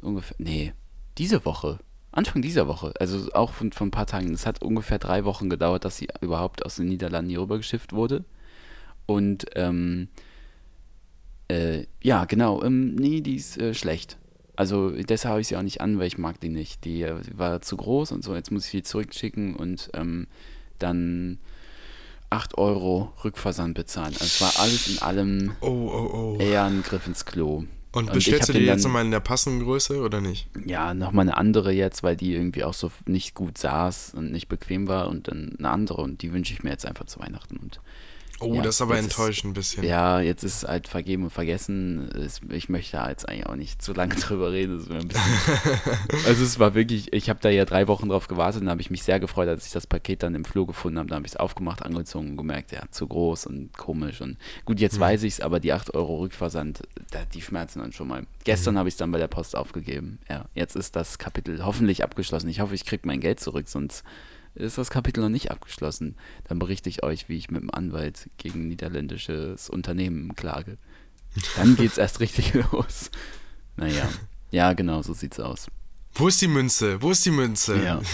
Ungefähr, 0.01 0.37
nee, 0.39 0.73
diese 1.19 1.45
Woche, 1.45 1.79
Anfang 2.15 2.43
dieser 2.43 2.69
Woche, 2.69 2.93
also 3.01 3.33
auch 3.33 3.53
von, 3.53 3.73
von 3.73 3.89
ein 3.89 3.91
paar 3.91 4.07
Tagen. 4.07 4.33
Es 4.33 4.47
hat 4.47 4.63
ungefähr 4.63 4.99
drei 4.99 5.25
Wochen 5.25 5.51
gedauert, 5.51 5.85
dass 5.85 5.97
sie 5.97 6.09
überhaupt 6.21 6.65
aus 6.65 6.77
den 6.77 6.87
Niederlanden 6.87 7.31
hier 7.31 7.41
rübergeschifft 7.41 7.93
wurde. 7.93 8.25
Und 9.07 9.47
ähm, 9.57 10.09
äh, 11.49 11.87
ja, 12.03 12.25
genau, 12.25 12.63
ähm, 12.63 12.95
nee, 12.95 13.21
die 13.21 13.35
ist 13.35 13.59
äh, 13.59 13.75
schlecht. 13.75 14.17
Also 14.57 14.91
deshalb 14.91 15.33
habe 15.33 15.41
ich 15.41 15.49
sie 15.49 15.57
auch 15.57 15.63
nicht 15.63 15.81
an, 15.81 15.99
weil 15.99 16.07
ich 16.07 16.17
mag 16.17 16.39
die 16.39 16.49
nicht. 16.49 16.85
Die 16.85 17.03
äh, 17.03 17.21
war 17.37 17.61
zu 17.61 17.77
groß 17.77 18.13
und 18.13 18.23
so, 18.23 18.35
jetzt 18.35 18.53
muss 18.53 18.67
ich 18.67 18.71
die 18.71 18.83
zurückschicken 18.85 19.57
und 19.57 19.91
ähm, 19.95 20.29
dann 20.79 21.39
8 22.31 22.57
Euro 22.59 23.13
Rückversand 23.25 23.75
bezahlen. 23.75 24.15
Also 24.15 24.25
es 24.25 24.41
war 24.41 24.53
alles 24.63 24.89
in 24.89 25.03
allem 25.03 25.53
Oh, 25.61 25.67
oh, 25.69 26.37
oh. 26.37 26.39
eher 26.41 26.65
ein 26.65 26.83
Griff 26.83 27.07
ins 27.07 27.25
Klo. 27.25 27.65
Und 27.95 28.13
bestellst 28.13 28.49
hab 28.49 28.55
du 28.55 28.61
die 28.61 28.67
jetzt 28.67 28.83
nochmal 28.83 29.05
in 29.05 29.13
der 29.13 29.21
passenden 29.21 29.63
Größe 29.63 30.01
oder 30.01 30.21
nicht? 30.21 30.49
Ja, 30.67 30.95
nochmal 30.95 31.23
eine 31.23 31.37
andere 31.37 31.73
jetzt, 31.73 32.03
weil 32.03 32.17
die 32.17 32.35
irgendwie 32.35 32.65
auch 32.65 32.75
so 32.75 32.91
nicht 33.07 33.35
gut 33.35 33.57
saß 33.57 34.15
und 34.17 34.33
nicht 34.33 34.49
bequem 34.49 34.89
war 34.89 35.09
und 35.09 35.29
dann 35.29 35.55
eine 35.59 35.71
andere 35.71 36.03
und 36.03 36.23
die 36.23 36.33
wünsche 36.33 36.53
ich 36.53 36.65
mir 36.65 36.71
jetzt 36.71 36.87
einfach 36.87 37.07
zu 37.07 37.21
Weihnachten. 37.21 37.57
Und 37.57 37.81
Oh, 38.41 38.55
Ja, 38.55 38.63
das 38.63 38.77
ist 38.77 38.81
aber 38.83 38.99
enttäuschend 38.99 39.51
ein 39.53 39.55
bisschen. 39.55 39.85
ja, 39.85 40.21
jetzt 40.21 40.43
ist 40.43 40.63
es 40.63 40.69
halt 40.69 40.89
vergeben 40.89 41.25
und 41.25 41.31
vergessen. 41.31 42.09
Es, 42.11 42.41
ich 42.51 42.69
möchte 42.69 42.97
da 42.97 43.09
jetzt 43.09 43.29
eigentlich 43.29 43.47
auch 43.47 43.55
nicht 43.57 43.81
zu 43.81 43.93
lange 43.93 44.15
drüber 44.17 44.53
reden. 44.53 44.75
Also 46.27 46.43
es 46.45 46.59
war 46.59 46.75
wirklich, 46.75 47.13
ich 47.13 47.29
habe 47.31 47.39
da 47.43 47.49
ja 47.49 47.65
drei 47.65 47.87
Wochen 47.89 48.09
drauf 48.09 48.29
gewartet 48.29 48.63
und 48.63 48.69
habe 48.71 48.81
ich 48.81 48.91
mich 48.91 49.03
sehr 49.03 49.21
gefreut, 49.21 49.49
als 49.49 49.67
ich 49.67 49.73
das 49.73 49.87
Paket 49.87 50.23
dann 50.23 50.35
im 50.35 50.45
Flur 50.45 50.67
gefunden 50.67 50.99
habe. 50.99 51.09
Da 51.09 51.17
habe 51.17 51.27
ich 51.27 51.33
es 51.33 51.37
aufgemacht, 51.37 51.83
angezogen 51.83 52.31
und 52.31 52.37
gemerkt, 52.37 52.73
ja, 52.73 52.83
zu 52.91 53.07
groß 53.07 53.47
und 53.47 53.77
komisch. 53.77 54.21
Und 54.21 54.37
gut, 54.65 54.81
jetzt 54.81 54.99
weiß 54.99 55.23
ich 55.23 55.35
es, 55.35 55.41
aber 55.41 55.61
die 55.61 55.73
8 55.73 55.95
Euro 55.95 56.19
Rückversand, 56.19 56.83
da, 57.11 57.21
die 57.33 57.43
schmerzen 57.43 57.81
dann 57.81 57.93
schon 57.93 58.09
mal. 58.09 58.25
Gestern 58.45 58.79
habe 58.79 58.89
ich 58.89 58.95
es 58.95 58.99
dann 58.99 59.11
bei 59.13 59.19
der 59.19 59.29
Post 59.29 59.57
aufgegeben. 59.57 60.19
Ja, 60.29 60.47
jetzt 60.55 60.77
ist 60.77 60.97
das 60.97 61.19
Kapitel 61.19 61.65
hoffentlich 61.65 62.03
abgeschlossen. 62.03 62.49
Ich 62.49 62.61
hoffe, 62.61 62.75
ich 62.75 62.85
kriege 62.85 63.03
mein 63.07 63.21
Geld 63.21 63.41
zurück, 63.41 63.69
sonst 63.69 64.05
ist 64.55 64.79
das 64.79 64.91
Kapitel 64.91 65.21
noch 65.21 65.29
nicht 65.29 65.51
abgeschlossen. 65.51 66.17
Dann 66.45 66.59
berichte 66.59 66.89
ich 66.89 67.03
euch, 67.03 67.29
wie 67.29 67.37
ich 67.37 67.51
mit 67.51 67.63
dem 67.63 67.71
Anwalt 67.71 68.31
gegen 68.39 68.69
niederländisches 68.69 69.69
Unternehmen 69.69 70.35
klage. 70.37 70.79
Dann 71.57 71.77
geht's 71.77 71.99
erst 71.99 72.21
richtig 72.21 72.55
los. 72.73 73.11
Naja, 73.77 74.09
ja, 74.51 74.73
genau, 74.73 75.03
so 75.03 75.13
sieht's 75.15 75.41
aus. 75.41 75.69
Wo 76.17 76.29
ist 76.29 76.41
die 76.41 76.49
Münze? 76.49 77.03
Wo 77.03 77.11
ist 77.11 77.25
die 77.25 77.31
Münze? 77.31 77.83
Ja. 77.83 78.01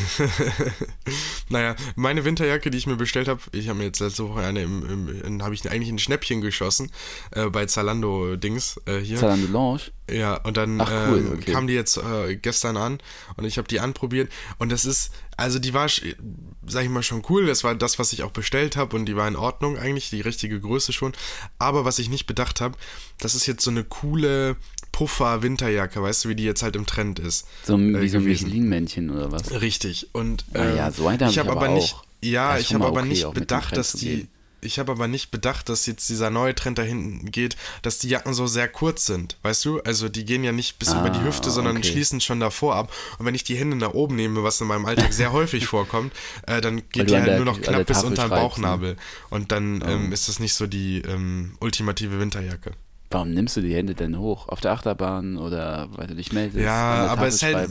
Naja, 1.50 1.74
meine 1.96 2.24
Winterjacke, 2.24 2.70
die 2.70 2.78
ich 2.78 2.86
mir 2.86 2.94
bestellt 2.94 3.26
habe, 3.26 3.40
ich 3.50 3.68
habe 3.68 3.78
mir 3.78 3.84
jetzt 3.84 3.98
letzte 3.98 4.28
Woche 4.28 4.40
eine 4.42 4.62
im, 4.62 4.88
im, 4.88 5.22
in, 5.22 5.42
habe 5.42 5.52
ich 5.52 5.68
eigentlich 5.68 5.90
ein 5.90 5.98
Schnäppchen 5.98 6.40
geschossen 6.40 6.92
äh, 7.32 7.46
bei 7.46 7.66
Zalando 7.66 8.36
Dings 8.36 8.80
äh, 8.86 8.98
hier. 8.98 9.18
Zalando 9.18 9.48
Lounge? 9.48 9.90
Ja, 10.08 10.36
und 10.36 10.56
dann 10.56 10.80
Ach, 10.80 10.90
cool, 11.08 11.18
ähm, 11.18 11.32
okay. 11.32 11.52
kam 11.52 11.66
die 11.66 11.74
jetzt 11.74 11.96
äh, 11.96 12.36
gestern 12.36 12.76
an 12.76 12.98
und 13.36 13.44
ich 13.44 13.58
habe 13.58 13.66
die 13.66 13.80
anprobiert 13.80 14.30
und 14.58 14.70
das 14.70 14.84
ist, 14.84 15.10
also 15.36 15.58
die 15.58 15.74
war, 15.74 15.88
sag 15.88 16.84
ich 16.84 16.88
mal, 16.88 17.02
schon 17.02 17.24
cool, 17.28 17.46
das 17.46 17.64
war 17.64 17.74
das, 17.74 17.98
was 17.98 18.12
ich 18.12 18.22
auch 18.22 18.30
bestellt 18.30 18.76
habe 18.76 18.94
und 18.94 19.06
die 19.06 19.16
war 19.16 19.26
in 19.26 19.36
Ordnung 19.36 19.76
eigentlich, 19.76 20.10
die 20.10 20.20
richtige 20.20 20.60
Größe 20.60 20.92
schon, 20.92 21.12
aber 21.58 21.84
was 21.84 21.98
ich 21.98 22.08
nicht 22.08 22.26
bedacht 22.26 22.60
habe, 22.60 22.78
das 23.18 23.34
ist 23.34 23.46
jetzt 23.46 23.64
so 23.64 23.70
eine 23.72 23.82
coole 23.82 24.56
Puffer-Winterjacke, 24.92 26.02
weißt 26.02 26.24
du, 26.24 26.28
wie 26.30 26.34
die 26.36 26.44
jetzt 26.44 26.62
halt 26.62 26.76
im 26.76 26.86
Trend 26.86 27.18
ist. 27.18 27.46
So 27.64 27.76
äh, 27.76 28.00
wie 28.00 28.08
so 28.08 28.18
ein. 28.18 28.24
Michelin-Männchen 28.24 29.10
oder 29.10 29.32
was? 29.32 29.50
Richtig. 29.60 30.08
Und 30.12 30.44
Ah 30.54 30.64
ja, 30.74 30.86
ähm, 30.88 30.92
so 30.96 31.10
hab 31.10 31.20
ich 31.20 31.38
habe 31.38 31.50
aber 31.50 31.62
aber 31.66 31.74
nicht, 31.74 31.94
auch. 31.94 32.04
ja, 32.22 32.58
ich 32.58 32.74
habe 32.74 32.86
aber 32.86 33.00
okay, 33.00 33.08
nicht 33.08 33.30
bedacht, 33.32 33.76
dass 33.76 33.92
die, 33.92 34.28
ich 34.62 34.78
habe 34.78 34.92
aber 34.92 35.08
nicht 35.08 35.30
bedacht, 35.30 35.70
dass 35.70 35.86
jetzt 35.86 36.08
dieser 36.10 36.28
neue 36.28 36.54
Trend 36.54 36.76
dahin 36.78 37.30
geht, 37.30 37.56
dass 37.80 37.98
die 37.98 38.08
Jacken 38.10 38.34
so 38.34 38.46
sehr 38.46 38.68
kurz 38.68 39.06
sind, 39.06 39.38
weißt 39.42 39.64
du? 39.64 39.80
Also 39.80 40.10
die 40.10 40.26
gehen 40.26 40.44
ja 40.44 40.52
nicht 40.52 40.78
bis 40.78 40.92
über 40.92 41.08
die 41.08 41.20
Ah, 41.20 41.24
Hüfte, 41.24 41.50
sondern 41.50 41.78
okay. 41.78 41.88
schließen 41.88 42.20
schon 42.20 42.40
davor 42.40 42.76
ab. 42.76 42.92
Und 43.18 43.24
wenn 43.24 43.34
ich 43.34 43.42
die 43.44 43.56
Hände 43.56 43.76
nach 43.76 43.94
oben 43.94 44.16
nehme, 44.16 44.42
was 44.42 44.60
in 44.60 44.66
meinem 44.66 44.84
Alltag 44.84 45.14
sehr 45.14 45.32
häufig 45.32 45.64
vorkommt, 45.66 46.12
äh, 46.46 46.60
dann 46.60 46.82
geht 46.90 47.08
die 47.08 47.14
halt 47.14 47.26
der- 47.26 47.36
nur 47.36 47.46
noch 47.46 47.60
knapp 47.60 47.86
bis 47.86 48.02
unter 48.02 48.24
den 48.24 48.28
schreibst, 48.28 48.32
ne? 48.32 48.36
Bauchnabel. 48.36 48.96
Und 49.30 49.50
dann 49.50 49.82
ähm, 49.86 50.12
ist 50.12 50.28
das 50.28 50.40
nicht 50.40 50.52
so 50.52 50.66
die 50.66 51.00
ähm, 51.08 51.56
ultimative 51.60 52.20
Winterjacke. 52.20 52.72
Warum 53.12 53.32
nimmst 53.32 53.56
du 53.56 53.60
die 53.60 53.74
Hände 53.74 53.94
denn 53.96 54.18
hoch? 54.18 54.46
Auf 54.48 54.60
der 54.60 54.70
Achterbahn 54.70 55.36
oder 55.36 55.88
weil 55.96 56.06
du 56.06 56.14
dich 56.14 56.32
meldest? 56.32 56.64
Ja, 56.64 57.06
aber 57.08 57.26
es 57.26 57.42
hält, 57.42 57.68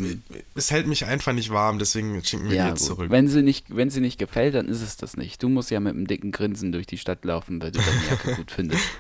es 0.54 0.70
hält 0.70 0.86
mich 0.86 1.06
einfach 1.06 1.32
nicht 1.32 1.50
warm, 1.50 1.80
deswegen 1.80 2.22
schicken 2.26 2.50
wir 2.50 2.58
Ja, 2.58 2.64
die 2.66 2.70
jetzt 2.72 2.82
gut. 2.82 2.88
zurück. 2.98 3.10
Wenn 3.10 3.30
sie, 3.30 3.42
nicht, 3.42 3.74
wenn 3.74 3.90
sie 3.90 4.02
nicht 4.02 4.20
gefällt, 4.20 4.56
dann 4.56 4.68
ist 4.68 4.82
es 4.82 4.98
das 4.98 5.16
nicht. 5.16 5.42
Du 5.42 5.48
musst 5.48 5.72
ja 5.72 5.80
mit 5.80 5.94
einem 5.96 6.08
dicken 6.08 6.32
Grinsen 6.34 6.74
durch 6.74 6.88
die 6.88 6.98
Stadt 6.98 7.24
laufen, 7.24 7.62
weil 7.62 7.72
du 7.72 7.80
deine 7.80 8.10
Jacke 8.10 8.36
gut 8.36 8.52
findest. 8.52 8.84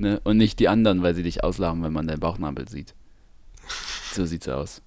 Ne? 0.00 0.20
Und 0.22 0.36
nicht 0.36 0.60
die 0.60 0.68
anderen, 0.68 1.02
weil 1.02 1.16
sie 1.16 1.24
dich 1.24 1.42
auslachen, 1.42 1.82
wenn 1.82 1.92
man 1.92 2.06
deinen 2.06 2.20
Bauchnabel 2.20 2.68
sieht. 2.68 2.94
So 4.12 4.24
sieht's 4.24 4.48
aus. 4.48 4.80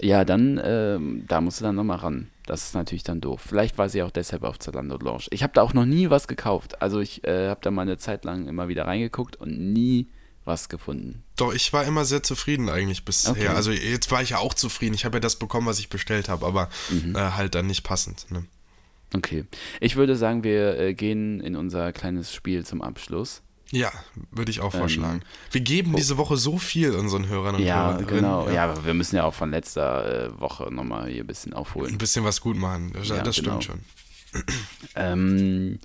Ja, 0.00 0.24
dann, 0.24 0.58
ähm, 0.64 1.24
da 1.28 1.42
musst 1.42 1.60
du 1.60 1.64
dann 1.64 1.74
nochmal 1.74 1.98
ran. 1.98 2.30
Das 2.46 2.64
ist 2.64 2.74
natürlich 2.74 3.02
dann 3.02 3.20
doof. 3.20 3.42
Vielleicht 3.46 3.76
war 3.76 3.90
sie 3.90 4.02
auch 4.02 4.10
deshalb 4.10 4.42
auf 4.42 4.58
Zalando 4.58 4.96
Launch. 4.96 5.28
Ich 5.32 5.42
habe 5.42 5.52
da 5.52 5.60
auch 5.60 5.74
noch 5.74 5.84
nie 5.84 6.08
was 6.08 6.28
gekauft. 6.28 6.80
Also 6.80 7.00
ich 7.00 7.24
äh, 7.24 7.48
habe 7.50 7.60
da 7.62 7.70
mal 7.70 7.82
eine 7.82 7.98
Zeit 7.98 8.24
lang 8.24 8.48
immer 8.48 8.68
wieder 8.68 8.86
reingeguckt 8.86 9.36
und 9.36 9.58
nie 9.74 10.08
was 10.44 10.68
gefunden. 10.68 11.22
Doch, 11.36 11.52
ich 11.54 11.72
war 11.72 11.84
immer 11.84 12.04
sehr 12.04 12.22
zufrieden 12.22 12.68
eigentlich 12.68 13.04
bisher. 13.04 13.32
Okay. 13.32 13.48
Also 13.48 13.70
jetzt 13.70 14.10
war 14.10 14.22
ich 14.22 14.30
ja 14.30 14.38
auch 14.38 14.54
zufrieden. 14.54 14.94
Ich 14.94 15.04
habe 15.04 15.16
ja 15.16 15.20
das 15.20 15.36
bekommen, 15.36 15.66
was 15.66 15.78
ich 15.78 15.88
bestellt 15.88 16.28
habe, 16.28 16.44
aber 16.46 16.68
Mhm. 16.90 17.16
äh, 17.16 17.18
halt 17.18 17.54
dann 17.54 17.66
nicht 17.66 17.82
passend. 17.82 18.26
Ne? 18.30 18.44
Okay. 19.14 19.44
Ich 19.80 19.96
würde 19.96 20.16
sagen, 20.16 20.42
wir 20.44 20.78
äh, 20.78 20.94
gehen 20.94 21.40
in 21.40 21.56
unser 21.56 21.92
kleines 21.92 22.32
Spiel 22.34 22.64
zum 22.66 22.82
Abschluss. 22.82 23.40
Ja, 23.70 23.90
würde 24.30 24.50
ich 24.50 24.60
auch 24.60 24.74
Ähm, 24.74 24.80
vorschlagen. 24.80 25.22
Wir 25.50 25.60
geben 25.62 25.96
diese 25.96 26.16
Woche 26.18 26.36
so 26.36 26.58
viel 26.58 26.92
unseren 26.92 27.26
Hörern 27.26 27.54
und 27.56 27.62
Ja, 27.62 27.86
Hörerinnen. 27.92 28.06
genau. 28.06 28.48
Ja, 28.50 28.64
aber 28.70 28.84
wir 28.84 28.94
müssen 28.94 29.16
ja 29.16 29.24
auch 29.24 29.34
von 29.34 29.50
letzter 29.50 30.26
äh, 30.26 30.40
Woche 30.40 30.72
nochmal 30.72 31.08
hier 31.08 31.24
ein 31.24 31.26
bisschen 31.26 31.52
Ein 31.54 31.58
aufholen. 31.58 31.96
bisschen 31.98 32.24
was 32.24 32.40
gut 32.40 32.56
machen. 32.56 32.92
Das, 32.92 33.08
Ja, 33.08 33.22
das 33.22 33.36
genau. 33.36 33.60
stimmt 33.60 33.64
schon. 33.64 34.44
Ähm, 34.94 35.78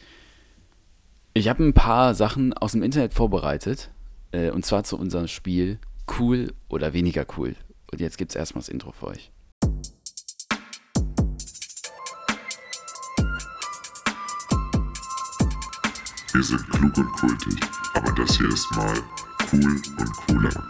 ich 1.34 1.48
habe 1.48 1.64
ein 1.64 1.74
paar 1.74 2.16
Sachen 2.16 2.54
aus 2.54 2.74
dem 2.74 2.84
Internet 2.84 3.14
vorbereitet. 3.14 3.90
Äh, 4.32 4.52
und 4.52 4.66
zwar 4.66 4.84
zu 4.84 4.98
unserem 4.98 5.28
Spiel 5.28 5.80
Cool 6.20 6.54
oder 6.70 6.94
weniger 6.94 7.26
cool. 7.38 7.56
Und 7.92 8.02
jetzt 8.02 8.18
gibt's 8.18 8.36
erstmal 8.36 8.62
das 8.62 8.70
Intro 8.70 8.92
für 8.92 9.08
euch. 9.08 9.32
Wir 16.34 16.44
sind 16.44 16.70
klug 16.70 16.98
und 16.98 17.12
kultig, 17.14 17.60
aber 17.96 18.12
das 18.14 18.38
hier 18.38 18.50
ist 18.50 18.72
mal 18.76 18.96
cool 19.52 19.82
und 19.98 20.12
cooler. 20.28 20.64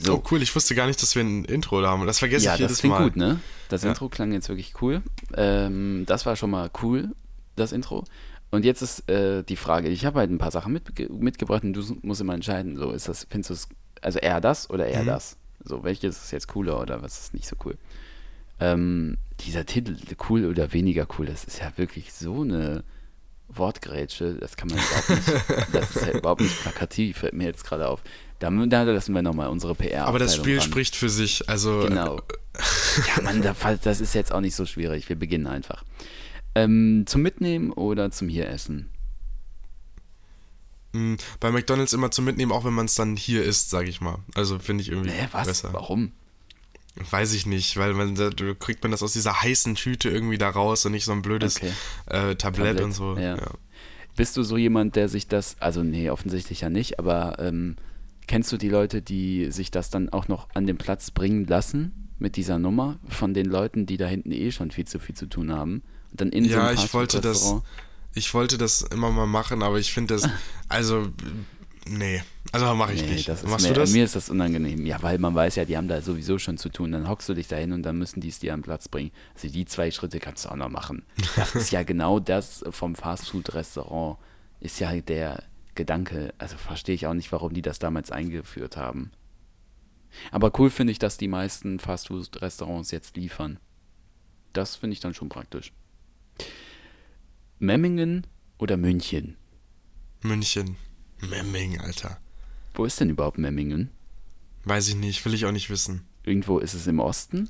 So. 0.00 0.16
Oh, 0.16 0.22
cool. 0.30 0.42
Ich 0.42 0.54
wusste 0.54 0.74
gar 0.74 0.86
nicht, 0.86 1.00
dass 1.00 1.14
wir 1.14 1.22
ein 1.22 1.44
Intro 1.44 1.80
da 1.80 1.88
haben. 1.88 2.06
Das 2.06 2.18
vergesse 2.18 2.44
ja, 2.44 2.54
ich 2.54 2.60
jedes 2.60 2.72
das 2.72 2.80
klingt 2.80 2.94
Mal. 2.94 3.04
gut, 3.04 3.16
ne? 3.16 3.40
Das 3.68 3.82
Ja. 3.82 3.88
Intro 3.90 4.08
klang 4.08 4.32
jetzt 4.32 4.48
wirklich 4.48 4.74
cool. 4.82 5.02
Ähm, 5.34 6.04
das 6.06 6.26
war 6.26 6.36
schon 6.36 6.50
mal 6.50 6.70
cool, 6.82 7.14
das 7.56 7.72
Intro. 7.72 8.04
Und 8.50 8.64
jetzt 8.64 8.82
ist 8.82 9.08
äh, 9.10 9.42
die 9.42 9.56
Frage, 9.56 9.88
ich 9.88 10.04
habe 10.04 10.20
halt 10.20 10.30
ein 10.30 10.38
paar 10.38 10.50
Sachen 10.52 10.72
mitge 10.72 11.08
mitgebracht 11.12 11.64
und 11.64 11.72
du 11.72 11.82
musst 12.02 12.20
immer 12.20 12.34
entscheiden, 12.34 12.76
so 12.76 12.90
ist 12.92 13.08
das, 13.08 13.26
findest 13.28 13.50
du 13.50 13.54
es, 13.54 13.68
also 14.00 14.18
eher 14.20 14.40
das 14.40 14.70
oder 14.70 14.86
eher 14.86 15.02
Mhm. 15.02 15.06
das? 15.06 15.36
So, 15.64 15.82
welches 15.82 16.22
ist 16.24 16.30
jetzt 16.30 16.48
cooler 16.48 16.80
oder 16.80 17.02
was 17.02 17.18
ist 17.20 17.34
nicht 17.34 17.46
so 17.48 17.56
cool? 17.64 17.76
Ähm, 18.60 19.16
dieser 19.40 19.66
Titel, 19.66 19.96
cool 20.28 20.44
oder 20.44 20.72
weniger 20.72 21.06
cool, 21.18 21.26
das 21.26 21.44
ist 21.44 21.58
ja 21.60 21.72
wirklich 21.76 22.12
so 22.12 22.42
eine 22.42 22.84
Wortgrätsche, 23.48 24.34
das 24.34 24.56
kann 24.56 24.68
man 24.68 24.78
überhaupt 24.78 25.08
nicht, 25.10 25.28
das 25.74 25.96
ist 25.96 26.06
ja 26.06 26.12
überhaupt 26.18 26.40
nicht 26.40 26.60
plakativ, 26.62 27.18
fällt 27.18 27.34
mir 27.34 27.44
jetzt 27.44 27.64
gerade 27.64 27.88
auf. 27.88 28.02
Da, 28.38 28.50
da 28.50 28.82
lassen 28.82 29.14
wir 29.14 29.22
nochmal 29.22 29.48
unsere 29.48 29.74
PR 29.74 30.06
Aber 30.06 30.18
das 30.18 30.34
Spiel 30.36 30.58
ran. 30.58 30.64
spricht 30.66 30.96
für 30.96 31.08
sich. 31.08 31.48
Also 31.48 31.80
Genau. 31.88 32.20
Ja, 33.16 33.22
Mann, 33.22 33.42
da- 33.42 33.54
das 33.82 34.00
ist 34.00 34.14
jetzt 34.14 34.32
auch 34.32 34.40
nicht 34.40 34.54
so 34.54 34.64
schwierig. 34.66 35.08
Wir 35.08 35.16
beginnen 35.16 35.46
einfach. 35.48 35.82
Ähm, 36.54 37.04
zum 37.06 37.22
Mitnehmen 37.22 37.72
oder 37.72 38.10
zum 38.10 38.28
hier 38.28 38.48
essen? 38.48 38.88
mh, 40.92 41.16
bei 41.40 41.50
McDonalds 41.50 41.92
immer 41.92 42.10
zum 42.10 42.24
Mitnehmen, 42.24 42.52
auch 42.52 42.64
wenn 42.64 42.72
man 42.74 42.86
es 42.86 42.94
dann 42.94 43.16
hier 43.16 43.42
isst, 43.44 43.70
sage 43.70 43.88
ich 43.88 44.00
mal. 44.00 44.18
Also 44.34 44.58
finde 44.58 44.82
ich 44.82 44.90
irgendwie 44.90 45.10
Nee, 45.10 45.28
was? 45.32 45.46
besser. 45.46 45.72
Warum? 45.72 46.12
Weiß 47.10 47.32
ich 47.34 47.44
nicht, 47.46 47.76
weil 47.76 47.92
man 47.94 48.14
da 48.14 48.30
da 48.30 48.54
kriegt 48.54 48.82
man 48.84 48.92
das 48.92 49.02
aus 49.02 49.12
dieser 49.14 49.42
heißen 49.42 49.74
Tüte 49.74 50.08
irgendwie 50.10 50.38
da 50.38 50.48
raus 50.50 50.86
und 50.86 50.92
nicht 50.92 51.04
so 51.04 51.10
ein 51.12 51.22
blödes 51.22 51.56
Okay. 51.56 51.72
äh, 52.06 52.36
Tablett, 52.36 52.38
Tablett, 52.76 52.80
und 52.82 52.92
so. 52.92 53.16
ja. 53.18 53.36
Ja. 53.36 53.50
Bist 54.16 54.36
du 54.36 54.44
so 54.44 54.56
jemand, 54.56 54.94
der 54.94 55.08
sich 55.08 55.26
das, 55.26 55.56
also 55.58 55.82
nee, 55.82 56.08
offensichtlich 56.08 56.60
ja 56.60 56.70
nicht, 56.70 57.00
aber 57.00 57.36
ähm, 57.40 57.74
kennst 58.28 58.52
du 58.52 58.56
die 58.56 58.68
Leute, 58.68 59.02
die 59.02 59.50
sich 59.50 59.72
das 59.72 59.90
dann 59.90 60.08
auch 60.08 60.28
noch 60.28 60.48
an 60.54 60.68
den 60.68 60.78
Platz 60.78 61.10
bringen 61.10 61.46
lassen 61.48 62.10
mit 62.20 62.36
dieser 62.36 62.60
Nummer 62.60 63.00
von 63.08 63.34
den 63.34 63.46
Leuten, 63.46 63.86
die 63.86 63.96
da 63.96 64.06
hinten 64.06 64.30
eh 64.30 64.52
schon 64.52 64.70
viel 64.70 64.86
zu 64.86 65.00
viel 65.00 65.16
zu 65.16 65.26
tun 65.26 65.50
haben? 65.52 65.82
Dann 66.14 66.30
in 66.30 66.44
so 66.44 66.50
Ja, 66.50 66.68
einem 66.68 66.78
ich 66.78 66.94
wollte 66.94 67.20
das, 67.20 67.54
ich 68.14 68.32
wollte 68.34 68.56
das 68.58 68.82
immer 68.82 69.10
mal 69.10 69.26
machen, 69.26 69.62
aber 69.62 69.78
ich 69.78 69.92
finde 69.92 70.14
das, 70.14 70.28
also, 70.68 71.08
nee, 71.86 72.22
also 72.52 72.72
mache 72.74 72.92
ich 72.94 73.02
Nee, 73.02 73.14
nicht. 73.14 73.28
Machst 73.44 73.66
mir, 73.66 73.74
du 73.74 73.80
das? 73.80 73.90
mir 73.90 74.04
ist 74.04 74.14
das 74.14 74.30
unangenehm. 74.30 74.86
Ja, 74.86 75.02
weil 75.02 75.18
man 75.18 75.34
weiß 75.34 75.56
ja, 75.56 75.64
die 75.64 75.76
haben 75.76 75.88
da 75.88 76.00
sowieso 76.00 76.38
schon 76.38 76.56
zu 76.56 76.68
tun. 76.68 76.92
Dann 76.92 77.08
hockst 77.08 77.28
du 77.28 77.34
dich 77.34 77.48
da 77.48 77.56
hin 77.56 77.72
und 77.72 77.82
dann 77.82 77.98
müssen 77.98 78.20
die 78.20 78.28
es 78.28 78.38
dir 78.38 78.54
am 78.54 78.62
Platz 78.62 78.88
bringen. 78.88 79.10
Also 79.34 79.48
die 79.48 79.64
zwei 79.64 79.90
Schritte 79.90 80.20
kannst 80.20 80.44
du 80.44 80.50
auch 80.50 80.56
noch 80.56 80.68
machen. 80.68 81.04
Das 81.34 81.54
ist 81.56 81.72
ja 81.72 81.82
genau 81.84 82.20
das 82.20 82.64
vom 82.70 82.94
Fastfood-Restaurant. 82.94 84.18
Ist 84.60 84.78
ja 84.78 84.94
der 85.00 85.42
Gedanke. 85.74 86.32
Also 86.38 86.56
verstehe 86.56 86.94
ich 86.94 87.06
auch 87.08 87.14
nicht, 87.14 87.32
warum 87.32 87.52
die 87.54 87.62
das 87.62 87.80
damals 87.80 88.12
eingeführt 88.12 88.76
haben. 88.76 89.10
Aber 90.30 90.52
cool 90.60 90.70
finde 90.70 90.92
ich, 90.92 91.00
dass 91.00 91.16
die 91.16 91.26
meisten 91.26 91.80
Fastfood-Restaurants 91.80 92.92
jetzt 92.92 93.16
liefern. 93.16 93.58
Das 94.52 94.76
finde 94.76 94.94
ich 94.94 95.00
dann 95.00 95.14
schon 95.14 95.28
praktisch. 95.28 95.72
Memmingen 97.64 98.26
oder 98.58 98.76
München? 98.76 99.36
München. 100.22 100.76
Memming, 101.20 101.80
Alter. 101.80 102.18
Wo 102.74 102.84
ist 102.84 103.00
denn 103.00 103.10
überhaupt 103.10 103.38
Memmingen? 103.38 103.90
Weiß 104.64 104.88
ich 104.88 104.96
nicht, 104.96 105.24
will 105.24 105.34
ich 105.34 105.44
auch 105.46 105.52
nicht 105.52 105.70
wissen. 105.70 106.02
Irgendwo 106.24 106.58
ist 106.58 106.74
es 106.74 106.86
im 106.86 106.98
Osten? 107.00 107.48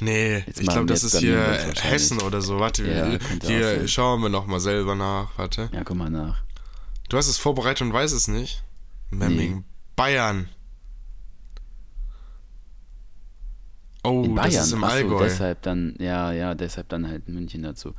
Nee, 0.00 0.38
Jetzt 0.46 0.60
ich 0.60 0.68
glaube, 0.68 0.86
das 0.86 1.04
ist 1.04 1.18
hier. 1.18 1.38
Hessen 1.82 2.20
oder 2.22 2.40
so. 2.40 2.58
Warte, 2.58 2.84
Ja, 2.90 3.18
hier 3.46 3.86
schauen 3.88 4.22
wir 4.22 4.28
nochmal 4.30 4.58
selber 4.60 4.94
nach. 4.94 5.36
Warte. 5.38 5.68
Ja, 5.72 5.84
guck 5.84 5.96
mal 5.96 6.10
nach. 6.10 6.42
Du 7.08 7.16
hast 7.16 7.28
es 7.28 7.36
vorbereitet 7.36 7.82
und 7.82 7.92
weißt 7.92 8.14
es 8.14 8.26
nicht? 8.28 8.64
Memming. 9.10 9.56
Nee. 9.56 9.62
Bayern. 9.96 10.48
Oh, 14.04 14.24
In 14.24 14.34
Bayern. 14.34 14.50
das 14.52 14.66
ist 14.66 14.72
im 14.72 14.82
Ach 14.84 14.90
so, 14.90 14.94
Allgäu. 14.96 15.22
deshalb 15.24 15.62
dann, 15.62 15.94
ja, 15.98 16.32
ja, 16.32 16.54
deshalb 16.54 16.88
dann 16.88 17.06
halt 17.06 17.28
München 17.28 17.62
dazu. 17.62 17.94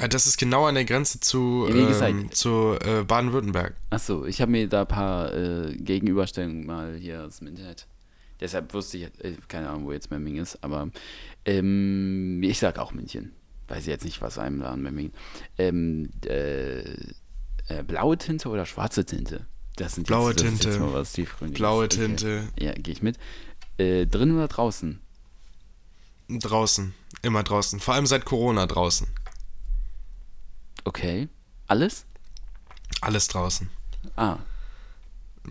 Ah, 0.00 0.08
Das 0.08 0.26
ist 0.26 0.38
genau 0.38 0.66
an 0.66 0.74
der 0.74 0.84
Grenze 0.84 1.20
zu, 1.20 1.66
Ja, 1.68 1.74
wie 1.74 1.86
gesagt- 1.86 2.10
ähm, 2.10 2.32
zu 2.32 2.76
äh, 2.80 3.02
Baden-Württemberg. 3.04 3.74
Achso, 3.90 4.24
ich 4.24 4.40
habe 4.40 4.50
mir 4.52 4.68
da 4.68 4.82
ein 4.82 4.88
paar 4.88 5.32
äh, 5.34 5.74
Gegenüberstellungen 5.76 6.64
mal 6.66 6.96
hier 6.96 7.24
aus 7.24 7.38
dem 7.38 7.48
Internet. 7.48 7.86
Deshalb 8.40 8.72
wusste 8.72 8.96
ich, 8.98 9.04
äh, 9.22 9.36
keine 9.48 9.68
Ahnung, 9.68 9.84
wo 9.84 9.92
jetzt 9.92 10.10
Memming 10.10 10.36
ist, 10.38 10.62
aber 10.64 10.88
ähm, 11.44 12.42
ich 12.42 12.58
sag 12.58 12.78
auch 12.78 12.92
München. 12.92 13.32
Weiß 13.68 13.86
jetzt 13.86 14.04
nicht, 14.04 14.20
was 14.22 14.38
einem 14.38 14.60
da 14.60 14.70
an 14.72 14.82
Memmingen. 14.82 15.12
Ähm, 15.58 16.10
äh, 16.24 16.80
äh, 17.68 17.82
blaue 17.86 18.16
Tinte 18.18 18.48
oder 18.48 18.64
schwarze 18.66 19.04
Tinte? 19.04 19.46
Das 19.76 19.94
sind 19.94 20.06
Blaue 20.06 20.30
jetzt, 20.30 20.42
Ist 20.42 20.48
Tinte. 20.62 20.68
jetzt 20.70 20.80
mal 20.80 20.92
was. 20.92 21.12
Blaue 21.52 21.84
Okay. 21.84 21.96
Tinte. 21.96 22.48
Ja, 22.58 22.72
gehe 22.72 22.92
ich 22.94 23.02
mit. 23.02 23.16
Äh, 23.78 24.06
drin 24.06 24.32
oder 24.34 24.48
draußen? 24.48 25.00
Draußen. 26.28 26.94
Immer 27.22 27.42
draußen. 27.42 27.80
Vor 27.80 27.94
allem 27.94 28.06
seit 28.06 28.24
Corona 28.24 28.66
draußen. 28.66 29.06
Okay. 30.84 31.28
Alles? 31.66 32.06
Alles 33.00 33.28
draußen. 33.28 33.70
Ah, 34.16 34.38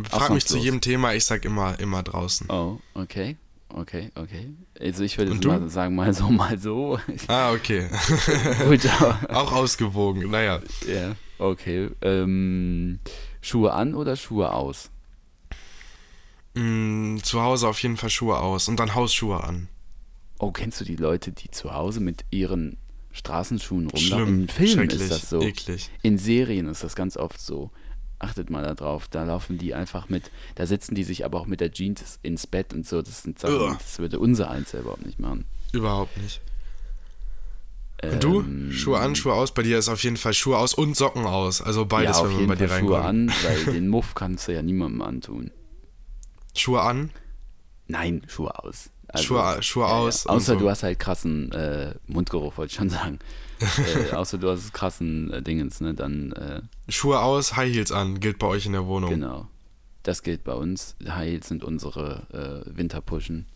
Frag 0.10 0.32
mich 0.32 0.46
zu 0.46 0.58
jedem 0.58 0.82
Thema, 0.82 1.14
ich 1.14 1.26
sag 1.26 1.46
immer, 1.46 1.80
immer 1.80 2.04
draußen. 2.04 2.50
Oh, 2.50 2.80
okay. 2.94 3.38
Okay, 3.72 4.12
okay. 4.16 4.50
Also 4.80 5.04
ich 5.04 5.18
würde 5.18 5.36
mal 5.48 5.70
sagen, 5.70 5.96
mal 5.96 6.14
so, 6.14 6.30
mal 6.30 6.58
so. 6.58 7.00
Ah, 7.28 7.52
okay. 7.52 7.88
Gut, 8.68 8.82
Auch 9.30 9.52
ausgewogen, 9.52 10.30
naja. 10.32 10.60
ja, 10.88 11.16
okay. 11.38 11.90
Ähm, 12.02 13.00
Schuhe 13.42 13.74
an 13.74 13.94
oder 13.94 14.16
Schuhe 14.16 14.52
aus? 14.54 14.90
Mm, 16.56 17.18
zu 17.18 17.42
Hause 17.42 17.68
auf 17.68 17.82
jeden 17.84 17.98
Fall 17.98 18.10
Schuhe 18.10 18.40
aus 18.40 18.68
und 18.68 18.80
dann 18.80 18.96
Hausschuhe 18.96 19.44
an. 19.44 19.70
Oh, 20.40 20.52
kennst 20.52 20.82
du 20.82 20.86
die 20.86 20.96
Leute, 20.96 21.32
die 21.32 21.52
zu 21.52 21.72
Hause 21.74 22.00
mit 22.00 22.26
ihren 22.32 22.78
Straßenschuhen 23.20 23.88
rumlaufen? 23.90 24.42
In 24.44 24.48
Filmen 24.48 24.90
ist 24.90 25.12
das 25.12 25.30
so. 25.30 25.42
eklig. 25.42 25.90
In 26.02 26.18
Serien 26.18 26.68
ist 26.68 26.84
das 26.84 26.96
ganz 26.96 27.18
oft 27.18 27.40
so. 27.40 27.70
Achtet 28.18 28.50
mal 28.50 28.64
da 28.64 28.74
drauf. 28.74 29.08
Da 29.10 29.24
laufen 29.24 29.58
die 29.58 29.74
einfach 29.74 30.10
mit, 30.10 30.32
da 30.56 30.66
sitzen 30.66 30.96
die 30.96 31.04
sich 31.04 31.24
aber 31.26 31.40
auch 31.40 31.46
mit 31.46 31.62
der 31.62 31.72
Jeans 31.72 32.20
ins 32.22 32.48
Bett 32.48 32.74
und 32.74 32.86
so. 32.86 33.02
Das 33.02 33.22
sind 33.24 33.40
Sachen, 33.40 33.56
Ugh. 33.56 33.78
das 33.80 34.00
würde 34.00 34.20
unser 34.20 34.50
eins 34.50 34.74
überhaupt 34.74 35.06
nicht 35.06 35.20
machen. 35.20 35.46
Überhaupt 35.72 36.18
nicht. 36.18 36.42
Und 38.02 38.24
du? 38.24 38.40
Ähm, 38.42 38.72
Schuhe 38.72 39.00
an, 39.00 39.16
Schuhe 39.16 39.34
aus. 39.34 39.54
Bei 39.54 39.62
dir 39.62 39.78
ist 39.78 39.90
auf 39.90 40.04
jeden 40.04 40.18
Fall 40.18 40.34
Schuhe 40.34 40.58
aus 40.58 40.74
und 40.74 40.96
Socken 40.96 41.26
aus. 41.26 41.62
Also 41.62 41.86
beides, 41.86 42.18
ja, 42.18 42.24
auf 42.24 42.30
wenn 42.30 42.38
man 42.38 42.48
bei 42.48 42.56
dir 42.56 42.70
Fall 42.70 42.80
Schuhe 42.80 42.98
reinkommt. 43.04 43.32
an, 43.32 43.66
weil 43.66 43.66
den 43.74 43.88
Muff 43.90 44.16
kannst 44.16 44.48
du 44.48 44.54
ja 44.54 44.62
niemandem 44.62 45.02
antun. 45.02 45.52
Schuhe 46.56 46.82
an, 46.82 47.12
Nein, 47.90 48.22
Schuhe 48.28 48.58
aus. 48.64 48.92
Also, 49.08 49.26
Schuhe, 49.26 49.64
Schuhe 49.64 49.88
aus. 49.88 50.26
und 50.28 50.32
Außer 50.36 50.54
so. 50.54 50.60
du 50.60 50.70
hast 50.70 50.84
halt 50.84 51.00
krassen 51.00 51.52
äh, 51.52 51.96
Mundgeruch, 52.08 52.56
wollte 52.58 52.72
ich 52.72 52.78
schon 52.78 52.90
sagen. 52.90 53.20
äh, 54.12 54.14
außer 54.14 54.38
du 54.38 54.50
hast 54.50 54.72
krassen 54.74 55.34
äh, 55.34 55.42
Dingens, 55.42 55.82
ne? 55.82 55.96
Dann, 55.96 56.32
äh, 56.34 56.62
Schuhe 56.88 57.20
aus, 57.20 57.56
High 57.58 57.74
Heels 57.74 57.92
an, 57.92 58.20
gilt 58.20 58.38
bei 58.38 58.48
euch 58.48 58.68
in 58.68 58.74
der 58.74 58.86
Wohnung. 58.86 59.10
genau. 59.10 59.48
Das 60.04 60.24
gilt 60.24 60.44
bei 60.44 60.54
uns. 60.54 60.96
High 61.04 61.30
Heels 61.30 61.48
sind 61.48 61.64
unsere 61.64 62.64
äh, 62.66 62.78
Winterpushen. 62.78 63.48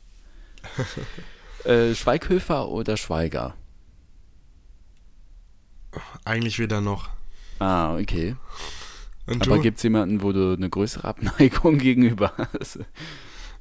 äh, 1.63 1.93
Schweighöfer 1.93 2.67
oder 2.67 2.97
Schweiger? 2.97 3.55
Eigentlich 6.25 6.57
weder 6.59 6.81
noch. 6.81 7.09
Ah, 7.59 7.95
okay. 7.97 8.35
Und 9.27 9.47
Aber 9.47 9.59
gibt 9.59 9.77
es 9.77 9.83
jemanden, 9.83 10.21
wo 10.21 10.31
du 10.31 10.53
eine 10.53 10.69
größere 10.69 11.07
Abneigung 11.07 11.77
gegenüber 11.77 12.33
hast? 12.59 12.79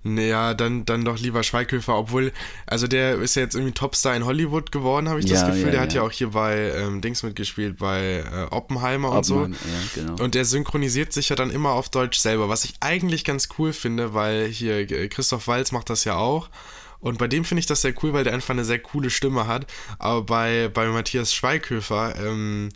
Naja, 0.05 0.55
dann, 0.55 0.85
dann 0.85 1.05
doch 1.05 1.19
lieber 1.19 1.43
Schweighöfer, 1.45 1.97
obwohl, 1.97 2.33
also 2.67 2.89
der 2.89 3.17
ist 3.21 3.37
ja 3.37 3.43
jetzt 3.43 3.55
irgendwie 3.55 3.73
Topstar 3.73 4.17
in 4.17 4.25
Hollywood 4.25 4.73
geworden, 4.73 5.09
habe 5.09 5.21
ich 5.21 5.27
das 5.27 5.43
Ja, 5.43 5.49
Gefühl. 5.49 5.67
ja, 5.67 5.71
der 5.71 5.81
hat 5.81 5.93
ja 5.93 6.01
ja. 6.03 6.07
auch 6.09 6.11
hier 6.11 6.31
bei 6.31 6.73
ähm, 6.77 7.01
Dings 7.01 7.23
mitgespielt, 7.23 7.79
bei 7.79 8.25
äh, 8.29 8.47
Oppenheimer 8.51 9.13
und 9.13 9.25
so. 9.25 9.45
Ja, 9.47 9.51
genau. 9.95 10.23
Und 10.23 10.35
der 10.35 10.45
synchronisiert 10.45 11.13
sich 11.13 11.29
ja 11.29 11.37
dann 11.37 11.51
immer 11.51 11.71
auf 11.71 11.89
Deutsch 11.89 12.19
selber, 12.19 12.49
was 12.49 12.65
ich 12.65 12.75
eigentlich 12.81 13.25
ganz 13.25 13.49
cool 13.59 13.73
finde, 13.73 14.13
weil 14.13 14.49
hier 14.49 14.91
äh, 14.91 15.09
Christoph 15.09 15.47
Walz 15.47 15.71
macht 15.71 15.89
das 15.89 16.03
ja 16.05 16.17
auch. 16.17 16.51
Und 16.99 17.19
bei 17.19 17.27
dem 17.29 17.45
finde 17.45 17.61
ich 17.61 17.67
das 17.67 17.83
sehr 17.83 17.95
cool, 18.03 18.13
weil 18.13 18.25
der 18.25 18.33
einfach 18.33 18.51
eine 18.55 18.65
sehr 18.65 18.79
coole 18.79 19.11
Stimme 19.11 19.47
hat. 19.47 19.67
Aber 19.99 20.23
bei, 20.23 20.69
bei 20.73 20.87
Matthias 20.87 21.35
Schweighöfer, 21.35 22.15
ähm, 22.17 22.71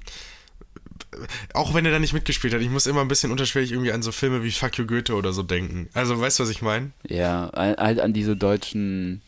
auch 1.55 1.73
wenn 1.75 1.85
er 1.87 1.93
da 1.93 1.99
nicht 1.99 2.13
mitgespielt 2.13 2.53
hat, 2.55 2.61
ich 2.61 2.71
muss 2.71 2.87
immer 2.87 3.01
ein 3.01 3.09
bisschen 3.09 3.31
unterschwellig 3.31 3.73
irgendwie 3.73 3.93
an 3.93 4.03
so 4.03 4.13
Filme 4.13 4.43
wie 4.43 4.51
Fuck 4.51 4.79
You 4.79 4.87
Goethe 4.87 5.15
oder 5.15 5.33
so 5.33 5.43
denken. 5.43 5.89
Also, 5.95 6.21
weißt 6.21 6.39
du, 6.39 6.43
was 6.43 6.51
ich 6.51 6.63
meine? 6.63 6.91
ja, 7.09 7.51
halt 7.55 8.01
an 8.01 8.13
diese 8.13 8.37
deutschen 8.37 9.23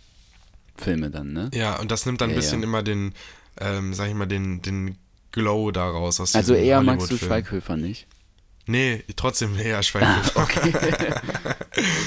Filme 0.76 1.11
dann, 1.11 1.33
ne? 1.33 1.51
Ja, 1.55 1.79
und 1.81 1.91
das 1.91 2.07
nimmt 2.07 2.20
dann 2.20 2.31
ein 2.31 2.35
Ja, 2.35 2.37
bisschen 2.37 2.61
ja. 2.61 2.64
immer 2.68 2.83
den, 2.83 3.14
ähm, 3.61 3.95
sag 3.95 4.09
ich 4.09 4.14
mal, 4.14 4.26
den, 4.26 4.62
den 4.62 4.97
Glow 5.33 5.70
daraus 5.70 6.20
aus 6.20 6.35
Also 6.35 6.55
eher 6.55 6.83
magst 6.83 7.11
du. 7.11 7.16
Schweighöfer 7.16 7.76
nicht? 7.76 8.07
Nee, 8.66 9.03
trotzdem 9.16 9.59
eher 9.59 9.83
Schweighöfer. 9.83 10.43
Okay. 10.43 10.72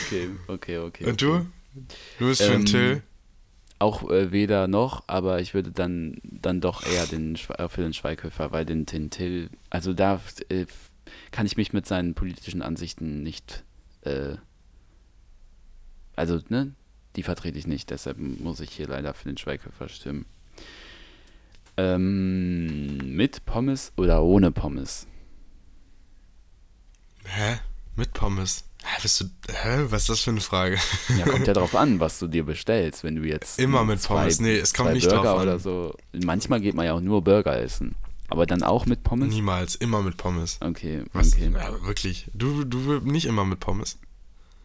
okay, 0.05 0.29
okay, 0.47 0.77
okay. 0.77 1.05
Und 1.05 1.21
du? 1.21 1.45
Du 2.19 2.27
bist 2.27 2.41
für 2.41 2.53
Ähm, 2.53 2.59
den 2.59 2.65
Till? 2.65 3.03
Auch 3.81 4.07
äh, 4.11 4.31
weder 4.31 4.67
noch, 4.67 5.05
aber 5.07 5.41
ich 5.41 5.55
würde 5.55 5.71
dann, 5.71 6.17
dann 6.23 6.61
doch 6.61 6.85
eher 6.85 7.07
den, 7.07 7.33
äh, 7.57 7.67
für 7.67 7.81
den 7.81 7.93
Schweighöfer, 7.93 8.51
weil 8.51 8.63
den 8.63 8.85
Tintil, 8.85 9.49
also 9.71 9.93
da 9.93 10.21
äh, 10.49 10.67
kann 11.31 11.47
ich 11.47 11.57
mich 11.57 11.73
mit 11.73 11.87
seinen 11.87 12.13
politischen 12.13 12.61
Ansichten 12.61 13.23
nicht, 13.23 13.63
äh, 14.01 14.35
also, 16.15 16.41
ne, 16.49 16.75
die 17.15 17.23
vertrete 17.23 17.57
ich 17.57 17.65
nicht, 17.65 17.89
deshalb 17.89 18.19
muss 18.19 18.59
ich 18.59 18.69
hier 18.69 18.87
leider 18.87 19.15
für 19.15 19.27
den 19.27 19.37
Schweighöfer 19.37 19.89
stimmen. 19.89 20.27
Ähm. 21.75 23.15
Mit 23.15 23.45
Pommes 23.45 23.93
oder 23.97 24.21
ohne 24.21 24.51
Pommes? 24.51 25.07
Hä? 27.25 27.57
Mit 27.95 28.13
Pommes? 28.13 28.63
Hä, 28.83 28.97
bist 29.01 29.21
du, 29.21 29.25
hä? 29.51 29.85
Was 29.89 30.01
ist 30.03 30.09
das 30.09 30.19
für 30.21 30.31
eine 30.31 30.41
Frage? 30.41 30.77
Ja, 31.17 31.25
kommt 31.25 31.45
ja 31.47 31.53
drauf 31.55 31.75
an, 31.75 31.99
was 31.99 32.17
du 32.19 32.27
dir 32.27 32.43
bestellst, 32.45 33.03
wenn 33.03 33.15
du 33.15 33.23
jetzt 33.23 33.59
Immer 33.59 33.83
mit 33.85 34.01
zwei- 34.01 34.15
Pommes. 34.21 34.39
Nee, 34.39 34.57
es 34.57 34.73
kommt 34.73 34.93
nicht 34.93 35.07
Burger 35.07 35.23
drauf 35.23 35.37
an. 35.39 35.43
oder 35.43 35.59
so. 35.59 35.95
Manchmal 36.13 36.61
geht 36.61 36.73
man 36.75 36.85
ja 36.85 36.93
auch 36.93 36.99
nur 37.01 37.23
Burger 37.23 37.59
essen, 37.61 37.95
aber 38.27 38.45
dann 38.47 38.63
auch 38.63 38.85
mit 38.87 39.03
Pommes. 39.03 39.29
Niemals, 39.33 39.75
immer 39.75 40.01
mit 40.01 40.17
Pommes. 40.17 40.57
Okay, 40.61 41.03
Was? 41.13 41.33
okay. 41.33 41.51
Ja, 41.53 41.83
wirklich. 41.85 42.25
Du, 42.33 42.63
du 42.63 42.99
nicht 43.01 43.25
immer 43.25 43.45
mit 43.45 43.59
Pommes. 43.59 43.99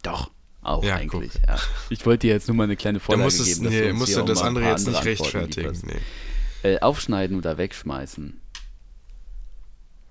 Doch, 0.02 0.30
auch 0.62 0.82
Ja, 0.82 0.96
eigentlich. 0.96 1.32
Ja. 1.46 1.58
Ich 1.90 2.06
wollte 2.06 2.26
dir 2.26 2.32
jetzt 2.32 2.48
nur 2.48 2.56
mal 2.56 2.64
eine 2.64 2.76
kleine 2.76 2.98
Da 2.98 3.04
Vorlage 3.04 3.28
es, 3.28 3.44
geben, 3.44 3.64
dass 3.64 3.72
nee, 3.72 3.92
musst 3.92 4.16
du 4.16 4.22
das 4.22 4.40
andere 4.40 4.64
jetzt 4.66 4.86
nicht 4.88 5.04
rechtfertigen. 5.04 5.78
Nee. 5.84 6.00
Äh, 6.62 6.80
aufschneiden 6.80 7.36
oder 7.36 7.58
wegschmeißen. 7.58 8.40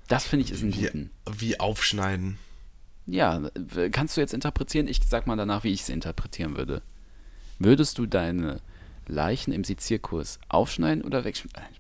Das 0.08 0.26
finde 0.28 0.46
ich 0.46 0.52
ist 0.52 0.62
ein 0.62 0.74
Wie, 0.76 0.82
guten. 0.84 1.10
wie 1.38 1.60
aufschneiden? 1.60 2.38
Ja, 3.08 3.50
kannst 3.92 4.18
du 4.18 4.22
jetzt 4.22 4.34
interpretieren? 4.34 4.88
Ich 4.88 5.00
sag 5.08 5.28
mal 5.28 5.36
danach, 5.36 5.64
wie 5.64 5.72
ich 5.72 5.82
es 5.82 5.90
interpretieren 5.90 6.58
würde. 6.58 6.82
Würdest 7.60 7.98
du 7.98 8.06
deine 8.06 8.60
Leichen 9.08 9.54
im 9.54 9.64
Sezierkurs 9.64 10.40
aufschneiden 10.50 11.04
oder 11.04 11.24
wegschmeißen? 11.24 11.76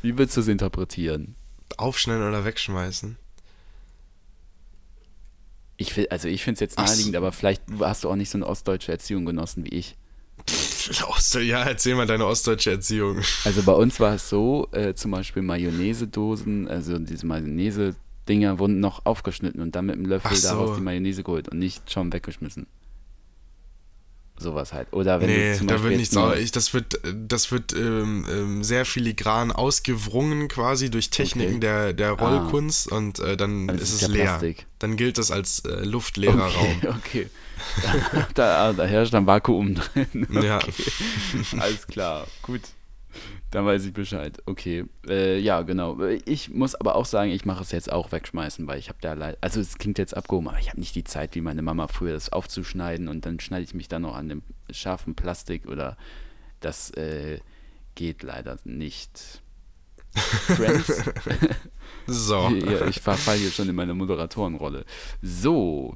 Wie 0.00 0.18
würdest 0.18 0.36
du 0.36 0.40
es 0.40 0.48
interpretieren? 0.48 1.36
Aufschneiden 1.76 2.26
oder 2.26 2.44
wegschmeißen? 2.44 3.16
Ich 5.76 5.96
will, 5.96 6.08
also 6.08 6.28
ich 6.28 6.42
finde 6.42 6.54
es 6.54 6.60
jetzt 6.60 6.78
Ach 6.78 6.86
so. 6.86 6.92
naheliegend, 6.92 7.16
aber 7.16 7.32
vielleicht 7.32 7.62
hast 7.80 8.04
du 8.04 8.10
auch 8.10 8.16
nicht 8.16 8.30
so 8.30 8.38
eine 8.38 8.46
ostdeutsche 8.46 8.92
Erziehung 8.92 9.24
genossen 9.24 9.64
wie 9.64 9.70
ich. 9.70 9.96
Ja, 11.40 11.62
erzähl 11.62 11.94
mal 11.94 12.08
deine 12.08 12.26
ostdeutsche 12.26 12.72
Erziehung. 12.72 13.20
Also 13.44 13.62
bei 13.62 13.72
uns 13.72 14.00
war 14.00 14.14
es 14.14 14.28
so, 14.28 14.66
äh, 14.72 14.94
zum 14.94 15.12
Beispiel 15.12 15.40
Mayonnaise-Dosen, 15.42 16.66
also 16.66 16.98
diese 16.98 17.94
Mayonnaise-Dinger 18.26 18.58
wurden 18.58 18.80
noch 18.80 19.04
aufgeschnitten 19.06 19.60
und 19.60 19.74
dann 19.74 19.86
mit 19.86 19.96
dem 19.96 20.06
Löffel 20.06 20.36
so. 20.36 20.48
daraus 20.48 20.76
die 20.76 20.82
Mayonnaise 20.82 21.22
geholt 21.22 21.48
und 21.48 21.58
nicht 21.58 21.90
schon 21.90 22.12
weggeschmissen. 22.12 22.66
Sowas 24.38 24.72
halt. 24.72 24.92
Oder 24.92 25.20
wenn 25.20 25.28
Nee, 25.28 25.52
du 25.52 25.58
zum 25.58 25.66
da 25.68 25.74
Beispiel 25.74 25.90
wird 25.90 26.00
nichts. 26.00 26.16
Ich, 26.40 26.50
das 26.50 26.74
wird, 26.74 26.98
das 27.28 27.52
wird 27.52 27.74
ähm, 27.74 28.26
ähm, 28.28 28.64
sehr 28.64 28.84
filigran 28.84 29.52
ausgewrungen 29.52 30.48
quasi 30.48 30.90
durch 30.90 31.10
Techniken 31.10 31.56
Okay. 31.56 31.60
der, 31.60 31.92
der 31.92 32.10
Rollkunst 32.12 32.90
und 32.90 33.20
äh, 33.20 33.36
dann 33.36 33.68
das 33.68 33.82
ist 33.82 33.94
es 33.94 34.00
ja 34.00 34.08
leer. 34.08 34.24
Plastik. 34.24 34.66
Dann 34.80 34.96
gilt 34.96 35.18
das 35.18 35.30
als 35.30 35.60
äh, 35.60 35.84
luftleerer 35.84 36.46
Raum. 36.46 36.76
Okay, 36.82 36.88
okay. 36.98 37.30
da, 38.34 38.72
da 38.72 38.84
herrscht 38.84 39.14
ein 39.14 39.26
Vakuum 39.26 39.76
drin. 39.76 40.26
Ja. 40.42 40.58
Alles 41.60 41.86
klar, 41.86 42.26
gut. 42.42 42.62
Dann 43.52 43.66
weiß 43.66 43.84
ich 43.84 43.92
Bescheid. 43.92 44.42
Okay, 44.46 44.86
äh, 45.06 45.38
ja, 45.38 45.60
genau. 45.60 46.00
Ich 46.24 46.48
muss 46.48 46.74
aber 46.74 46.96
auch 46.96 47.04
sagen, 47.04 47.30
ich 47.30 47.44
mache 47.44 47.62
es 47.62 47.70
jetzt 47.70 47.92
auch 47.92 48.10
wegschmeißen, 48.10 48.66
weil 48.66 48.78
ich 48.78 48.88
habe 48.88 48.98
da 49.02 49.12
leider, 49.12 49.36
also 49.42 49.60
es 49.60 49.76
klingt 49.76 49.98
jetzt 49.98 50.16
abgehoben, 50.16 50.48
aber 50.48 50.58
ich 50.58 50.70
habe 50.70 50.80
nicht 50.80 50.94
die 50.94 51.04
Zeit, 51.04 51.34
wie 51.34 51.42
meine 51.42 51.60
Mama 51.60 51.86
früher, 51.86 52.14
das 52.14 52.32
aufzuschneiden 52.32 53.08
und 53.08 53.26
dann 53.26 53.40
schneide 53.40 53.64
ich 53.64 53.74
mich 53.74 53.88
dann 53.88 54.02
noch 54.02 54.16
an 54.16 54.30
dem 54.30 54.42
scharfen 54.70 55.14
Plastik 55.14 55.66
oder 55.66 55.98
das 56.60 56.92
äh, 56.92 57.40
geht 57.94 58.22
leider 58.22 58.56
nicht. 58.64 59.42
Friends, 60.14 61.04
So. 62.06 62.48
ja, 62.70 62.86
ich 62.86 63.00
verfall 63.00 63.36
hier 63.36 63.50
schon 63.50 63.68
in 63.68 63.74
meine 63.74 63.94
Moderatorenrolle. 63.94 64.84
So, 65.20 65.94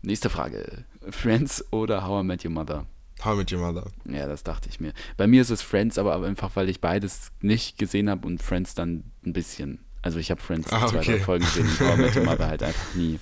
nächste 0.00 0.30
Frage. 0.30 0.84
Friends 1.10 1.64
oder 1.70 2.06
How 2.06 2.22
I 2.22 2.26
Met 2.26 2.44
Your 2.44 2.50
Mother? 2.50 2.86
How 3.24 3.36
mit 3.36 3.52
Your 3.52 3.60
Mother. 3.60 3.90
Ja, 4.08 4.26
das 4.26 4.42
dachte 4.42 4.68
ich 4.68 4.80
mir. 4.80 4.92
Bei 5.16 5.26
mir 5.26 5.42
ist 5.42 5.50
es 5.50 5.62
Friends, 5.62 5.98
aber 5.98 6.22
einfach, 6.24 6.50
weil 6.56 6.68
ich 6.68 6.80
beides 6.80 7.30
nicht 7.40 7.78
gesehen 7.78 8.08
habe 8.10 8.26
und 8.26 8.42
Friends 8.42 8.74
dann 8.74 9.04
ein 9.24 9.32
bisschen. 9.32 9.78
Also 10.02 10.18
ich 10.18 10.30
habe 10.30 10.40
Friends 10.40 10.72
Ah, 10.72 10.86
zwei, 10.88 11.02
drei. 11.02 11.20
Folgen 11.20 11.44
gesehen, 11.44 11.68
aber 11.80 11.96
Met 11.96 12.16
Your 12.16 12.24
Mother 12.24 12.46
halt 12.48 12.62
einfach 12.62 12.94
nie. 12.94 13.18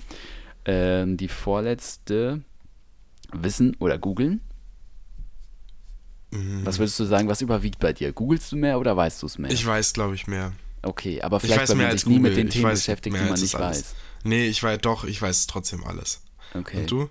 Ähm, 0.65 1.17
die 1.17 1.27
vorletzte, 1.27 2.41
Wissen 3.33 3.75
oder 3.79 3.97
googeln? 3.97 4.41
Was 6.63 6.79
würdest 6.79 6.97
du 6.97 7.03
sagen, 7.03 7.27
was 7.27 7.41
überwiegt 7.41 7.79
bei 7.79 7.91
dir? 7.91 8.13
Googlest 8.13 8.53
du 8.53 8.55
mehr 8.55 8.79
oder 8.79 8.95
weißt 8.95 9.21
du 9.21 9.25
es 9.25 9.37
mehr? 9.37 9.51
Ich 9.51 9.65
weiß, 9.65 9.91
glaube 9.91 10.15
ich, 10.15 10.27
mehr. 10.27 10.53
okay, 10.81 11.21
aber 11.21 11.37
Ich 11.37 11.43
vielleicht, 11.43 11.67
weil 11.69 11.75
man 11.75 11.91
sich 11.91 12.05
nie 12.05 12.19
mit 12.19 12.37
den 12.37 12.49
Themen 12.49 12.71
beschäftigt, 12.71 13.15
die 13.15 13.19
man 13.19 13.33
nicht 13.37 13.53
weiß. 13.53 13.95
Nee, 14.23 14.47
ich 14.47 14.63
weiß 14.63 14.79
doch, 14.81 15.03
ich 15.03 15.21
weiß 15.21 15.47
trotzdem 15.47 15.83
alles. 15.83 16.21
Okay. 16.53 16.81
Und 16.81 16.91
du? 16.91 17.09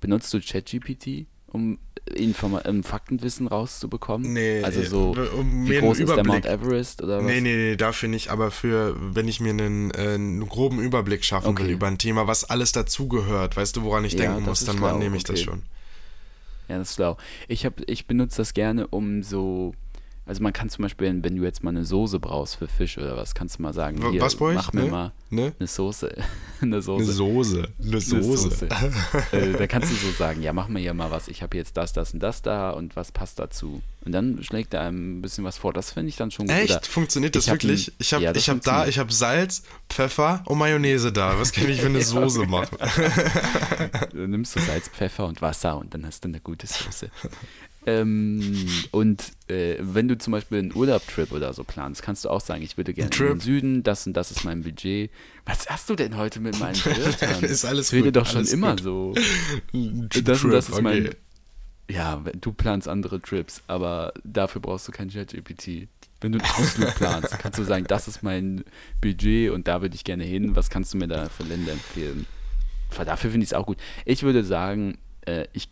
Benutzt 0.00 0.32
du 0.32 0.40
ChatGPT, 0.40 1.26
um 1.56 1.78
Informa 2.14 2.62
ähm, 2.66 2.84
Faktenwissen 2.84 3.48
rauszubekommen? 3.48 4.32
Nee, 4.32 4.62
Also 4.62 4.82
so, 4.84 5.16
um 5.36 5.68
wie 5.68 5.78
groß 5.78 5.98
ist 5.98 6.14
der 6.14 6.24
Mount 6.24 6.46
Everest 6.46 7.02
oder 7.02 7.18
was? 7.18 7.24
Nee, 7.24 7.40
nee, 7.40 7.56
nee, 7.56 7.76
dafür 7.76 8.08
nicht, 8.08 8.28
aber 8.28 8.50
für, 8.52 8.94
wenn 9.14 9.26
ich 9.26 9.40
mir 9.40 9.50
einen, 9.50 9.90
äh, 9.90 10.14
einen 10.14 10.48
groben 10.48 10.78
Überblick 10.78 11.24
schaffen 11.24 11.48
Okay. 11.48 11.64
will 11.64 11.70
über 11.72 11.88
ein 11.88 11.98
Thema, 11.98 12.28
was 12.28 12.44
alles 12.44 12.70
dazugehört, 12.72 13.56
weißt 13.56 13.76
du, 13.76 13.82
woran 13.82 14.04
ich 14.04 14.12
Ja, 14.12 14.18
denken 14.20 14.44
das 14.46 14.60
muss, 14.66 14.76
dann 14.78 14.98
nehme 14.98 15.16
ich 15.16 15.24
das 15.24 15.40
okay. 15.40 15.44
schon. 15.44 15.62
Ja, 16.68 16.78
das 16.78 16.90
ist 16.90 16.94
schlau. 16.96 17.16
Ich, 17.48 17.64
hab, 17.64 17.80
ich 17.88 18.06
benutze 18.06 18.38
das 18.38 18.54
gerne, 18.54 18.86
um 18.88 19.22
so. 19.22 19.74
Also 20.28 20.42
man 20.42 20.52
kann 20.52 20.68
zum 20.68 20.82
Beispiel, 20.82 21.06
wenn- 21.22 21.36
du 21.36 21.44
jetzt 21.44 21.62
mal 21.62 21.70
eine 21.70 21.84
Soße 21.84 22.18
brauchst 22.18 22.56
für 22.56 22.66
Fisch 22.66 22.98
oder 22.98 23.16
was, 23.16 23.34
kannst 23.34 23.58
du 23.58 23.62
mal 23.62 23.72
sagen, 23.72 24.10
hier, 24.10 24.20
was 24.20 24.34
brauch 24.34 24.50
ich? 24.50 24.56
mach 24.56 24.72
mir 24.72 24.82
Ne? 24.84 24.90
mal 24.90 25.12
Ne? 25.30 25.52
eine 25.58 25.66
Soße. 25.66 26.14
eine 26.60 26.82
Soße. 26.82 27.02
Eine 27.04 27.12
Soße. 27.12 27.68
Eine 27.80 27.90
Eine 27.90 28.00
Soße. 28.00 28.68
Äh, 29.32 29.52
da 29.52 29.66
kannst 29.66 29.90
du 29.90 29.94
so 29.96 30.10
sagen, 30.12 30.42
ja, 30.42 30.52
mach 30.52 30.68
mir 30.68 30.80
hier 30.80 30.94
mal 30.94 31.10
was. 31.10 31.28
Ich 31.28 31.42
habe 31.42 31.56
jetzt 31.56 31.76
das, 31.76 31.92
das 31.92 32.12
und 32.14 32.20
das 32.20 32.42
da 32.42 32.70
und 32.70 32.96
was 32.96 33.12
passt 33.12 33.38
dazu. 33.38 33.82
Und 34.04 34.12
dann 34.12 34.42
schlägt 34.42 34.72
er 34.74 34.82
einem 34.82 35.18
ein 35.18 35.22
bisschen 35.22 35.44
was 35.44 35.58
vor. 35.58 35.72
Das 35.72 35.92
finde 35.92 36.08
ich 36.10 36.16
dann 36.16 36.30
schon 36.30 36.46
gut. 36.46 36.54
Oder 36.54 36.62
Echt? 36.62 36.86
Funktioniert 36.86 37.34
das 37.36 37.48
wirklich? 37.48 37.88
ein- 37.88 37.94
ich 37.98 38.12
habe 38.14 38.24
ja, 38.24 38.34
ich 38.34 38.48
hab 38.48 38.60
da, 38.62 38.86
ich 38.86 38.98
habe 38.98 39.12
Salz, 39.12 39.62
Pfeffer 39.88 40.42
und 40.46 40.58
Mayonnaise 40.58 41.12
da. 41.12 41.38
Was 41.38 41.52
kann 41.52 41.68
ich 41.68 41.80
für 41.80 41.86
eine 41.86 42.02
Soße 42.02 42.46
machen? 42.46 42.76
Dann 44.12 44.30
nimmst 44.30 44.56
du 44.56 44.60
Salz, 44.60 44.88
Pfeffer 44.88 45.26
und 45.26 45.42
Wasser 45.42 45.76
und 45.78 45.92
dann 45.94 46.06
hast 46.06 46.24
du 46.24 46.28
eine 46.28 46.40
gute 46.40 46.66
Soße. 46.66 47.10
Ähm, 47.86 48.66
und 48.90 49.32
äh, 49.48 49.76
wenn 49.80 50.08
du 50.08 50.18
zum 50.18 50.32
Beispiel 50.32 50.58
einen 50.58 50.74
Urlaubtrip 50.74 51.32
oder 51.32 51.52
so 51.52 51.62
planst, 51.64 52.02
kannst 52.02 52.24
du 52.24 52.30
auch 52.30 52.40
sagen, 52.40 52.62
ich 52.62 52.76
würde 52.76 52.92
gerne 52.92 53.06
in 53.06 53.16
Trip? 53.16 53.30
den 53.30 53.40
Süden, 53.40 53.82
das 53.82 54.06
und 54.06 54.14
das 54.14 54.30
ist 54.30 54.44
mein 54.44 54.62
Budget. 54.62 55.10
Was 55.44 55.68
hast 55.68 55.88
du 55.88 55.94
denn 55.94 56.16
heute 56.16 56.40
mit 56.40 56.58
meinen 56.58 56.76
Wörtern? 56.84 57.44
Ist 57.44 57.64
alles 57.64 57.92
ich 57.92 57.98
rede 57.98 58.06
gut, 58.06 58.16
doch 58.16 58.26
schon 58.26 58.46
immer 58.46 58.72
gut. 58.72 58.82
so. 58.82 59.14
Das 59.14 59.22
und 59.72 60.50
das 60.50 60.66
Trip, 60.66 60.74
ist 60.74 60.82
mein. 60.82 61.06
okay. 61.06 61.16
Ja, 61.88 62.20
du 62.40 62.52
planst 62.52 62.88
andere 62.88 63.20
Trips, 63.20 63.62
aber 63.68 64.12
dafür 64.24 64.60
brauchst 64.60 64.88
du 64.88 64.92
kein 64.92 65.08
ChatGPT. 65.08 65.86
Wenn 66.20 66.32
du 66.32 66.40
einen 66.40 66.50
Ausflug 66.50 66.92
planst, 66.96 67.30
kannst 67.38 67.58
du 67.58 67.62
sagen, 67.62 67.84
das 67.86 68.08
ist 68.08 68.24
mein 68.24 68.64
Budget 69.00 69.52
und 69.52 69.68
da 69.68 69.82
würde 69.82 69.94
ich 69.94 70.02
gerne 70.02 70.24
hin. 70.24 70.56
Was 70.56 70.70
kannst 70.70 70.92
du 70.94 70.98
mir 70.98 71.06
da 71.06 71.28
für 71.28 71.44
Länder 71.44 71.72
empfehlen? 71.72 72.26
Dafür 73.04 73.30
finde 73.30 73.44
ich 73.44 73.50
es 73.50 73.54
auch 73.54 73.66
gut. 73.66 73.76
Ich 74.04 74.24
würde 74.24 74.42
sagen, 74.42 74.98
äh, 75.26 75.46
ich, 75.52 75.68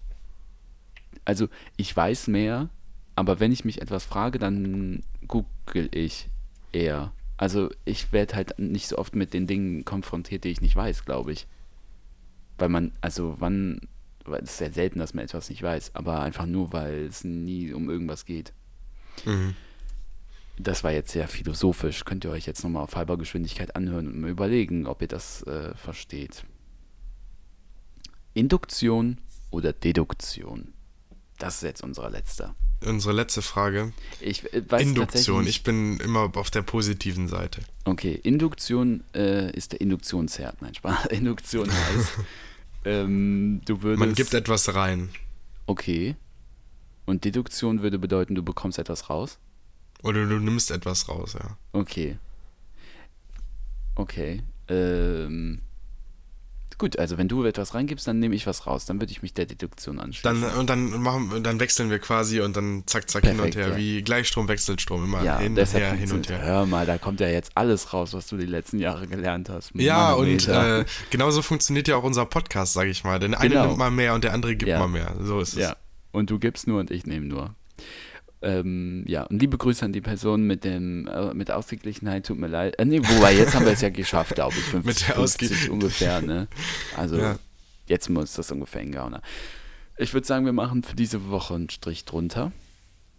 also 1.24 1.48
ich 1.76 1.94
weiß 1.96 2.28
mehr, 2.28 2.68
aber 3.16 3.40
wenn 3.40 3.52
ich 3.52 3.64
mich 3.64 3.80
etwas 3.80 4.04
frage, 4.04 4.38
dann 4.38 5.02
google 5.26 5.88
ich 5.92 6.28
eher. 6.72 7.12
Also 7.36 7.70
ich 7.84 8.12
werde 8.12 8.34
halt 8.36 8.58
nicht 8.58 8.88
so 8.88 8.98
oft 8.98 9.16
mit 9.16 9.34
den 9.34 9.46
Dingen 9.46 9.84
konfrontiert, 9.84 10.44
die 10.44 10.50
ich 10.50 10.60
nicht 10.60 10.76
weiß, 10.76 11.04
glaube 11.04 11.32
ich. 11.32 11.46
Weil 12.58 12.68
man, 12.68 12.92
also 13.00 13.36
wann, 13.38 13.80
weil 14.24 14.42
es 14.42 14.50
ist 14.50 14.58
sehr 14.58 14.72
selten, 14.72 14.98
dass 14.98 15.14
man 15.14 15.24
etwas 15.24 15.50
nicht 15.50 15.62
weiß, 15.62 15.94
aber 15.94 16.20
einfach 16.20 16.46
nur, 16.46 16.72
weil 16.72 17.06
es 17.06 17.24
nie 17.24 17.72
um 17.72 17.90
irgendwas 17.90 18.24
geht. 18.24 18.52
Mhm. 19.24 19.54
Das 20.56 20.84
war 20.84 20.92
jetzt 20.92 21.10
sehr 21.10 21.26
philosophisch. 21.26 22.04
Könnt 22.04 22.24
ihr 22.24 22.30
euch 22.30 22.46
jetzt 22.46 22.62
nochmal 22.62 22.84
auf 22.84 22.94
halber 22.94 23.18
Geschwindigkeit 23.18 23.74
anhören 23.74 24.06
und 24.06 24.20
mal 24.20 24.30
überlegen, 24.30 24.86
ob 24.86 25.02
ihr 25.02 25.08
das 25.08 25.42
äh, 25.44 25.74
versteht. 25.74 26.44
Induktion 28.34 29.18
oder 29.50 29.72
Deduktion? 29.72 30.73
Das 31.44 31.56
ist 31.56 31.62
jetzt 31.62 31.82
unser 31.82 32.08
letzter. 32.08 32.54
Unsere 32.86 33.12
letzte 33.12 33.42
Frage. 33.42 33.92
Ich 34.18 34.50
äh, 34.54 34.62
weiß 34.66 34.80
Induktion. 34.80 35.46
Ich 35.46 35.62
bin 35.62 36.00
immer 36.00 36.30
auf 36.36 36.50
der 36.50 36.62
positiven 36.62 37.28
Seite. 37.28 37.60
Okay, 37.84 38.14
Induktion 38.14 39.04
äh, 39.14 39.50
ist 39.54 39.72
der 39.72 39.82
Induktionsherd. 39.82 40.62
Nein, 40.62 40.74
Spaß. 40.74 41.04
Induktion 41.10 41.70
heißt, 41.70 42.12
ähm, 42.86 43.60
du 43.66 43.82
würdest. 43.82 44.00
Man 44.00 44.14
gibt 44.14 44.32
etwas 44.32 44.74
rein. 44.74 45.10
Okay. 45.66 46.16
Und 47.04 47.26
Deduktion 47.26 47.82
würde 47.82 47.98
bedeuten, 47.98 48.34
du 48.34 48.42
bekommst 48.42 48.78
etwas 48.78 49.10
raus? 49.10 49.36
Oder 50.02 50.24
du 50.24 50.38
nimmst 50.38 50.70
etwas 50.70 51.10
raus, 51.10 51.34
ja. 51.34 51.58
Okay. 51.72 52.16
Okay. 53.96 54.42
Ähm, 54.68 55.60
gut, 56.78 56.98
also 56.98 57.18
wenn 57.18 57.28
du 57.28 57.44
etwas 57.44 57.74
reingibst, 57.74 58.06
dann 58.06 58.18
nehme 58.18 58.34
ich 58.34 58.46
was 58.46 58.66
raus. 58.66 58.84
Dann 58.86 59.00
würde 59.00 59.12
ich 59.12 59.22
mich 59.22 59.34
der 59.34 59.46
Deduktion 59.46 59.98
anschließen. 60.00 60.42
Dann, 60.42 60.58
und 60.58 60.70
dann 60.70 61.00
machen, 61.00 61.42
dann 61.42 61.60
wechseln 61.60 61.90
wir 61.90 61.98
quasi 61.98 62.40
und 62.40 62.56
dann 62.56 62.82
zack, 62.86 63.08
zack, 63.10 63.24
hin 63.24 63.36
Perfekt, 63.36 63.56
und 63.56 63.62
her. 63.62 63.70
ja. 63.70 63.76
Wie 63.76 64.02
Gleichstrom, 64.02 64.48
Wechselstrom. 64.48 65.04
Immer 65.04 65.22
ja, 65.22 65.38
hin 65.38 65.58
und 65.58 65.72
her, 65.74 65.92
hin 65.92 66.12
und 66.12 66.28
her. 66.28 66.40
Hör 66.42 66.66
mal, 66.66 66.86
da 66.86 66.98
kommt 66.98 67.20
ja 67.20 67.28
jetzt 67.28 67.52
alles 67.54 67.92
raus, 67.92 68.12
was 68.14 68.26
du 68.26 68.36
die 68.36 68.46
letzten 68.46 68.78
Jahre 68.78 69.06
gelernt 69.06 69.48
hast. 69.48 69.72
Ja, 69.74 70.12
und 70.12 70.20
Manometer. 70.26 70.80
äh, 70.80 70.84
genauso 71.10 71.42
funktioniert 71.42 71.88
ja 71.88 71.96
auch 71.96 72.04
unser 72.04 72.26
Podcast, 72.26 72.72
sage 72.74 72.90
ich 72.90 73.04
mal. 73.04 73.18
Denn 73.18 73.32
Genau. 73.40 73.66
nimmt 73.66 73.78
mal 73.78 73.90
mehr 73.90 74.14
und 74.14 74.24
der 74.24 74.32
andere 74.32 74.56
gibt 74.56 74.68
Ja. 74.68 74.78
mal 74.78 74.88
mehr. 74.88 75.14
So 75.20 75.40
ist 75.40 75.54
es. 75.54 75.60
Ja, 75.60 75.76
und 76.12 76.30
du 76.30 76.38
gibst 76.38 76.66
nur 76.66 76.80
und 76.80 76.90
ich 76.90 77.06
nehme 77.06 77.26
nur. 77.26 77.54
Ähm, 78.44 79.04
ja, 79.06 79.22
und 79.24 79.40
liebe 79.40 79.56
Grüße 79.58 79.84
an 79.84 79.92
die 79.92 80.00
Person 80.02 80.46
mit 80.46 80.64
dem 80.64 81.06
äh, 81.08 81.32
mit 81.34 81.50
Ausgeglichenheit, 81.50 82.26
tut 82.26 82.38
mir 82.38 82.46
leid. 82.48 82.78
Äh, 82.78 82.84
nee, 82.84 83.00
wobei, 83.02 83.34
jetzt 83.34 83.54
haben 83.54 83.64
wir 83.64 83.72
es 83.72 83.80
ja 83.80 83.88
geschafft, 83.88 84.34
glaube 84.34 84.54
ich. 84.56 84.64
50, 84.64 84.84
Mit 84.86 85.08
der 85.08 85.14
50 85.16 85.50
Ausge- 85.50 85.70
ungefähr, 85.72 86.20
ne? 86.20 86.48
Also 86.96 87.16
Ja. 87.16 87.38
jetzt 87.86 88.10
muss 88.10 88.34
das 88.34 88.50
ungefähr 88.52 88.82
hingehauen. 88.82 89.16
Ich 89.96 90.12
würde 90.12 90.26
sagen, 90.26 90.44
wir 90.44 90.52
machen 90.52 90.82
für 90.82 90.94
diese 90.96 91.28
Woche 91.30 91.54
einen 91.54 91.70
Strich 91.70 92.04
drunter. 92.04 92.52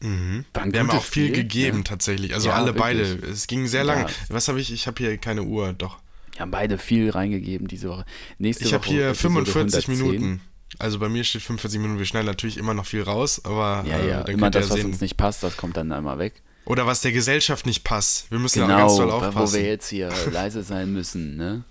Ein 0.02 0.46
Wir 0.54 0.80
haben 0.82 0.90
auch 0.92 1.02
viel 1.04 1.28
Spiel, 1.30 1.44
gegeben 1.44 1.78
ne? 1.80 1.84
tatsächlich. 1.86 2.34
Also 2.34 2.50
Ja, 2.50 2.56
alle 2.56 2.76
wirklich. 2.76 2.82
beide. 2.84 3.28
Es 3.32 3.48
ging 3.48 3.66
sehr 3.66 3.84
lange. 3.84 4.02
Ja. 4.04 4.10
Was 4.30 4.48
habe 4.50 4.60
ich? 4.60 4.72
Ich 4.72 4.86
habe 4.88 4.98
hier 4.98 5.18
keine 5.18 5.44
Uhr, 5.44 5.74
doch. 5.74 5.98
Wir 6.34 6.42
haben 6.42 6.52
beide 6.52 6.78
viel 6.78 7.10
reingegeben 7.10 7.68
diese 7.68 7.88
Woche. 7.90 8.06
Nächste 8.38 8.66
Ich 8.66 8.74
habe 8.74 8.86
hier 8.86 9.08
Episode 9.12 9.46
45 9.46 9.88
110. 9.88 9.98
Minuten. 9.98 10.42
Also 10.80 11.00
bei 11.00 11.10
mir 11.10 11.24
steht 11.24 11.42
45 11.42 11.80
Minuten. 11.80 12.00
Wir 12.00 12.06
schneiden 12.06 12.28
natürlich 12.28 12.58
immer 12.58 12.74
noch 12.74 12.86
viel 12.86 13.02
raus, 13.04 13.42
aber 13.46 13.84
Ja, 13.88 13.98
äh, 13.98 14.10
ja, 14.10 14.24
dann 14.24 14.36
immer 14.36 14.50
das, 14.52 14.70
was 14.70 14.78
sehen. 14.78 14.88
uns 14.88 15.02
nicht 15.02 15.18
passt, 15.18 15.44
das 15.44 15.56
kommt 15.58 15.78
dann 15.78 15.92
einmal 15.92 16.20
weg. 16.20 16.42
Oder 16.66 16.86
was 16.88 17.02
der 17.02 17.12
Gesellschaft 17.12 17.66
nicht 17.66 17.84
passt. 17.84 18.30
Wir 18.32 18.40
müssen 18.40 18.60
ja 18.60 18.66
auch 18.66 18.70
ganz 18.70 18.94
Genau, 18.98 19.12
doll 19.12 19.22
wo 19.22 19.26
aufpassen. 19.28 19.60
wir 19.60 19.66
jetzt 19.68 19.88
hier 19.90 20.10
leise 20.32 20.64
sein 20.64 20.92
müssen, 20.92 21.38
ne? 21.38 21.64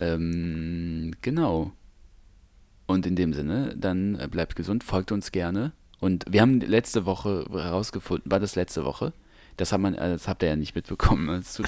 Ähm, 0.00 1.12
genau. 1.22 1.72
Und 2.86 3.06
in 3.06 3.16
dem 3.16 3.32
Sinne, 3.32 3.74
dann 3.76 4.18
äh, 4.18 4.28
bleibt 4.28 4.56
gesund, 4.56 4.84
folgt 4.84 5.12
uns 5.12 5.32
gerne. 5.32 5.72
Und 5.98 6.24
wir 6.28 6.40
haben 6.42 6.60
letzte 6.60 7.04
Woche 7.06 7.44
herausgefunden, 7.50 8.30
war 8.30 8.38
das 8.40 8.54
letzte 8.54 8.84
Woche? 8.84 9.12
Das, 9.56 9.72
hat 9.72 9.80
man, 9.80 9.94
äh, 9.94 10.10
das 10.10 10.28
habt 10.28 10.42
ihr 10.42 10.50
ja 10.50 10.56
nicht 10.56 10.74
mitbekommen. 10.74 11.28
Es 11.40 11.54
tut. 11.54 11.66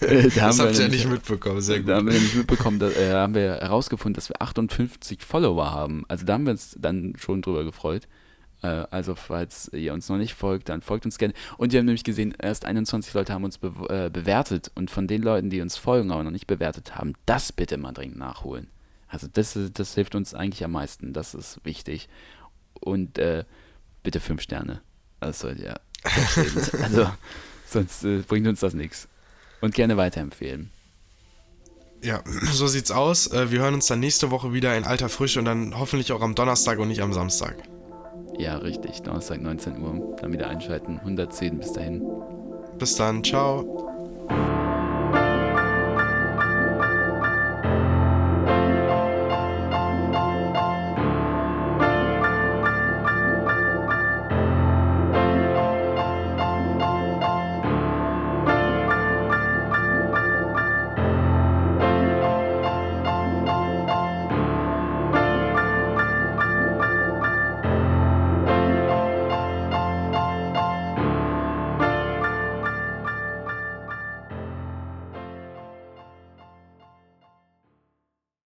Äh, 0.00 0.22
das 0.24 0.40
haben 0.40 0.58
wir 0.58 0.64
habt 0.66 0.76
ihr 0.76 0.82
ja 0.82 0.88
nicht 0.88 1.08
mitbekommen. 1.08 1.60
Sehr 1.60 1.80
gut. 1.80 1.88
Da 1.88 1.96
haben 1.96 2.06
wir 2.06 2.14
nämlich 2.14 2.34
mitbekommen, 2.34 2.78
da 2.78 2.88
äh, 2.90 3.12
haben 3.12 3.34
wir 3.34 3.56
herausgefunden, 3.56 4.14
dass 4.14 4.28
wir 4.28 4.40
58 4.40 5.22
Follower 5.22 5.70
haben. 5.70 6.04
Also 6.08 6.24
da 6.24 6.34
haben 6.34 6.44
wir 6.46 6.52
uns 6.52 6.76
dann 6.78 7.14
schon 7.18 7.42
drüber 7.42 7.64
gefreut. 7.64 8.08
Äh, 8.62 8.84
also 8.90 9.14
falls 9.14 9.70
ihr 9.72 9.92
uns 9.92 10.08
noch 10.08 10.16
nicht 10.16 10.34
folgt, 10.34 10.68
dann 10.68 10.82
folgt 10.82 11.04
uns 11.04 11.18
gerne. 11.18 11.34
Und 11.58 11.72
wir 11.72 11.78
haben 11.80 11.86
nämlich 11.86 12.04
gesehen, 12.04 12.34
erst 12.40 12.64
21 12.64 13.12
Leute 13.14 13.32
haben 13.32 13.44
uns 13.44 13.58
be 13.58 13.68
äh, 13.88 14.10
bewertet. 14.10 14.70
Und 14.74 14.90
von 14.90 15.06
den 15.06 15.22
Leuten, 15.22 15.50
die 15.50 15.60
uns 15.60 15.76
folgen, 15.76 16.10
aber 16.10 16.24
noch 16.24 16.30
nicht 16.30 16.46
bewertet 16.46 16.96
haben, 16.96 17.14
das 17.26 17.52
bitte 17.52 17.76
mal 17.76 17.92
dringend 17.92 18.18
nachholen. 18.18 18.68
Also 19.08 19.28
das, 19.32 19.56
ist- 19.56 19.78
das 19.78 19.94
hilft 19.94 20.14
uns 20.14 20.34
eigentlich 20.34 20.64
am 20.64 20.72
meisten. 20.72 21.12
Das 21.12 21.34
ist 21.34 21.60
wichtig. 21.64 22.08
Und 22.80 23.18
äh, 23.18 23.44
bitte 24.02 24.20
fünf 24.20 24.42
Sterne. 24.42 24.80
Soll 25.32 25.60
ja. 25.60 25.76
also 26.82 27.08
sonst 27.66 28.04
äh, 28.04 28.18
bringt 28.18 28.46
uns 28.46 28.60
das 28.60 28.74
nichts. 28.74 29.08
Und 29.60 29.74
gerne 29.74 29.96
weiterempfehlen. 29.96 30.70
Ja, 32.02 32.22
so 32.52 32.66
sieht's 32.66 32.90
aus. 32.90 33.26
Äh, 33.32 33.50
Wir 33.50 33.60
hören 33.60 33.74
uns 33.74 33.86
dann 33.86 34.00
nächste 34.00 34.30
Woche 34.30 34.52
wieder 34.52 34.76
in 34.76 34.84
alter 34.84 35.08
Frische 35.08 35.38
und 35.38 35.46
dann 35.46 35.78
hoffentlich 35.78 36.12
auch 36.12 36.22
am 36.22 36.34
Donnerstag 36.34 36.78
und 36.78 36.88
nicht 36.88 37.02
am 37.02 37.12
Samstag. 37.12 37.56
Ja, 38.38 38.58
richtig. 38.58 39.02
Donnerstag 39.02 39.40
19 39.40 39.80
Uhr. 39.80 40.16
Dann 40.20 40.32
wieder 40.32 40.48
einschalten. 40.48 40.98
110 40.98 41.58
bis 41.58 41.72
dahin. 41.72 42.02
Bis 42.78 42.96
dann. 42.96 43.24
Ciao. 43.24 43.95